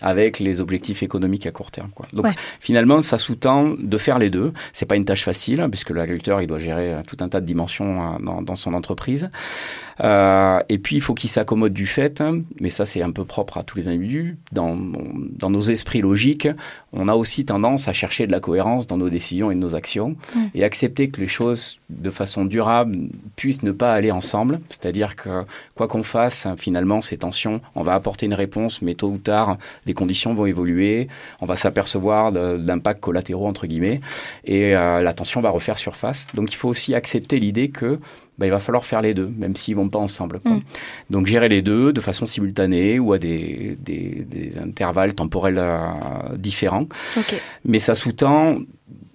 avec 0.00 0.38
les 0.38 0.60
objectifs 0.60 1.02
économiques 1.02 1.46
à 1.46 1.50
court 1.50 1.70
terme. 1.70 1.90
Quoi. 1.94 2.06
Donc 2.12 2.26
finalement, 2.60 3.00
ça 3.00 3.18
sous-tend 3.18 3.74
de 3.78 3.98
faire 3.98 4.18
les 4.18 4.30
deux. 4.30 4.52
C'est 4.72 4.86
pas 4.86 4.96
une 4.96 5.04
tâche 5.04 5.24
facile 5.24 5.66
puisque 5.70 5.90
l'agriculteur 5.90 6.40
il 6.40 6.46
doit 6.46 6.58
gérer 6.58 6.94
tout 7.06 7.16
un 7.20 7.28
tas 7.28 7.40
de 7.40 7.46
dimensions 7.46 8.14
euh, 8.14 8.18
dans, 8.20 8.42
dans 8.42 8.56
son 8.56 8.74
entreprise. 8.74 9.28
Euh, 10.00 10.60
et 10.68 10.78
puis, 10.78 10.96
il 10.96 11.00
faut 11.00 11.14
qu'ils 11.14 11.30
s'accommodent 11.30 11.72
du 11.72 11.86
fait, 11.86 12.22
mais 12.60 12.68
ça, 12.68 12.84
c'est 12.84 13.02
un 13.02 13.10
peu 13.10 13.24
propre 13.24 13.58
à 13.58 13.62
tous 13.62 13.78
les 13.78 13.88
individus. 13.88 14.38
Dans, 14.52 14.76
dans 14.76 15.50
nos 15.50 15.60
esprits 15.60 16.00
logiques, 16.00 16.48
on 16.92 17.08
a 17.08 17.14
aussi 17.14 17.44
tendance 17.44 17.88
à 17.88 17.92
chercher 17.92 18.26
de 18.26 18.32
la 18.32 18.40
cohérence 18.40 18.86
dans 18.86 18.96
nos 18.96 19.10
décisions 19.10 19.50
et 19.50 19.54
nos 19.54 19.74
actions 19.74 20.16
mm. 20.34 20.40
et 20.54 20.64
accepter 20.64 21.08
que 21.08 21.20
les 21.20 21.28
choses, 21.28 21.78
de 21.90 22.10
façon 22.10 22.44
durable, 22.44 22.96
puissent 23.36 23.62
ne 23.62 23.72
pas 23.72 23.92
aller 23.92 24.10
ensemble. 24.10 24.60
C'est-à-dire 24.68 25.16
que, 25.16 25.44
quoi 25.74 25.88
qu'on 25.88 26.02
fasse, 26.02 26.46
finalement, 26.56 27.00
ces 27.00 27.18
tensions, 27.18 27.60
on 27.74 27.82
va 27.82 27.94
apporter 27.94 28.26
une 28.26 28.34
réponse, 28.34 28.82
mais 28.82 28.94
tôt 28.94 29.08
ou 29.08 29.18
tard, 29.18 29.58
les 29.86 29.94
conditions 29.94 30.34
vont 30.34 30.46
évoluer. 30.46 31.08
On 31.40 31.46
va 31.46 31.56
s'apercevoir 31.56 32.32
d'impacts 32.32 33.00
collatéraux, 33.00 33.46
entre 33.46 33.66
guillemets, 33.66 34.00
et 34.44 34.76
euh, 34.76 35.02
la 35.02 35.12
tension 35.12 35.40
va 35.40 35.50
refaire 35.50 35.78
surface. 35.78 36.28
Donc, 36.34 36.52
il 36.52 36.56
faut 36.56 36.68
aussi 36.68 36.94
accepter 36.94 37.40
l'idée 37.40 37.68
que 37.68 37.98
bah, 38.38 38.46
il 38.46 38.50
va 38.50 38.60
falloir 38.60 38.84
faire 38.84 39.02
les 39.02 39.14
deux, 39.14 39.30
même 39.36 39.56
s'ils 39.56 39.74
vont 39.74 39.88
pas 39.88 39.98
ensemble. 39.98 40.40
Mm. 40.44 40.58
Donc 41.10 41.26
gérer 41.26 41.48
les 41.48 41.62
deux 41.62 41.92
de 41.92 42.00
façon 42.00 42.24
simultanée 42.24 42.98
ou 42.98 43.12
à 43.12 43.18
des, 43.18 43.76
des, 43.80 44.52
intervalles 44.62 45.14
temporels 45.14 45.58
euh, 45.58 46.36
différents. 46.36 46.86
Mais 47.64 47.78
ça 47.78 47.94
sous-tend 47.94 48.58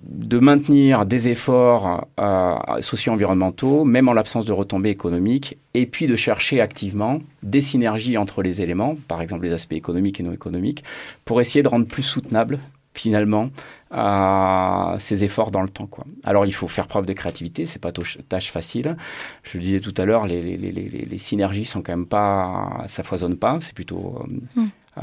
de 0.03 0.37
maintenir 0.37 1.05
des 1.05 1.29
efforts 1.29 2.07
euh, 2.19 2.55
socio-environnementaux, 2.81 3.85
même 3.85 4.09
en 4.09 4.13
l'absence 4.13 4.45
de 4.45 4.51
retombées 4.51 4.89
économiques, 4.89 5.57
et 5.73 5.85
puis 5.85 6.07
de 6.07 6.15
chercher 6.15 6.59
activement 6.59 7.21
des 7.41 7.61
synergies 7.61 8.17
entre 8.17 8.43
les 8.43 8.61
éléments, 8.61 8.97
par 9.07 9.21
exemple 9.21 9.45
les 9.45 9.53
aspects 9.53 9.73
économiques 9.73 10.19
et 10.19 10.23
non 10.23 10.33
économiques, 10.33 10.83
pour 11.25 11.39
essayer 11.39 11.63
de 11.63 11.69
rendre 11.69 11.87
plus 11.87 12.03
soutenable 12.03 12.59
finalement 12.93 13.49
à 13.91 14.95
ces 14.99 15.23
efforts 15.23 15.51
dans 15.51 15.61
le 15.61 15.69
temps. 15.69 15.85
Quoi. 15.85 16.05
Alors 16.23 16.45
il 16.45 16.53
faut 16.53 16.67
faire 16.67 16.87
preuve 16.87 17.05
de 17.05 17.13
créativité, 17.13 17.65
c'est 17.65 17.79
pas 17.79 17.91
tâche 17.91 18.51
facile. 18.51 18.97
Je 19.43 19.57
le 19.57 19.63
disais 19.63 19.79
tout 19.79 19.93
à 19.97 20.05
l'heure, 20.05 20.25
les, 20.25 20.41
les, 20.41 20.57
les, 20.57 20.71
les, 20.71 21.17
synergies 21.19 21.65
sont 21.65 21.81
quand 21.81 21.93
même 21.93 22.07
pas, 22.07 22.85
ça 22.87 23.03
foisonne 23.03 23.37
pas, 23.37 23.59
c'est 23.61 23.75
plutôt 23.75 24.23
euh, 24.57 24.61
hmm. 24.61 24.67
euh 24.97 25.01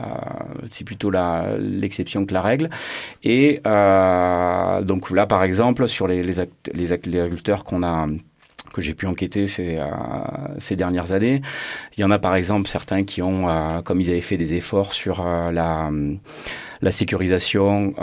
c'est 0.69 0.85
plutôt 0.85 1.13
l'exception 1.59 2.27
que 2.27 2.35
la 2.35 2.43
règle. 2.43 2.69
Et 3.23 3.61
euh, 3.67 4.83
donc 4.83 5.11
là, 5.11 5.27
par 5.27 5.45
exemple, 5.45 5.87
sur 5.87 6.09
les, 6.09 6.23
les, 6.25 6.35
les 6.75 6.93
agriculteurs 6.93 7.65
qu'on 7.65 7.85
a 7.85 8.07
que 8.73 8.81
j'ai 8.81 8.95
pu 8.95 9.07
enquêter 9.07 9.47
ces, 9.47 9.79
euh, 9.79 9.87
ces 10.59 10.77
dernières 10.77 11.13
années. 11.13 11.43
Il 11.97 12.01
y 12.01 12.05
en 12.05 12.11
a 12.11 12.19
par 12.19 12.35
exemple 12.35 12.69
certains 12.69 13.05
qui 13.05 13.23
ont, 13.23 13.49
euh, 13.49 13.83
comme 13.83 14.01
ils 14.01 14.11
avaient 14.11 14.21
fait 14.21 14.37
des 14.37 14.55
efforts 14.55 14.93
sur 14.93 15.25
euh, 15.27 15.51
la, 15.51 15.91
la 16.83 16.91
sécurisation 16.91 17.95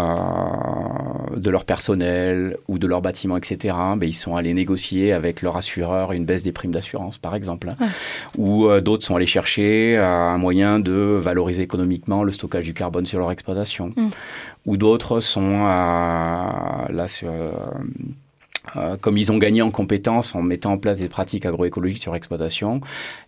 de 1.35 1.49
leur 1.49 1.65
personnel 1.65 2.57
ou 2.67 2.77
de 2.77 2.87
leur 2.87 3.01
bâtiment, 3.01 3.37
etc., 3.37 3.75
ben, 3.97 4.07
ils 4.07 4.13
sont 4.13 4.35
allés 4.35 4.53
négocier 4.53 5.13
avec 5.13 5.41
leur 5.41 5.57
assureur 5.57 6.11
une 6.11 6.25
baisse 6.25 6.43
des 6.43 6.51
primes 6.51 6.71
d'assurance, 6.71 7.17
par 7.17 7.33
exemple. 7.33 7.69
Ou 8.37 8.67
d'autres 8.81 9.03
sont 9.03 9.15
allés 9.15 9.25
chercher 9.25 9.97
un 9.97 10.37
moyen 10.37 10.79
de 10.79 10.93
valoriser 10.93 11.63
économiquement 11.63 12.23
le 12.23 12.31
stockage 12.31 12.65
du 12.65 12.73
carbone 12.75 13.07
sur 13.07 13.17
leur 13.17 13.31
exploitation. 13.31 13.93
Mm. 13.95 14.07
Ou 14.67 14.77
d'autres 14.77 15.19
sont 15.21 15.63
là 15.63 17.07
sur 17.07 17.31
euh, 18.75 18.97
comme 18.99 19.17
ils 19.17 19.31
ont 19.31 19.37
gagné 19.37 19.61
en 19.61 19.71
compétences 19.71 20.35
en 20.35 20.41
mettant 20.41 20.73
en 20.73 20.77
place 20.77 20.99
des 20.99 21.07
pratiques 21.07 21.45
agroécologiques 21.45 22.01
sur 22.01 22.15
exploitation, 22.15 22.81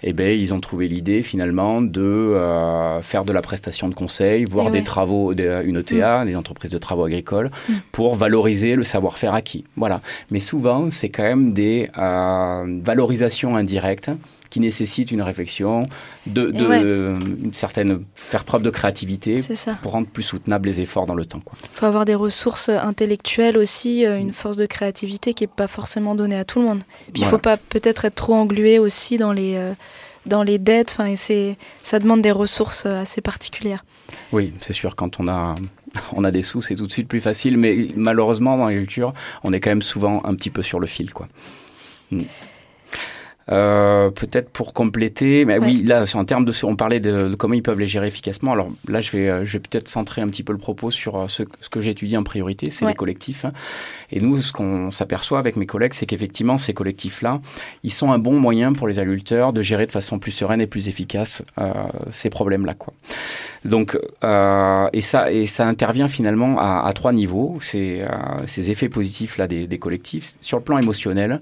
eh 0.03 0.13
ben, 0.13 0.37
ils 0.37 0.53
ont 0.53 0.59
trouvé 0.59 0.87
l'idée 0.87 1.23
finalement 1.23 1.81
de 1.81 2.01
euh, 2.01 3.01
faire 3.01 3.25
de 3.25 3.33
la 3.33 3.41
prestation 3.41 3.89
de 3.89 3.95
conseil, 3.95 4.45
voire 4.45 4.67
eh 4.69 4.71
des 4.71 4.83
travaux, 4.83 5.33
une 5.33 5.77
ETA, 5.77 6.23
mm. 6.23 6.27
des 6.27 6.35
entreprises 6.35 6.71
de 6.71 6.77
travaux 6.77 7.05
agricoles, 7.05 7.51
mm. 7.67 7.73
pour 7.91 8.15
valoriser 8.15 8.75
le 8.75 8.83
savoir-faire 8.83 9.33
acquis. 9.33 9.65
Voilà. 9.75 10.01
Mais 10.31 10.39
souvent, 10.39 10.91
c'est 10.91 11.09
quand 11.09 11.23
même 11.23 11.53
des 11.53 11.89
euh, 11.97 12.79
valorisations 12.83 13.55
indirectes 13.55 14.11
qui 14.49 14.59
nécessite 14.59 15.11
une 15.11 15.21
réflexion, 15.21 15.83
de, 16.25 16.51
une 16.51 17.53
certaine 17.53 18.03
faire 18.15 18.43
preuve 18.43 18.63
de 18.63 18.69
créativité 18.69 19.41
pour 19.81 19.91
rendre 19.91 20.07
plus 20.07 20.23
soutenables 20.23 20.67
les 20.67 20.81
efforts 20.81 21.05
dans 21.05 21.13
le 21.13 21.25
temps. 21.25 21.41
Il 21.63 21.69
faut 21.71 21.85
avoir 21.85 22.05
des 22.05 22.15
ressources 22.15 22.69
intellectuelles 22.69 23.57
aussi, 23.57 24.05
euh, 24.05 24.17
une 24.17 24.33
force 24.33 24.57
de 24.57 24.65
créativité 24.65 25.33
qui 25.33 25.43
n'est 25.43 25.51
pas 25.55 25.67
forcément 25.67 26.15
donnée 26.15 26.37
à 26.37 26.45
tout 26.45 26.59
le 26.59 26.65
monde. 26.65 26.83
il 27.13 27.21
ne 27.21 27.25
faut 27.25 27.37
pas 27.37 27.57
peut-être 27.57 28.05
être 28.05 28.15
trop 28.15 28.33
englué 28.33 28.79
aussi 28.79 29.17
dans 29.17 29.31
les 29.31 29.55
euh, 29.55 29.73
dans 30.25 30.43
les 30.43 30.57
dettes. 30.57 30.95
Enfin, 30.97 31.05
et 31.07 31.57
ça 31.81 31.99
demande 31.99 32.21
des 32.21 32.31
ressources 32.31 32.85
euh, 32.85 33.01
assez 33.01 33.21
particulières. 33.21 33.83
Oui, 34.31 34.53
c'est 34.61 34.73
sûr. 34.73 34.95
Quand 34.95 35.19
on 35.19 35.27
a 35.27 35.55
on 36.13 36.23
a 36.23 36.31
des 36.31 36.41
sous, 36.41 36.61
c'est 36.61 36.75
tout 36.75 36.87
de 36.87 36.91
suite 36.91 37.07
plus 37.07 37.21
facile. 37.21 37.57
Mais 37.57 37.87
malheureusement, 37.95 38.57
dans 38.57 38.65
l'agriculture, 38.65 39.13
on 39.43 39.53
est 39.53 39.59
quand 39.59 39.71
même 39.71 39.81
souvent 39.81 40.21
un 40.25 40.35
petit 40.35 40.49
peu 40.49 40.61
sur 40.61 40.79
le 40.79 40.87
fil, 40.87 41.13
quoi. 41.13 41.27
Hmm. 42.11 42.21
Euh, 43.51 44.11
peut-être 44.11 44.51
pour 44.51 44.73
compléter, 44.73 45.43
mais 45.43 45.57
oui, 45.57 45.81
là, 45.83 46.05
en 46.13 46.23
termes 46.23 46.45
de, 46.45 46.53
on 46.63 46.75
parlait 46.75 46.99
de, 46.99 47.33
comment 47.33 47.55
ils 47.55 47.63
peuvent 47.63 47.79
les 47.79 47.87
gérer 47.87 48.05
efficacement. 48.05 48.53
Alors 48.53 48.69
là, 48.87 48.99
je 48.99 49.09
vais, 49.09 49.27
euh, 49.27 49.43
je 49.43 49.53
vais 49.53 49.59
peut-être 49.59 49.87
centrer 49.87 50.21
un 50.21 50.27
petit 50.27 50.43
peu 50.43 50.53
le 50.53 50.59
propos 50.59 50.91
sur 50.91 51.15
euh, 51.15 51.27
ce, 51.27 51.41
ce 51.59 51.69
que 51.69 51.81
j'étudie 51.81 52.15
en 52.15 52.21
priorité, 52.21 52.69
c'est 52.69 52.85
les 52.85 52.93
collectifs. 52.93 53.45
Hein. 53.45 53.53
Et 54.11 54.19
nous, 54.19 54.37
ce 54.37 54.53
qu'on 54.53 54.91
s'aperçoit 54.91 55.39
avec 55.39 55.55
mes 55.55 55.65
collègues, 55.65 55.93
c'est 55.95 56.05
qu'effectivement, 56.05 56.59
ces 56.59 56.75
collectifs-là, 56.75 57.41
ils 57.83 57.91
sont 57.91 58.11
un 58.11 58.19
bon 58.19 58.39
moyen 58.39 58.73
pour 58.73 58.87
les 58.87 58.99
agriculteurs 58.99 59.51
de 59.51 59.63
gérer 59.63 59.87
de 59.87 59.91
façon 59.91 60.19
plus 60.19 60.31
sereine 60.31 60.61
et 60.61 60.67
plus 60.67 60.87
efficace 60.87 61.41
euh, 61.59 61.71
ces 62.11 62.29
problèmes-là, 62.29 62.75
quoi. 62.75 62.93
Donc, 63.65 63.97
euh, 64.23 64.87
et 64.93 65.01
ça, 65.01 65.31
et 65.31 65.47
ça 65.47 65.67
intervient 65.67 66.07
finalement 66.07 66.59
à, 66.59 66.85
à 66.87 66.93
trois 66.93 67.13
niveaux. 67.13 67.57
Ces, 67.61 68.05
ces 68.45 68.71
effets 68.71 68.89
positifs 68.89 69.37
là 69.37 69.47
des, 69.47 69.67
des 69.67 69.79
collectifs 69.79 70.35
sur 70.39 70.59
le 70.59 70.63
plan 70.63 70.77
émotionnel. 70.77 71.41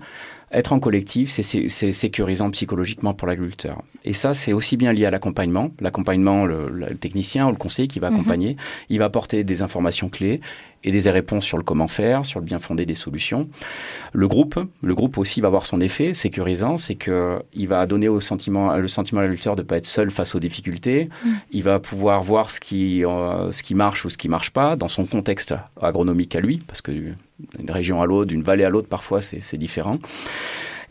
Être 0.49 0.71
en 0.71 0.79
collectif, 0.79 1.29
c'est 1.29 1.91
sécurisant 1.91 2.49
psychologiquement 2.51 3.13
pour 3.13 3.27
l'agriculteur. 3.27 3.83
Et 4.05 4.13
ça, 4.13 4.33
c'est 4.33 4.53
aussi 4.53 4.77
bien 4.77 4.93
lié 4.93 5.05
à 5.05 5.11
l'accompagnement. 5.11 5.71
L'accompagnement, 5.81 6.45
le, 6.45 6.95
technicien 6.95 7.47
ou 7.47 7.51
le 7.51 7.57
conseiller 7.57 7.89
qui 7.89 7.99
va 7.99 8.09
mhm. 8.09 8.15
accompagner, 8.15 8.57
il 8.89 8.99
va 8.99 9.05
apporter 9.05 9.43
des 9.43 9.61
informations 9.61 10.07
clés 10.07 10.39
et 10.87 10.91
des 10.91 11.09
réponses 11.11 11.43
sur 11.43 11.57
le 11.57 11.63
comment 11.63 11.89
faire, 11.89 12.25
sur 12.25 12.39
le 12.39 12.45
bien 12.45 12.59
fondé 12.59 12.85
des 12.85 12.95
solutions. 12.95 13.49
Le 14.13 14.27
groupe, 14.27 14.57
le 14.81 14.95
groupe 14.95 15.17
aussi 15.17 15.41
va 15.41 15.47
avoir 15.47 15.65
son 15.65 15.81
effet 15.81 16.13
sécurisant, 16.13 16.77
c'est 16.77 16.95
que 16.95 17.39
il 17.53 17.67
va 17.67 17.85
donner 17.85 18.07
au 18.07 18.21
sentiment, 18.21 18.75
le 18.77 18.87
sentiment 18.87 19.19
à 19.19 19.23
l'agriculteur 19.23 19.57
de 19.57 19.63
ne 19.63 19.67
pas 19.67 19.77
être 19.77 19.85
seul 19.85 20.09
face 20.11 20.33
aux 20.33 20.39
difficultés. 20.39 21.09
Mhm. 21.25 21.35
Il 21.51 21.63
va 21.63 21.79
pouvoir 21.79 22.23
voir 22.23 22.51
ce 22.51 22.61
qui, 22.61 23.03
euh, 23.05 23.51
ce 23.51 23.63
qui 23.63 23.75
marche 23.75 24.05
ou 24.05 24.09
ce 24.09 24.17
qui 24.17 24.29
marche 24.29 24.51
pas 24.51 24.77
dans 24.77 24.87
son 24.87 25.05
contexte 25.05 25.53
agronomique 25.81 26.35
à 26.35 26.39
lui, 26.39 26.61
parce 26.65 26.81
que 26.81 26.91
d'une 26.91 27.15
région 27.69 28.01
à 28.01 28.05
l'autre, 28.05 28.27
d'une 28.27 28.43
vallée 28.43 28.63
à 28.63 28.69
l'autre, 28.69 28.87
parfois 28.87 29.21
c'est 29.21 29.57
différent. 29.57 29.99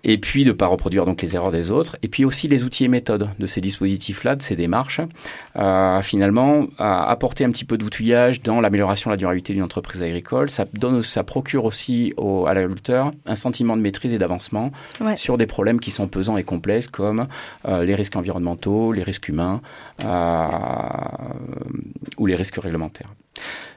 Et 0.04 0.18
puis 0.18 0.44
de 0.44 0.50
ne 0.50 0.52
pas 0.52 0.66
reproduire 0.66 1.04
donc 1.04 1.22
les 1.22 1.34
erreurs 1.34 1.50
des 1.50 1.70
autres. 1.70 1.96
Et 2.02 2.08
puis 2.08 2.24
aussi 2.24 2.48
les 2.48 2.64
outils 2.64 2.84
et 2.84 2.88
méthodes 2.88 3.30
de 3.38 3.46
ces 3.46 3.60
dispositifs-là, 3.60 4.36
de 4.36 4.42
ces 4.42 4.56
démarches, 4.56 5.00
euh, 5.56 6.00
finalement, 6.02 6.66
à 6.78 7.10
apporter 7.10 7.44
un 7.44 7.50
petit 7.50 7.64
peu 7.64 7.76
d'outillage 7.76 8.42
dans 8.42 8.60
l'amélioration 8.60 9.10
de 9.10 9.14
la 9.14 9.16
durabilité 9.16 9.52
d'une 9.52 9.62
entreprise 9.62 10.02
agricole. 10.02 10.50
Ça, 10.50 10.64
donne, 10.74 11.02
ça 11.02 11.24
procure 11.24 11.64
aussi 11.64 12.12
au, 12.16 12.46
à 12.46 12.54
l'agriculteur 12.54 13.10
un 13.26 13.34
sentiment 13.34 13.76
de 13.76 13.82
maîtrise 13.82 14.14
et 14.14 14.18
d'avancement 14.18 14.70
sur 15.16 15.38
des 15.38 15.46
problèmes 15.46 15.80
qui 15.80 15.90
sont 15.90 16.08
pesants 16.08 16.36
et 16.36 16.44
complexes 16.44 16.88
comme 16.88 17.26
euh, 17.66 17.84
les 17.84 17.94
risques 17.94 18.16
environnementaux, 18.16 18.92
les 18.92 19.02
risques 19.02 19.28
humains 19.28 19.60
euh, 20.04 20.48
ou 22.18 22.26
les 22.26 22.34
risques 22.34 22.56
réglementaires. 22.56 23.10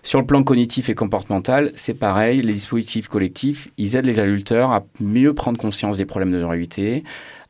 Sur 0.04 0.20
le 0.20 0.26
plan 0.26 0.44
cognitif 0.44 0.90
et 0.90 0.96
comportemental, 0.96 1.72
c'est 1.76 1.94
pareil, 1.94 2.42
les 2.42 2.54
dispositifs 2.54 3.08
collectifs, 3.08 3.68
ils 3.78 3.96
aident 3.96 4.06
les 4.06 4.20
agriculteurs 4.20 4.72
à 4.72 4.84
mieux 5.00 5.34
prendre 5.34 5.58
conscience 5.58 5.98
des 5.98 6.06
problèmes 6.06 6.32
de 6.32 6.38
durabilité, 6.38 7.04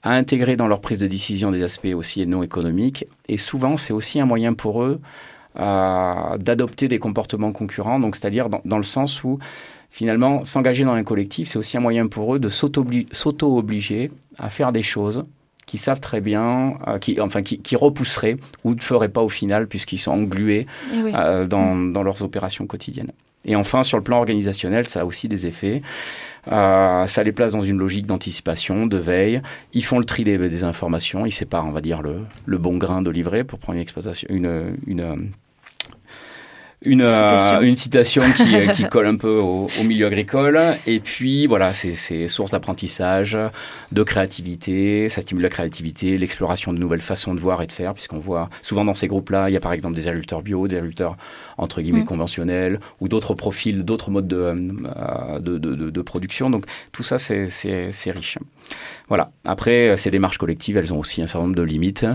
à 0.03 0.13
intégrer 0.13 0.55
dans 0.55 0.67
leur 0.67 0.81
prise 0.81 0.99
de 0.99 1.07
décision 1.07 1.51
des 1.51 1.63
aspects 1.63 1.93
aussi 1.93 2.25
non 2.25 2.41
économiques, 2.41 3.05
et 3.27 3.37
souvent 3.37 3.77
c'est 3.77 3.93
aussi 3.93 4.19
un 4.19 4.25
moyen 4.25 4.53
pour 4.53 4.83
eux 4.83 4.99
euh, 5.59 6.37
d'adopter 6.37 6.87
des 6.87 6.99
comportements 6.99 7.51
concurrents, 7.51 7.99
donc 7.99 8.15
c'est-à-dire 8.15 8.49
dans, 8.49 8.77
le 8.77 8.83
sens 8.83 9.23
où 9.23 9.39
finalement 9.89 10.45
s'engager 10.45 10.85
dans 10.85 10.93
un 10.93 11.03
collectif, 11.03 11.49
c'est 11.49 11.59
aussi 11.59 11.77
un 11.77 11.81
moyen 11.81 12.07
pour 12.07 12.35
eux 12.35 12.39
de 12.39 12.49
s'auto-obliger 12.49 14.11
à 14.37 14.49
faire 14.49 14.71
des 14.71 14.83
choses 14.83 15.25
qui 15.69 15.77
savent 15.77 15.99
très 15.99 16.19
bien, 16.19 16.79
qui, 16.99 17.21
enfin, 17.21 17.43
qui, 17.43 17.59
qui, 17.59 17.75
repousseraient 17.75 18.37
ou 18.63 18.73
ne 18.73 18.81
feraient 18.81 19.09
pas 19.09 19.21
au 19.21 19.29
final 19.29 19.67
puisqu'ils 19.67 19.99
sont 19.99 20.13
englués 20.13 20.65
Eh 20.91 21.11
dans, 21.45 21.75
dans 21.75 22.01
leurs 22.01 22.23
opérations 22.23 22.65
quotidiennes. 22.65 23.11
Et 23.45 23.55
enfin, 23.55 23.83
sur 23.83 23.95
le 23.95 24.03
plan 24.03 24.17
organisationnel, 24.17 24.89
ça 24.89 25.01
a 25.01 25.05
aussi 25.05 25.27
des 25.27 25.45
effets. 25.45 25.83
Euh, 26.51 27.05
ça 27.05 27.23
les 27.23 27.31
place 27.31 27.53
dans 27.53 27.61
une 27.61 27.77
logique 27.77 28.07
d'anticipation, 28.07 28.87
de 28.87 28.97
veille. 28.97 29.43
Ils 29.73 29.85
font 29.85 29.99
le 29.99 30.05
tri 30.05 30.23
des, 30.23 30.37
des, 30.37 30.63
informations, 30.63 31.27
ils 31.27 31.31
séparent, 31.31 31.67
on 31.67 31.71
va 31.71 31.81
dire, 31.81 32.01
le, 32.01 32.21
le 32.47 32.57
bon 32.57 32.77
grain 32.77 33.03
de 33.03 33.11
livret 33.11 33.43
pour 33.43 33.59
prendre 33.59 33.75
une 33.75 33.83
exploitation, 33.83 34.27
une, 34.31 34.75
une, 34.87 35.29
une 36.81 37.03
citation, 37.03 37.55
euh, 37.55 37.61
une 37.61 37.75
citation 37.75 38.21
qui, 38.37 38.55
euh, 38.55 38.67
qui, 38.67 38.83
colle 38.89 39.07
un 39.07 39.17
peu 39.17 39.35
au, 39.37 39.67
au, 39.79 39.83
milieu 39.83 40.07
agricole. 40.07 40.57
Et 40.87 41.01
puis, 41.01 41.45
voilà, 41.45 41.73
c'est 41.73 42.27
source 42.27 42.51
d'apprentissage, 42.51 43.37
de 43.91 44.03
créativité. 44.03 45.09
Ça 45.09 45.21
stimule 45.21 45.43
la 45.43 45.49
créativité, 45.49 46.17
l'exploration 46.17 46.71
de 46.71 46.79
nouvelles 46.79 47.01
façons 47.01 47.35
de 47.35 47.39
voir 47.39 47.61
et 47.61 47.67
de 47.67 47.71
faire, 47.73 47.93
puisqu'on 47.93 48.19
voit 48.19 48.49
souvent 48.61 48.85
dans 48.85 48.93
ces 48.93 49.07
groupes-là, 49.07 49.49
il 49.49 49.53
y 49.53 49.57
a 49.57 49.59
par 49.59 49.73
exemple 49.73 49.95
des 49.95 50.07
agriculteurs 50.07 50.41
bio, 50.41 50.67
des 50.67 50.77
agriculteurs 50.77 51.17
entre 51.57 51.81
guillemets 51.81 52.01
mmh. 52.01 52.05
conventionnels, 52.05 52.79
ou 53.01 53.09
d'autres 53.09 53.33
profils, 53.33 53.83
d'autres 53.83 54.11
modes 54.11 54.27
de, 54.27 54.37
euh, 54.37 55.39
de, 55.39 55.57
de, 55.57 55.89
de, 55.89 56.01
production. 56.01 56.49
Donc, 56.49 56.65
tout 56.93 57.03
ça, 57.03 57.17
c'est 57.19 58.11
riche. 58.11 58.37
Voilà. 59.09 59.31
Après, 59.43 59.97
ces 59.97 60.11
démarches 60.11 60.37
collectives, 60.37 60.77
elles 60.77 60.93
ont 60.93 60.99
aussi 60.99 61.21
un 61.21 61.27
certain 61.27 61.45
nombre 61.45 61.55
de 61.57 61.63
limites 61.63 62.05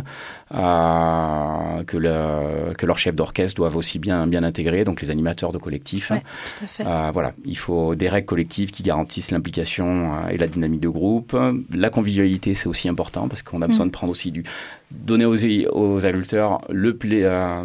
euh, 0.54 1.82
que, 1.84 1.96
le, 1.96 2.74
que 2.74 2.86
leurs 2.86 2.98
chefs 2.98 3.14
d'orchestre 3.14 3.56
doivent 3.56 3.76
aussi 3.76 3.98
bien, 3.98 4.26
bien 4.26 4.44
intégrer, 4.44 4.84
donc 4.84 5.02
les 5.02 5.10
animateurs 5.10 5.52
de 5.52 5.58
collectifs. 5.58 6.10
Ouais, 6.10 6.20
tout 6.20 6.64
à 6.64 6.66
fait. 6.66 6.86
Euh, 6.86 7.10
voilà. 7.12 7.32
Il 7.44 7.58
faut 7.58 7.94
des 7.94 8.08
règles 8.08 8.26
collectives 8.26 8.70
qui 8.70 8.82
garantissent 8.82 9.30
l'implication 9.30 10.14
euh, 10.14 10.28
et 10.28 10.36
la 10.36 10.46
dynamique 10.46 10.80
de 10.80 10.88
groupe. 10.88 11.36
La 11.74 11.90
convivialité, 11.90 12.54
c'est 12.54 12.68
aussi 12.68 12.88
important 12.88 13.28
parce 13.28 13.42
qu'on 13.42 13.62
a 13.62 13.66
besoin 13.66 13.86
mmh. 13.86 13.88
de 13.88 13.92
prendre 13.92 14.10
aussi 14.10 14.30
du, 14.30 14.44
donner 14.90 15.24
aux, 15.24 15.36
aux 15.72 16.06
agriculteurs 16.06 16.60
le 16.70 16.96
pla 16.96 17.14
euh, 17.14 17.64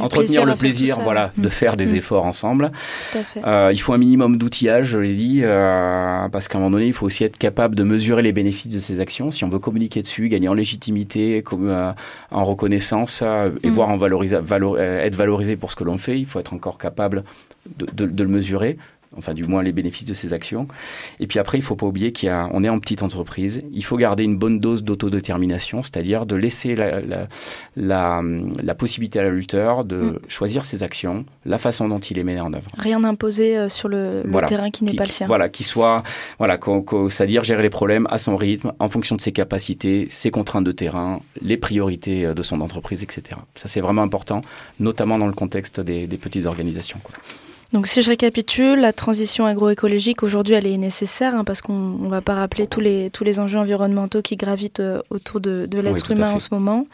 entretenir 0.00 0.44
le 0.44 0.54
plaisir 0.54 0.98
voilà 1.02 1.32
mmh. 1.36 1.42
de 1.42 1.48
faire 1.48 1.76
des 1.76 1.92
mmh. 1.92 1.96
efforts 1.96 2.24
ensemble 2.24 2.72
Tout 3.12 3.18
à 3.18 3.22
fait. 3.22 3.40
euh, 3.44 3.70
il 3.72 3.80
faut 3.80 3.92
un 3.92 3.98
minimum 3.98 4.36
d'outillage 4.36 4.86
je 4.86 4.98
l'ai 4.98 5.14
dit 5.14 5.40
euh, 5.42 6.28
parce 6.28 6.48
qu'à 6.48 6.58
un 6.58 6.60
moment 6.62 6.72
donné 6.72 6.86
il 6.86 6.92
faut 6.92 7.06
aussi 7.06 7.24
être 7.24 7.38
capable 7.38 7.74
de 7.74 7.82
mesurer 7.84 8.05
les 8.14 8.32
bénéfices 8.32 8.72
de 8.72 8.78
ces 8.78 9.00
actions 9.00 9.30
si 9.30 9.44
on 9.44 9.48
veut 9.48 9.58
communiquer 9.58 10.02
dessus 10.02 10.28
gagner 10.28 10.48
en 10.48 10.54
légitimité 10.54 11.42
comme, 11.42 11.68
euh, 11.68 11.92
en 12.30 12.44
reconnaissance 12.44 13.22
et 13.22 13.68
Mmh. 13.68 13.72
voir 13.72 13.88
en 13.88 13.96
valor 13.96 14.78
être 14.78 15.16
valorisé 15.16 15.56
pour 15.56 15.70
ce 15.70 15.76
que 15.76 15.84
l'on 15.84 15.98
fait 15.98 16.18
il 16.18 16.26
faut 16.26 16.38
être 16.38 16.52
encore 16.54 16.78
capable 16.78 17.24
de, 17.78 17.86
de, 17.92 18.06
de 18.06 18.22
le 18.22 18.28
mesurer 18.28 18.78
enfin 19.16 19.34
du 19.34 19.44
moins 19.44 19.62
les 19.62 19.72
bénéfices 19.72 20.04
de 20.06 20.14
ces 20.14 20.32
actions. 20.32 20.66
Et 21.20 21.26
puis 21.26 21.38
après, 21.38 21.58
il 21.58 21.62
faut 21.62 21.76
pas 21.76 21.86
oublier 21.86 22.12
qu'on 22.12 22.64
est 22.64 22.68
en 22.68 22.78
petite 22.78 23.02
entreprise, 23.02 23.62
il 23.72 23.84
faut 23.84 23.96
garder 23.96 24.24
une 24.24 24.36
bonne 24.36 24.60
dose 24.60 24.84
d'autodétermination, 24.84 25.82
c'est-à-dire 25.82 26.26
de 26.26 26.36
laisser 26.36 26.74
la, 26.74 27.00
la, 27.00 27.26
la, 27.76 28.22
la 28.62 28.74
possibilité 28.74 29.18
à 29.18 29.22
l'agriculteur 29.22 29.84
de 29.84 29.96
mmh. 29.96 30.18
choisir 30.28 30.64
ses 30.64 30.82
actions, 30.82 31.24
la 31.44 31.58
façon 31.58 31.88
dont 31.88 31.98
il 31.98 32.16
les 32.16 32.24
met 32.24 32.38
en 32.40 32.52
œuvre. 32.52 32.70
Rien 32.76 33.02
imposer 33.04 33.56
euh, 33.56 33.68
sur 33.68 33.88
le, 33.88 34.22
le 34.22 34.30
voilà. 34.30 34.46
terrain 34.46 34.70
qui 34.70 34.84
n'est 34.84 34.94
pas 34.94 35.04
le 35.04 35.10
sien. 35.10 35.26
Voilà, 35.26 35.48
qui 35.48 35.64
soit, 35.64 36.02
voilà, 36.38 36.58
c'est-à-dire 37.08 37.44
gérer 37.44 37.62
les 37.62 37.70
problèmes 37.70 38.06
à 38.10 38.18
son 38.18 38.36
rythme, 38.36 38.72
en 38.78 38.88
fonction 38.88 39.16
de 39.16 39.20
ses 39.20 39.32
capacités, 39.32 40.06
ses 40.10 40.30
contraintes 40.30 40.64
de 40.64 40.72
terrain, 40.72 41.20
les 41.40 41.56
priorités 41.56 42.34
de 42.34 42.42
son 42.42 42.60
entreprise, 42.60 43.02
etc. 43.02 43.40
Ça, 43.54 43.68
c'est 43.68 43.80
vraiment 43.80 44.02
important, 44.02 44.42
notamment 44.80 45.18
dans 45.18 45.26
le 45.26 45.32
contexte 45.32 45.80
des, 45.80 46.06
des 46.06 46.16
petites 46.16 46.46
organisations. 46.46 46.98
Quoi. 47.02 47.14
Donc 47.76 47.88
si 47.88 48.00
je 48.00 48.08
récapitule, 48.08 48.80
la 48.80 48.94
transition 48.94 49.44
agroécologique 49.44 50.22
aujourd'hui 50.22 50.54
elle 50.54 50.66
est 50.66 50.78
nécessaire 50.78 51.34
hein, 51.34 51.44
parce 51.44 51.60
qu'on 51.60 51.74
ne 51.74 52.08
va 52.08 52.22
pas 52.22 52.34
rappeler 52.34 52.66
tous 52.66 52.80
les, 52.80 53.10
tous 53.10 53.22
les 53.22 53.38
enjeux 53.38 53.58
environnementaux 53.58 54.22
qui 54.22 54.36
gravitent 54.36 54.80
euh, 54.80 55.02
autour 55.10 55.40
de, 55.40 55.66
de 55.66 55.78
l'être 55.78 56.08
oui, 56.08 56.16
humain 56.16 56.32
en 56.32 56.38
ce 56.38 56.48
moment, 56.52 56.86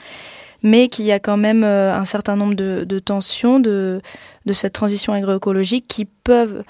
mais 0.64 0.89
qu'il 0.89 1.05
y 1.05 1.12
a 1.12 1.20
quand 1.20 1.37
même 1.37 1.62
euh, 1.62 1.95
un 1.95 2.05
certain 2.05 2.35
nombre 2.35 2.55
de, 2.55 2.83
de 2.85 2.99
tensions 2.99 3.61
de, 3.61 4.03
de, 4.45 4.53
cette 4.53 4.72
transition 4.72 5.12
agroécologique 5.12 5.87
qui 5.87 6.05
peuvent 6.05 6.64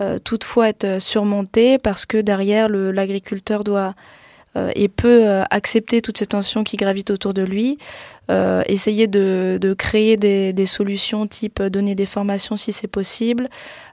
euh, 0.00 0.18
toutefois 0.18 0.68
être 0.70 1.00
surmontées 1.00 1.78
parce 1.78 2.04
que 2.04 2.18
derrière 2.18 2.68
l'agriculteur 2.68 3.62
doit 3.62 3.94
et 4.74 4.88
peut 4.88 5.26
euh, 5.26 5.44
accepter 5.50 6.02
toutes 6.02 6.18
ces 6.18 6.26
tensions 6.26 6.62
qui 6.62 6.76
gravitent 6.76 7.10
autour 7.10 7.32
de 7.32 7.42
lui, 7.42 7.78
euh, 8.30 8.62
essayer 8.66 9.06
de, 9.06 9.58
de 9.60 9.74
créer 9.74 10.16
des, 10.16 10.52
des, 10.52 10.66
solutions 10.66 11.26
type 11.26 11.62
donner 11.62 11.94
des 11.94 12.06
formations 12.06 12.56
si 12.56 12.70
c'est 12.72 12.86
possible, 12.86 13.48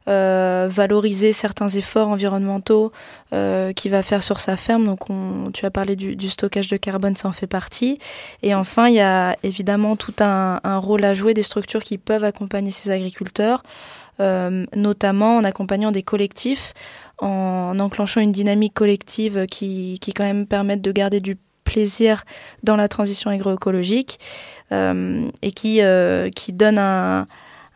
euh, 0.08 0.68
valoriser 0.70 1.34
certains 1.34 1.70
efforts 1.70 2.10
environnementaux 2.10 2.92
euh, 3.34 3.74
qu'il 3.74 3.92
va 3.92 4.04
faire 4.04 4.22
sur 4.22 4.40
sa 4.40 4.58
ferme. 4.58 4.86
Donc 4.86 5.10
on, 5.10 5.52
tu 5.54 5.66
as 5.66 5.72
parlé 5.72 5.96
du, 5.96 6.16
du, 6.16 6.30
stockage 6.30 6.68
de 6.68 6.78
carbone, 6.78 7.16
ça 7.16 7.28
en 7.28 7.32
fait 7.32 7.48
partie. 7.48 7.98
Et 8.44 8.54
enfin, 8.54 8.90
il 8.90 8.96
y 8.96 9.02
a 9.02 9.36
évidemment 9.44 9.96
tout 9.96 10.14
un, 10.20 10.60
un 10.64 10.78
rôle 10.78 11.06
à 11.06 11.14
jouer 11.14 11.34
des 11.34 11.44
structures 11.44 11.84
qui 11.84 11.98
peuvent 11.98 12.24
accompagner 12.26 12.72
ces 12.72 12.92
agriculteurs. 12.92 13.64
Euh, 14.22 14.66
notamment 14.76 15.38
en 15.38 15.46
accompagnant 15.46 15.94
des 15.94 16.04
collectifs, 16.04 16.74
en 17.22 17.80
enclenchant 17.80 18.22
une 18.22 18.32
dynamique 18.32 18.74
collective 18.74 19.46
qui, 19.48 19.98
qui 20.00 20.14
quand 20.14 20.24
même 20.24 20.48
permette 20.48 20.82
de 20.82 20.92
garder 20.92 21.20
du 21.20 21.38
plaisir 21.64 22.24
dans 22.64 22.76
la 22.76 22.88
transition 22.88 23.30
agroécologique 23.30 24.20
euh, 24.72 25.28
et 25.42 25.52
qui, 25.52 25.82
euh, 25.82 26.30
qui 26.30 26.52
donne 26.52 26.80
un, 26.80 27.28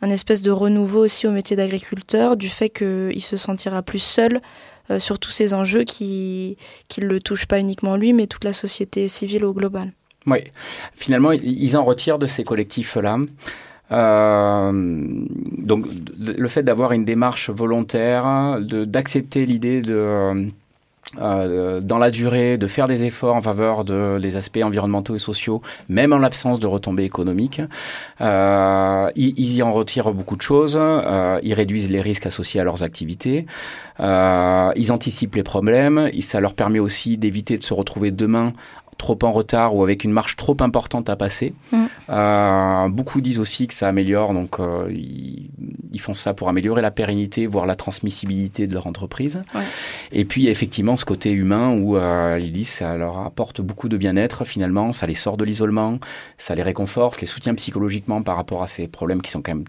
un, 0.01 0.09
espèce 0.09 0.41
de 0.41 0.51
renouveau 0.51 1.03
aussi 1.03 1.27
au 1.27 1.31
métier 1.31 1.55
d'agriculteur 1.55 2.35
du 2.35 2.49
fait 2.49 2.69
qu'il 2.69 3.21
se 3.21 3.37
sentira 3.37 3.83
plus 3.83 3.99
seul 3.99 4.41
euh, 4.89 4.99
sur 4.99 5.19
tous 5.19 5.31
ces 5.31 5.53
enjeux 5.53 5.83
qui 5.83 6.57
ne 6.97 7.05
le 7.05 7.19
touchent 7.19 7.45
pas 7.45 7.59
uniquement 7.59 7.95
lui 7.95 8.13
mais 8.13 8.25
toute 8.25 8.43
la 8.43 8.53
société 8.53 9.07
civile 9.07 9.45
au 9.45 9.53
global. 9.53 9.93
Oui, 10.25 10.39
finalement, 10.95 11.33
ils 11.33 11.75
en 11.75 11.83
retirent 11.83 12.17
de 12.17 12.27
ces 12.27 12.45
collectifs-là 12.45 13.17
donc 13.93 15.85
le 16.19 16.47
fait 16.47 16.63
d'avoir 16.63 16.93
une 16.93 17.05
démarche 17.05 17.49
volontaire, 17.49 18.59
d'accepter 18.61 19.45
l'idée 19.45 19.81
de 19.81 20.51
euh, 21.19 21.79
dans 21.79 21.99
la 21.99 22.09
durée, 22.09 22.57
de 22.57 22.65
faire 22.65 22.87
des 22.87 23.05
efforts 23.05 23.35
en 23.35 23.41
faveur 23.41 23.85
de 23.85 24.17
les 24.19 24.35
aspects 24.35 24.61
environnementaux 24.63 25.15
et 25.15 25.19
sociaux, 25.19 25.61
même 25.87 26.11
en 26.11 26.17
l'absence 26.17 26.59
de 26.59 26.65
retombées 26.65 27.03
économiques. 27.03 27.61
Euh, 28.21 29.11
ils, 29.15 29.55
y 29.55 29.61
en 29.61 29.71
retirent 29.73 30.11
beaucoup 30.11 30.35
de 30.35 30.41
choses. 30.41 30.77
Euh, 30.79 31.39
ils 31.43 31.53
réduisent 31.53 31.91
les 31.91 32.01
risques 32.01 32.25
associés 32.25 32.59
à 32.59 32.63
leurs 32.63 32.83
activités. 32.83 33.45
Euh, 33.99 34.71
ils 34.75 34.91
anticipent 34.91 35.35
les 35.35 35.43
problèmes. 35.43 36.09
Ça 36.21 36.39
leur 36.39 36.55
permet 36.55 36.79
aussi 36.79 37.17
d'éviter 37.17 37.57
de 37.57 37.63
se 37.63 37.73
retrouver 37.73 38.09
demain 38.09 38.53
trop 38.97 39.17
en 39.23 39.31
retard 39.31 39.75
ou 39.75 39.83
avec 39.83 40.03
une 40.03 40.11
marge 40.11 40.35
trop 40.35 40.57
importante 40.59 41.09
à 41.09 41.15
passer. 41.15 41.53
Mmh. 41.71 41.77
Euh, 42.09 42.89
beaucoup 42.89 43.21
disent 43.21 43.39
aussi 43.39 43.67
que 43.67 43.73
ça 43.73 43.87
améliore, 43.87 44.33
donc 44.33 44.59
euh, 44.59 44.87
ils, 44.89 45.49
ils, 45.91 45.99
font 45.99 46.13
ça 46.13 46.33
pour 46.33 46.49
améliorer 46.49 46.81
la 46.81 46.91
pérennité, 46.91 47.47
voire 47.47 47.65
la 47.65 47.75
transmissibilité 47.75 48.67
de 48.67 48.73
leur 48.73 48.87
entreprise. 48.87 49.41
Ouais. 49.55 49.61
Et 50.11 50.25
puis 50.25 50.47
effectivement 50.47 50.97
ce 50.97 51.05
côté 51.05 51.31
humain 51.31 51.73
où 51.77 51.97
euh, 51.97 52.39
ils 52.41 52.51
disent 52.51 52.69
ça 52.69 52.95
leur 52.97 53.19
apporte 53.19 53.61
beaucoup 53.61 53.89
de 53.89 53.97
bien-être 53.97 54.43
finalement, 54.43 54.91
ça 54.91 55.07
les 55.07 55.15
sort 55.15 55.37
de 55.37 55.45
l'isolement, 55.45 55.99
ça 56.37 56.55
les 56.55 56.63
réconforte, 56.63 57.21
les 57.21 57.27
soutient 57.27 57.55
psychologiquement 57.55 58.21
par 58.21 58.35
rapport 58.35 58.63
à 58.63 58.67
ces 58.67 58.87
problèmes 58.87 59.21
qui 59.21 59.31
sont 59.31 59.41
quand 59.41 59.55
même 59.55 59.65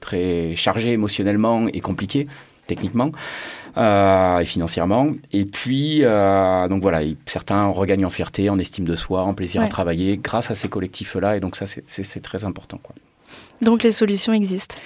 très 0.00 0.54
chargés 0.56 0.92
émotionnellement 0.92 1.68
et 1.68 1.80
compliqués 1.80 2.26
techniquement 2.66 3.10
et 3.76 4.44
financièrement. 4.44 5.08
Et 5.32 5.44
puis, 5.44 6.00
euh, 6.02 6.68
donc 6.68 6.82
voilà, 6.82 7.00
certains 7.26 7.66
regagnent 7.66 8.06
en 8.06 8.10
fierté, 8.10 8.50
en 8.50 8.58
estime 8.58 8.84
de 8.84 8.94
soi, 8.94 9.22
en 9.22 9.34
plaisir 9.34 9.60
ouais. 9.60 9.66
à 9.66 9.70
travailler 9.70 10.16
grâce 10.16 10.50
à 10.50 10.54
ces 10.54 10.68
collectifs-là. 10.68 11.36
Et 11.36 11.40
donc 11.40 11.56
ça, 11.56 11.64
c'est 11.66 12.20
très 12.20 12.44
important. 12.44 12.78
Quoi. 12.82 12.94
Donc 13.62 13.82
les 13.82 13.92
solutions 13.92 14.32
existent. 14.32 14.76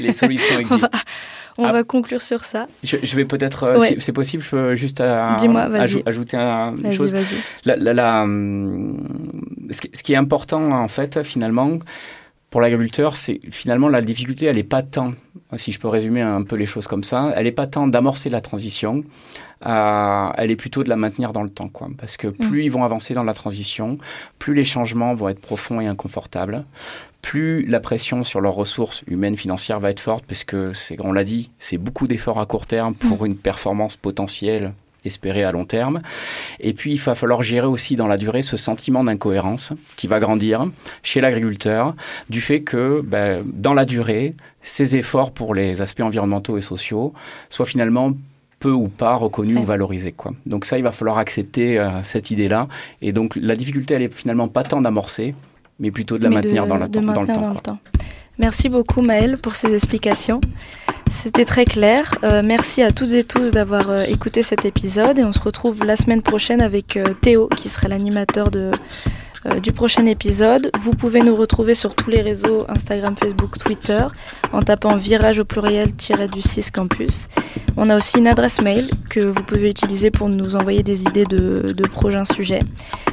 Les 0.00 0.12
solutions 0.12 0.58
existent. 0.60 0.88
on 0.88 0.88
va, 0.88 0.90
on 1.58 1.64
ah, 1.64 1.72
va 1.72 1.84
conclure 1.84 2.22
sur 2.22 2.44
ça. 2.44 2.66
Je, 2.82 2.96
je 3.02 3.16
vais 3.16 3.24
peut-être, 3.24 3.64
euh, 3.64 3.78
ouais. 3.78 3.88
si 3.88 4.00
c'est 4.00 4.12
possible, 4.12 4.42
je 4.42 4.50
peux 4.50 4.76
juste 4.76 5.00
à, 5.00 5.34
aj 5.34 6.02
ajouter 6.06 6.36
un, 6.36 6.74
une 6.76 6.92
chose. 6.92 7.12
Vas 7.12 7.20
la, 7.64 7.76
la, 7.76 7.92
la, 7.94 8.24
ce, 9.70 9.80
qui, 9.80 9.90
ce 9.92 10.02
qui 10.02 10.12
est 10.12 10.16
important, 10.16 10.70
en 10.70 10.88
fait, 10.88 11.22
finalement, 11.22 11.78
pour 12.50 12.60
l'agriculteur, 12.60 13.16
c'est 13.16 13.40
finalement 13.50 13.88
la 13.88 14.02
difficulté, 14.02 14.46
elle 14.46 14.56
n'est 14.56 14.62
pas 14.62 14.82
tant, 14.82 15.12
si 15.56 15.72
je 15.72 15.78
peux 15.78 15.88
résumer 15.88 16.20
un 16.20 16.42
peu 16.42 16.56
les 16.56 16.66
choses 16.66 16.86
comme 16.86 17.04
ça, 17.04 17.32
elle 17.36 17.44
n'est 17.44 17.52
pas 17.52 17.66
tant 17.66 17.86
d'amorcer 17.86 18.30
la 18.30 18.40
transition, 18.40 19.04
euh, 19.66 20.28
elle 20.36 20.50
est 20.50 20.56
plutôt 20.56 20.82
de 20.82 20.88
la 20.88 20.96
maintenir 20.96 21.32
dans 21.32 21.42
le 21.42 21.50
temps, 21.50 21.68
quoi. 21.68 21.88
Parce 21.98 22.16
que 22.16 22.28
plus 22.28 22.60
mmh. 22.60 22.64
ils 22.64 22.70
vont 22.70 22.84
avancer 22.84 23.14
dans 23.14 23.24
la 23.24 23.34
transition, 23.34 23.98
plus 24.38 24.54
les 24.54 24.64
changements 24.64 25.14
vont 25.14 25.28
être 25.28 25.40
profonds 25.40 25.80
et 25.80 25.86
inconfortables, 25.86 26.64
plus 27.20 27.64
la 27.66 27.78
pression 27.78 28.24
sur 28.24 28.40
leurs 28.40 28.54
ressources 28.54 29.04
humaines, 29.06 29.36
financières 29.36 29.78
va 29.78 29.90
être 29.90 30.00
forte, 30.00 30.24
parce 30.26 30.44
que 30.44 30.72
c'est, 30.72 30.96
on 31.00 31.12
l'a 31.12 31.24
dit, 31.24 31.50
c'est 31.58 31.78
beaucoup 31.78 32.06
d'efforts 32.06 32.40
à 32.40 32.46
court 32.46 32.66
terme 32.66 32.94
pour 32.94 33.22
mmh. 33.22 33.26
une 33.26 33.36
performance 33.36 33.96
potentielle 33.96 34.72
espérer 35.04 35.44
à 35.44 35.52
long 35.52 35.64
terme. 35.64 36.02
Et 36.60 36.72
puis, 36.72 36.92
il 36.92 37.00
va 37.00 37.14
falloir 37.14 37.42
gérer 37.42 37.66
aussi 37.66 37.96
dans 37.96 38.06
la 38.06 38.16
durée 38.16 38.42
ce 38.42 38.56
sentiment 38.56 39.04
d'incohérence 39.04 39.72
qui 39.96 40.06
va 40.06 40.20
grandir 40.20 40.66
chez 41.02 41.20
l'agriculteur 41.20 41.94
du 42.28 42.40
fait 42.40 42.62
que, 42.62 43.02
ben, 43.04 43.42
dans 43.46 43.74
la 43.74 43.84
durée, 43.84 44.34
ces 44.62 44.96
efforts 44.96 45.32
pour 45.32 45.54
les 45.54 45.82
aspects 45.82 46.00
environnementaux 46.00 46.56
et 46.58 46.62
sociaux 46.62 47.12
soient 47.50 47.66
finalement 47.66 48.12
peu 48.62 48.70
ou 48.70 48.86
pas 48.86 49.16
reconnu 49.16 49.56
ou 49.58 49.64
valorisé. 49.64 50.12
Quoi. 50.12 50.32
Donc 50.46 50.64
ça, 50.64 50.78
il 50.78 50.84
va 50.84 50.92
falloir 50.92 51.18
accepter 51.18 51.80
euh, 51.80 52.02
cette 52.02 52.30
idée-là. 52.30 52.68
Et 53.00 53.12
donc 53.12 53.34
la 53.34 53.56
difficulté, 53.56 53.94
elle 53.94 54.02
est 54.02 54.14
finalement 54.14 54.46
pas 54.46 54.62
tant 54.62 54.80
d'amorcer, 54.80 55.34
mais 55.80 55.90
plutôt 55.90 56.16
de 56.16 56.22
la 56.22 56.30
maintenir 56.30 56.68
dans, 56.68 56.76
la 56.76 56.86
dans, 56.86 57.00
le 57.00 57.06
temps, 57.08 57.24
dans, 57.24 57.48
le 57.48 57.60
temps. 57.60 57.78
Merci 58.38 58.68
beaucoup 58.68 59.02
Maëlle 59.02 59.36
pour 59.38 59.56
ces 59.56 59.74
explications. 59.74 60.40
C'était 61.12 61.44
très 61.44 61.66
clair. 61.66 62.14
Euh, 62.24 62.42
merci 62.42 62.82
à 62.82 62.90
toutes 62.90 63.12
et 63.12 63.22
tous 63.22 63.52
d'avoir 63.52 63.90
euh, 63.90 64.02
écouté 64.04 64.42
cet 64.42 64.64
épisode 64.64 65.18
et 65.18 65.24
on 65.24 65.32
se 65.32 65.38
retrouve 65.38 65.84
la 65.84 65.94
semaine 65.94 66.22
prochaine 66.22 66.60
avec 66.62 66.98
Théo 67.20 67.48
qui 67.54 67.68
sera 67.68 67.86
l'animateur 67.86 68.48
euh, 68.56 68.72
du 69.60 69.72
prochain 69.72 70.06
épisode. 70.06 70.70
Vous 70.76 70.92
pouvez 70.92 71.20
nous 71.20 71.36
retrouver 71.36 71.74
sur 71.74 71.94
tous 71.94 72.08
les 72.08 72.22
réseaux 72.22 72.64
Instagram, 72.68 73.14
Facebook, 73.14 73.58
Twitter 73.58 74.00
en 74.52 74.62
tapant 74.62 74.96
virage 74.96 75.38
au 75.38 75.44
pluriel-du 75.44 76.42
6 76.42 76.70
campus. 76.70 77.28
On 77.76 77.90
a 77.90 77.96
aussi 77.96 78.18
une 78.18 78.26
adresse 78.26 78.60
mail 78.62 78.90
que 79.10 79.20
vous 79.20 79.42
pouvez 79.42 79.68
utiliser 79.68 80.10
pour 80.10 80.30
nous 80.30 80.56
envoyer 80.56 80.82
des 80.82 81.02
idées 81.02 81.26
de, 81.26 81.86
projets 81.88 82.24
sujets. 82.24 82.62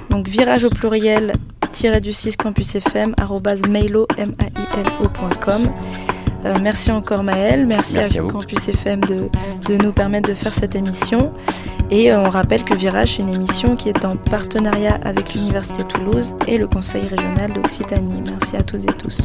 Donc 0.09 0.27
virage 0.27 0.63
au 0.63 0.69
pluriel 0.69 1.33
du 2.01 2.13
6 2.13 2.37
campus 2.37 2.77
fm 2.77 3.13
mailo.com. 3.67 4.09
Euh, 6.45 6.57
merci 6.61 6.91
encore 6.91 7.23
Maëlle, 7.23 7.65
merci, 7.65 7.97
à, 7.97 8.21
Campus 8.21 8.69
FM 8.69 9.01
de, 9.01 9.29
nous 9.75 9.91
permettre 9.91 10.29
de 10.29 10.33
faire 10.33 10.53
cette 10.53 10.75
émission. 10.75 11.33
Et 11.91 12.11
euh, 12.11 12.23
on 12.23 12.29
rappelle 12.29 12.63
que 12.63 12.73
Virage, 12.73 13.19
est 13.19 13.23
une 13.23 13.33
émission 13.33 13.75
qui 13.75 13.89
est 13.89 14.05
en 14.05 14.15
partenariat 14.15 14.99
avec 15.03 15.33
l'Université 15.33 15.83
Toulouse 15.83 16.35
et 16.47 16.57
le 16.57 16.67
Conseil 16.67 17.07
régional 17.07 17.51
d'Occitanie. 17.53 18.21
Merci 18.25 18.55
à 18.55 18.63
toutes 18.63 18.83
et 18.83 18.93
tous. 18.93 19.21